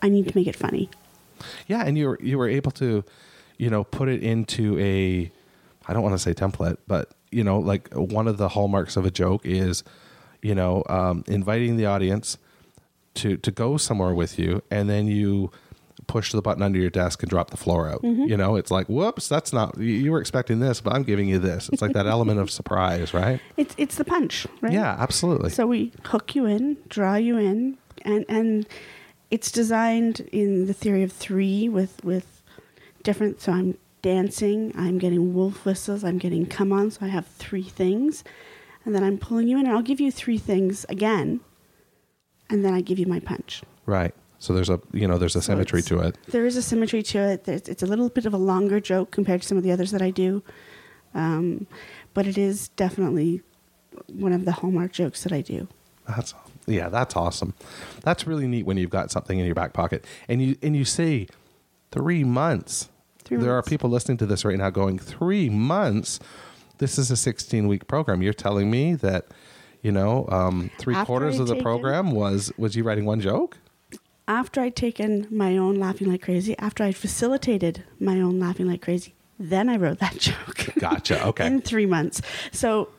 I 0.00 0.08
need 0.08 0.26
to 0.28 0.32
make 0.34 0.46
it 0.46 0.56
funny. 0.56 0.88
yeah 1.66 1.82
and 1.86 1.98
you 1.98 2.08
were 2.08 2.18
you 2.22 2.38
were 2.38 2.48
able 2.48 2.70
to 2.72 3.04
you 3.58 3.68
know 3.68 3.84
put 3.84 4.08
it 4.08 4.22
into 4.22 4.78
a 4.78 5.30
i 5.88 5.92
don't 5.92 6.02
want 6.02 6.14
to 6.14 6.18
say 6.18 6.32
template 6.32 6.76
but 6.86 7.10
you 7.30 7.44
know 7.44 7.58
like 7.58 7.92
one 7.94 8.26
of 8.28 8.36
the 8.38 8.48
hallmarks 8.48 8.96
of 8.96 9.04
a 9.04 9.10
joke 9.10 9.42
is 9.44 9.82
you 10.42 10.54
know 10.54 10.82
um, 10.88 11.24
inviting 11.26 11.76
the 11.76 11.86
audience 11.86 12.38
to 13.14 13.36
to 13.38 13.50
go 13.50 13.76
somewhere 13.76 14.14
with 14.14 14.38
you 14.38 14.62
and 14.70 14.88
then 14.88 15.06
you 15.06 15.50
push 16.12 16.32
the 16.32 16.42
button 16.42 16.62
under 16.62 16.78
your 16.78 16.90
desk 16.90 17.22
and 17.22 17.30
drop 17.30 17.50
the 17.50 17.56
floor 17.56 17.88
out 17.88 18.02
mm-hmm. 18.02 18.24
you 18.24 18.36
know 18.36 18.56
it's 18.56 18.70
like 18.70 18.86
whoops 18.88 19.28
that's 19.28 19.52
not 19.52 19.76
you- 19.78 19.84
you 20.04 20.10
were 20.10 20.20
expecting 20.20 20.58
this 20.60 20.80
but 20.80 20.92
i'm 20.94 21.04
giving 21.04 21.28
you 21.28 21.38
this 21.38 21.68
it's 21.72 21.80
like 21.82 21.92
that 21.92 22.06
element 22.16 22.38
of 22.40 22.50
surprise 22.50 23.14
right 23.14 23.38
It's 23.56 23.74
it's 23.78 23.96
the 23.96 24.04
punch, 24.04 24.46
right? 24.60 24.72
yeah 24.72 24.96
absolutely 24.98 25.50
So 25.50 25.66
we 25.66 25.92
hook 26.04 26.34
you 26.34 26.46
in, 26.46 26.76
draw 26.88 27.14
you 27.14 27.36
in, 27.38 27.78
and 28.02 28.24
and 28.28 28.66
it's 29.30 29.50
designed 29.52 30.16
in 30.32 30.66
the 30.66 30.74
theory 30.74 31.02
of 31.04 31.12
three 31.12 31.68
with 31.68 32.02
with 32.04 32.42
different. 33.04 33.40
So 33.40 33.52
I'm 33.52 33.78
dancing, 34.02 34.72
I'm 34.76 34.98
getting 34.98 35.34
wolf 35.34 35.64
whistles, 35.64 36.02
I'm 36.02 36.18
getting 36.18 36.44
come 36.46 36.72
on. 36.72 36.90
So 36.90 37.00
I 37.06 37.08
have 37.08 37.26
three 37.26 37.62
things, 37.82 38.24
and 38.84 38.94
then 38.94 39.04
I'm 39.04 39.18
pulling 39.18 39.46
you 39.48 39.56
in, 39.58 39.66
and 39.66 39.74
I'll 39.76 39.88
give 39.92 40.00
you 40.00 40.10
three 40.10 40.38
things 40.38 40.84
again, 40.88 41.40
and 42.50 42.64
then 42.64 42.74
I 42.74 42.80
give 42.80 42.98
you 42.98 43.06
my 43.06 43.20
punch. 43.20 43.62
right 43.86 44.14
so 44.40 44.52
there's 44.52 44.68
a 44.70 44.80
you 44.92 45.06
know 45.06 45.16
there's 45.18 45.36
a 45.36 45.40
So 45.42 45.46
symmetry 45.52 45.82
to 45.82 46.00
it 46.00 46.16
There 46.28 46.44
is 46.46 46.56
a 46.56 46.62
symmetry 46.62 47.02
to 47.04 47.18
it. 47.18 47.44
There's, 47.44 47.62
it's 47.68 47.82
a 47.84 47.86
little 47.86 48.08
bit 48.08 48.26
of 48.26 48.34
a 48.34 48.38
longer 48.38 48.80
joke 48.80 49.12
compared 49.12 49.42
to 49.42 49.46
some 49.48 49.56
of 49.56 49.62
the 49.64 49.70
others 49.70 49.92
that 49.92 50.02
I 50.02 50.10
do, 50.10 50.42
um, 51.14 51.66
but 52.14 52.26
it 52.26 52.36
is 52.36 52.68
definitely 52.70 53.42
one 54.12 54.32
of 54.32 54.44
the 54.44 54.52
hallmark 54.52 54.92
jokes 54.92 55.22
that 55.22 55.32
I 55.32 55.40
do. 55.42 55.68
That's 56.08 56.34
yeah, 56.66 56.88
that's 56.88 57.14
awesome. 57.16 57.54
That's 58.02 58.26
really 58.26 58.46
neat 58.48 58.64
when 58.66 58.76
you've 58.76 58.90
got 58.90 59.10
something 59.10 59.38
in 59.38 59.46
your 59.46 59.54
back 59.54 59.72
pocket 59.72 60.04
and 60.28 60.42
you 60.42 60.56
and 60.62 60.76
you 60.76 60.84
say 60.84 61.26
three 61.92 62.24
months. 62.24 62.88
Three 63.24 63.38
there 63.38 63.52
are 63.54 63.62
people 63.62 63.90
listening 63.90 64.18
to 64.18 64.26
this 64.26 64.44
right 64.44 64.56
now 64.58 64.70
going, 64.70 64.98
three 64.98 65.48
months? 65.50 66.18
This 66.78 66.98
is 66.98 67.10
a 67.10 67.16
16 67.16 67.68
week 67.68 67.86
program. 67.86 68.22
You're 68.22 68.32
telling 68.32 68.70
me 68.70 68.94
that, 68.94 69.26
you 69.82 69.92
know, 69.92 70.26
um, 70.30 70.70
three 70.78 70.94
After 70.94 71.06
quarters 71.06 71.34
I'd 71.36 71.42
of 71.42 71.46
the 71.48 71.54
taken- 71.54 71.64
program 71.64 72.10
was 72.12 72.52
was 72.56 72.74
you 72.76 72.82
writing 72.84 73.04
one 73.04 73.20
joke? 73.20 73.58
After 74.30 74.60
I'd 74.60 74.76
taken 74.76 75.26
my 75.28 75.56
own 75.56 75.74
laughing 75.74 76.08
like 76.08 76.22
crazy, 76.22 76.56
after 76.58 76.84
I'd 76.84 76.94
facilitated 76.94 77.82
my 77.98 78.20
own 78.20 78.38
laughing 78.38 78.68
like 78.68 78.80
crazy, 78.80 79.14
then 79.40 79.68
I 79.68 79.76
wrote 79.76 79.98
that 79.98 80.18
joke. 80.18 80.72
Gotcha. 80.78 81.26
Okay. 81.26 81.48
in 81.48 81.60
three 81.60 81.84
months. 81.84 82.22
So 82.52 82.90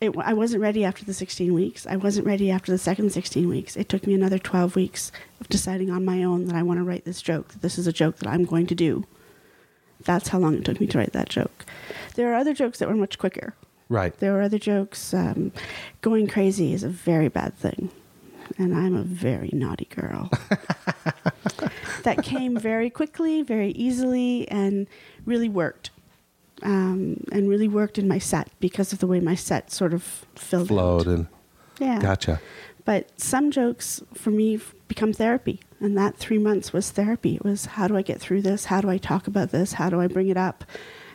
it, 0.00 0.16
I 0.16 0.32
wasn't 0.32 0.62
ready 0.62 0.86
after 0.86 1.04
the 1.04 1.12
16 1.12 1.52
weeks. 1.52 1.86
I 1.86 1.96
wasn't 1.96 2.26
ready 2.26 2.50
after 2.50 2.72
the 2.72 2.78
second 2.78 3.12
16 3.12 3.46
weeks. 3.46 3.76
It 3.76 3.90
took 3.90 4.06
me 4.06 4.14
another 4.14 4.38
12 4.38 4.74
weeks 4.74 5.12
of 5.38 5.50
deciding 5.50 5.90
on 5.90 6.02
my 6.02 6.22
own 6.22 6.46
that 6.46 6.56
I 6.56 6.62
want 6.62 6.78
to 6.78 6.84
write 6.84 7.04
this 7.04 7.20
joke, 7.20 7.48
that 7.48 7.60
this 7.60 7.76
is 7.76 7.86
a 7.86 7.92
joke 7.92 8.16
that 8.20 8.28
I'm 8.30 8.46
going 8.46 8.66
to 8.68 8.74
do. 8.74 9.04
That's 10.02 10.28
how 10.28 10.38
long 10.38 10.54
it 10.54 10.64
took 10.64 10.80
me 10.80 10.86
to 10.86 10.98
write 10.98 11.12
that 11.12 11.28
joke. 11.28 11.66
There 12.14 12.32
are 12.32 12.36
other 12.36 12.54
jokes 12.54 12.78
that 12.78 12.88
were 12.88 12.94
much 12.94 13.18
quicker. 13.18 13.52
right. 13.90 14.18
There 14.18 14.32
were 14.32 14.40
other 14.40 14.58
jokes. 14.58 15.12
Um, 15.12 15.52
going 16.00 16.26
crazy 16.26 16.72
is 16.72 16.82
a 16.84 16.88
very 16.88 17.28
bad 17.28 17.54
thing. 17.58 17.90
And 18.58 18.74
I'm 18.76 18.94
a 18.94 19.02
very 19.02 19.50
naughty 19.52 19.86
girl. 19.86 20.30
that 22.02 22.22
came 22.22 22.56
very 22.58 22.90
quickly, 22.90 23.42
very 23.42 23.70
easily, 23.70 24.48
and 24.48 24.86
really 25.24 25.48
worked. 25.48 25.90
Um, 26.62 27.24
and 27.32 27.48
really 27.48 27.66
worked 27.66 27.98
in 27.98 28.06
my 28.06 28.18
set 28.18 28.48
because 28.60 28.92
of 28.92 29.00
the 29.00 29.06
way 29.08 29.18
my 29.18 29.34
set 29.34 29.72
sort 29.72 29.92
of 29.92 30.02
filled 30.36 30.68
Flowed 30.68 31.08
out. 31.08 31.14
and 31.14 31.26
Yeah. 31.80 31.98
gotcha. 32.00 32.40
But 32.84 33.10
some 33.20 33.50
jokes 33.50 34.00
for 34.14 34.30
me 34.30 34.60
become 34.86 35.12
therapy. 35.12 35.60
And 35.80 35.98
that 35.98 36.16
three 36.16 36.38
months 36.38 36.72
was 36.72 36.90
therapy. 36.90 37.34
It 37.36 37.44
was 37.44 37.66
how 37.66 37.88
do 37.88 37.96
I 37.96 38.02
get 38.02 38.20
through 38.20 38.42
this? 38.42 38.66
How 38.66 38.80
do 38.80 38.88
I 38.88 38.98
talk 38.98 39.26
about 39.26 39.50
this? 39.50 39.72
How 39.74 39.90
do 39.90 40.00
I 40.00 40.06
bring 40.06 40.28
it 40.28 40.36
up? 40.36 40.64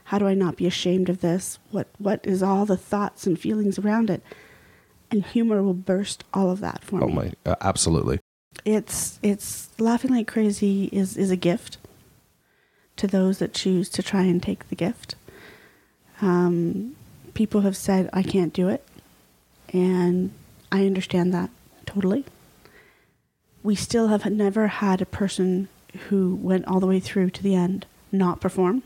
How 0.06 0.20
do 0.20 0.28
I 0.28 0.34
not 0.34 0.58
be 0.58 0.66
ashamed 0.68 1.08
of 1.10 1.22
this? 1.22 1.60
What 1.72 1.88
what 1.98 2.20
is 2.26 2.44
all 2.44 2.66
the 2.66 2.78
thoughts 2.78 3.26
and 3.26 3.40
feelings 3.40 3.80
around 3.80 4.10
it? 4.10 4.22
And 5.10 5.24
humor 5.24 5.64
will 5.64 5.74
burst 5.74 6.24
all 6.34 6.52
of 6.52 6.60
that 6.60 6.84
for 6.84 7.04
Oh 7.04 7.08
me. 7.08 7.14
my, 7.14 7.32
uh, 7.46 7.56
absolutely. 7.62 8.20
It's 8.66 9.20
it's 9.24 9.70
laughing 9.80 10.12
like 10.12 10.28
crazy 10.28 10.86
is 10.92 11.16
is 11.16 11.32
a 11.32 11.36
gift 11.38 11.78
to 12.98 13.08
those 13.08 13.40
that 13.40 13.54
choose 13.54 13.88
to 13.90 14.04
try 14.04 14.24
and 14.24 14.42
take 14.42 14.68
the 14.70 14.76
gift. 14.76 15.16
Um, 16.22 16.96
people 17.34 17.62
have 17.62 17.78
said 17.78 18.10
I 18.12 18.24
can't 18.24 18.54
do 18.54 18.68
it, 18.68 18.86
and 19.72 20.32
I 20.72 20.86
understand 20.86 21.34
that 21.34 21.52
totally. 21.86 22.26
We 23.64 23.76
still 23.76 24.08
have 24.08 24.26
never 24.26 24.68
had 24.68 25.02
a 25.02 25.06
person 25.06 25.70
who 26.10 26.36
went 26.36 26.66
all 26.68 26.80
the 26.80 26.88
way 26.88 27.00
through 27.00 27.30
to 27.32 27.44
the 27.44 27.56
end 27.56 27.86
not 28.12 28.42
perform. 28.42 28.84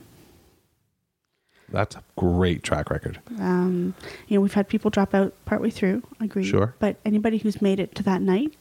That's 1.72 1.96
a 1.96 2.04
great 2.18 2.64
track 2.64 2.90
record. 2.90 3.20
Um, 3.40 3.94
you 4.28 4.38
know, 4.38 4.42
we've 4.42 4.54
had 4.54 4.68
people 4.68 4.92
drop 4.92 5.14
out 5.14 5.34
partway 5.46 5.70
through. 5.70 6.04
Agree. 6.20 6.44
Sure. 6.44 6.76
But 6.80 6.98
anybody 7.06 7.38
who's 7.38 7.62
made 7.62 7.80
it 7.80 7.96
to 7.96 8.04
that 8.04 8.22
night 8.22 8.54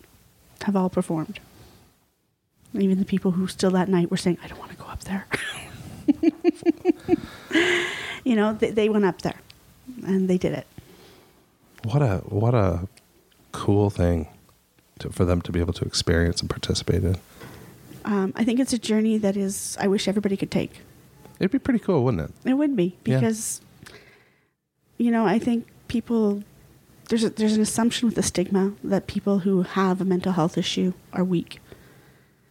have 0.63 0.77
all 0.77 0.91
performed. 0.91 1.41
Even 2.75 2.99
the 2.99 3.05
people 3.05 3.33
who 3.33 3.49
still 3.49 3.71
that 3.73 3.89
night 3.89 4.11
were 4.11 4.17
saying, 4.17 4.39
"I 4.45 4.47
don't 4.47 4.59
want 4.59 4.71
to 4.71 4.77
go 4.77 4.85
up 4.85 5.01
there." 5.01 5.27
you 8.25 8.37
know, 8.37 8.53
they, 8.53 8.71
they 8.71 8.89
went 8.89 9.05
up 9.05 9.23
there, 9.23 9.41
and 10.07 10.31
they 10.31 10.39
did 10.39 10.53
it. 10.53 10.67
What 11.83 12.03
a 12.03 12.19
what 12.19 12.55
a 12.55 12.87
cool 13.53 13.91
thing 13.91 14.29
to, 15.01 15.11
for 15.11 15.25
them 15.25 15.43
to 15.43 15.51
be 15.51 15.59
able 15.59 15.73
to 15.73 15.85
experience 15.85 16.41
and 16.41 16.49
participate 16.49 17.03
in. 17.03 17.17
Um, 18.05 18.33
I 18.37 18.45
think 18.45 18.61
it's 18.61 18.73
a 18.73 18.79
journey 18.79 19.19
that 19.19 19.37
is. 19.37 19.77
I 19.81 19.89
wish 19.89 20.07
everybody 20.07 20.37
could 20.37 20.53
take. 20.53 20.83
It'd 21.41 21.51
be 21.51 21.59
pretty 21.59 21.81
cool, 21.81 22.05
wouldn't 22.05 22.31
it? 22.31 22.49
It 22.51 22.55
would 22.55 22.77
be 22.77 22.97
Yeah. 23.05 23.19
because, 23.19 23.61
you 24.99 25.11
know, 25.11 25.27
I 25.27 25.39
think 25.41 25.67
people 25.89 26.43
there's 27.09 27.25
a, 27.25 27.31
there's 27.31 27.57
an 27.57 27.63
assumption 27.63 28.07
with 28.07 28.15
the 28.15 28.23
stigma 28.23 28.73
that 28.85 29.09
people 29.09 29.41
who 29.41 29.63
have 29.63 30.01
a 30.01 30.05
mental 30.05 30.31
health 30.33 30.57
issue 30.57 30.93
are 31.13 31.25
weak, 31.25 31.61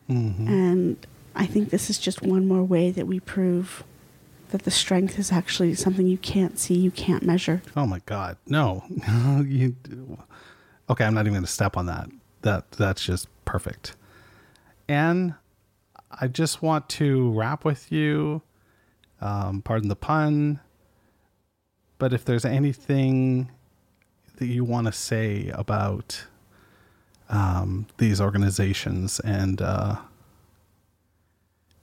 Mhm. 0.10 0.48
and 0.50 0.98
I 1.34 1.46
think 1.46 1.70
this 1.70 1.90
is 1.90 1.98
just 1.98 2.22
one 2.22 2.46
more 2.46 2.64
way 2.64 2.92
that 2.92 3.08
we 3.08 3.22
prove 3.22 3.84
that 4.50 4.64
the 4.64 4.72
strength 4.72 5.18
is 5.18 5.32
actually 5.32 5.76
something 5.76 6.08
you 6.08 6.18
can't 6.18 6.60
see, 6.60 6.74
you 6.76 6.92
can't 6.92 7.24
measure. 7.24 7.62
Oh 7.78 7.86
my 7.86 8.02
God, 8.06 8.36
no! 8.48 8.84
you, 9.48 9.76
okay, 10.90 11.06
I'm 11.06 11.14
not 11.14 11.22
even 11.22 11.34
going 11.34 11.46
to 11.46 11.52
step 11.52 11.78
on 11.78 11.86
that. 11.86 12.10
That 12.42 12.70
that's 12.72 13.04
just 13.06 13.28
perfect. 13.46 13.96
And 14.90 15.36
I 16.12 16.28
just 16.28 16.62
want 16.62 16.90
to 16.90 17.32
wrap 17.32 17.64
with 17.64 17.92
you. 17.94 18.42
Um, 19.22 19.62
pardon 19.62 19.90
the 19.90 19.96
pun, 19.96 20.62
but 21.98 22.14
if 22.14 22.24
there's 22.24 22.46
anything 22.46 23.52
that 24.38 24.48
you 24.48 24.64
want 24.64 24.88
to 24.88 24.94
say 24.94 25.52
about 25.54 26.26
um, 27.28 27.86
these 27.98 28.22
organizations 28.22 29.20
and 29.20 29.62
uh, 29.62 29.98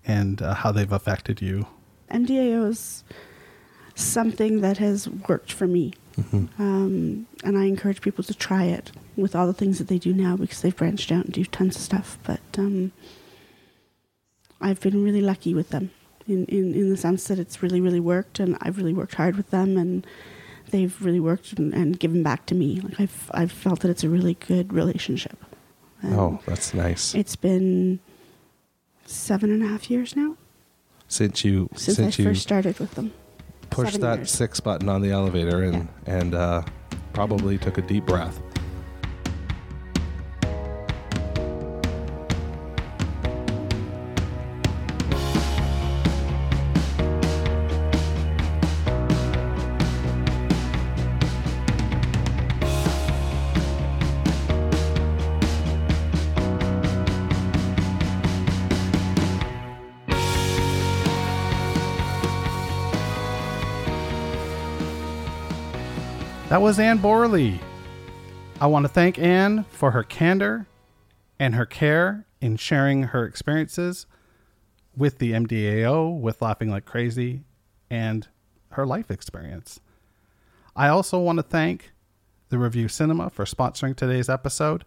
and 0.06 0.40
uh, 0.40 0.54
how 0.54 0.72
they've 0.72 0.92
affected 0.92 1.42
you, 1.42 1.66
MDAO 2.10 2.70
is 2.70 3.04
something 3.94 4.62
that 4.62 4.78
has 4.78 5.08
worked 5.08 5.52
for 5.52 5.66
me. 5.66 5.92
Um, 6.58 7.26
and 7.44 7.58
I 7.58 7.64
encourage 7.64 8.00
people 8.00 8.24
to 8.24 8.32
try 8.32 8.64
it 8.64 8.90
with 9.16 9.36
all 9.36 9.46
the 9.46 9.52
things 9.52 9.76
that 9.78 9.88
they 9.88 9.98
do 9.98 10.14
now 10.14 10.36
because 10.36 10.62
they've 10.62 10.74
branched 10.74 11.12
out 11.12 11.26
and 11.26 11.34
do 11.34 11.44
tons 11.44 11.76
of 11.76 11.82
stuff. 11.82 12.18
But 12.22 12.40
um, 12.56 12.92
I've 14.60 14.80
been 14.80 15.04
really 15.04 15.20
lucky 15.20 15.52
with 15.52 15.68
them 15.68 15.90
in, 16.28 16.44
in, 16.46 16.74
in 16.74 16.90
the 16.90 16.96
sense 16.96 17.28
that 17.28 17.38
it's 17.38 17.62
really, 17.62 17.80
really 17.80 18.00
worked. 18.00 18.40
And 18.40 18.56
I've 18.60 18.78
really 18.78 18.94
worked 18.94 19.14
hard 19.14 19.36
with 19.36 19.50
them 19.50 19.76
and 19.76 20.06
they've 20.70 21.00
really 21.00 21.20
worked 21.20 21.52
and, 21.54 21.72
and 21.72 21.98
given 21.98 22.22
back 22.22 22.46
to 22.46 22.54
me. 22.54 22.80
Like 22.80 23.00
I've, 23.00 23.30
I've 23.32 23.52
felt 23.52 23.80
that 23.80 23.90
it's 23.90 24.04
a 24.04 24.08
really 24.08 24.34
good 24.34 24.72
relationship. 24.72 25.38
And 26.02 26.14
oh, 26.14 26.40
that's 26.46 26.74
nice. 26.74 27.14
It's 27.14 27.36
been 27.36 28.00
seven 29.06 29.50
and 29.52 29.62
a 29.62 29.68
half 29.68 29.88
years 29.88 30.16
now 30.16 30.36
Since 31.08 31.44
you 31.44 31.68
since, 31.76 31.96
since 31.96 32.18
I 32.18 32.22
you 32.22 32.28
first 32.28 32.42
started 32.42 32.78
with 32.80 32.94
them. 32.96 33.12
pushed 33.70 33.92
seven 33.92 34.00
that 34.02 34.18
years. 34.18 34.30
six 34.32 34.58
button 34.60 34.88
on 34.88 35.00
the 35.00 35.10
elevator 35.10 35.62
and 35.62 35.88
and 36.06 36.34
uh, 36.34 36.62
probably 37.12 37.56
took 37.56 37.78
a 37.78 37.82
deep 37.82 38.04
breath. 38.04 38.40
Was 66.66 66.80
Anne 66.80 66.98
Borrelly. 66.98 67.60
I 68.60 68.66
want 68.66 68.86
to 68.86 68.88
thank 68.88 69.20
Anne 69.20 69.62
for 69.70 69.92
her 69.92 70.02
candor 70.02 70.66
and 71.38 71.54
her 71.54 71.64
care 71.64 72.26
in 72.40 72.56
sharing 72.56 73.04
her 73.04 73.24
experiences 73.24 74.06
with 74.96 75.18
the 75.18 75.30
MDAO, 75.30 76.18
with 76.18 76.42
Laughing 76.42 76.68
Like 76.68 76.84
Crazy, 76.84 77.44
and 77.88 78.26
her 78.70 78.84
life 78.84 79.12
experience. 79.12 79.78
I 80.74 80.88
also 80.88 81.20
want 81.20 81.38
to 81.38 81.44
thank 81.44 81.92
the 82.48 82.58
Revue 82.58 82.88
Cinema 82.88 83.30
for 83.30 83.44
sponsoring 83.44 83.94
today's 83.94 84.28
episode. 84.28 84.84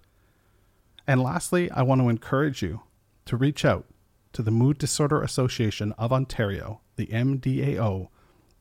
And 1.07 1.23
lastly, 1.23 1.71
I 1.71 1.83
want 1.83 2.01
to 2.01 2.09
encourage 2.09 2.61
you 2.61 2.81
to 3.23 3.37
reach 3.37 3.63
out 3.63 3.85
to 4.33 4.41
the 4.41 4.51
Mood 4.51 4.79
Disorder 4.79 5.21
Association 5.21 5.93
of 5.93 6.11
Ontario, 6.11 6.81
the 6.97 7.07
MDAO, 7.07 8.09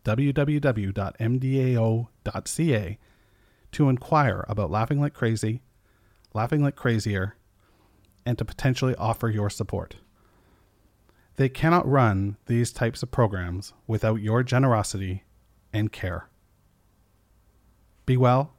www.mdao.ca, 0.09 0.49
to 3.71 3.89
inquire 3.91 4.47
about 4.49 4.71
Laughing 4.71 4.99
Like 5.01 5.13
Crazy, 5.13 5.61
Laughing 6.33 6.63
Like 6.63 6.77
Crazier, 6.77 7.35
and 8.25 8.39
to 8.39 8.45
potentially 8.47 8.95
offer 8.95 9.29
your 9.29 9.51
support. 9.51 9.97
They 11.37 11.51
cannot 11.51 11.87
run 11.87 12.39
these 12.47 12.73
types 12.73 13.03
of 13.03 13.11
programs 13.11 13.75
without 13.87 14.23
your 14.23 14.43
generosity 14.43 15.25
and 15.75 15.93
care. 15.93 16.31
Be 18.07 18.17
well 18.17 18.55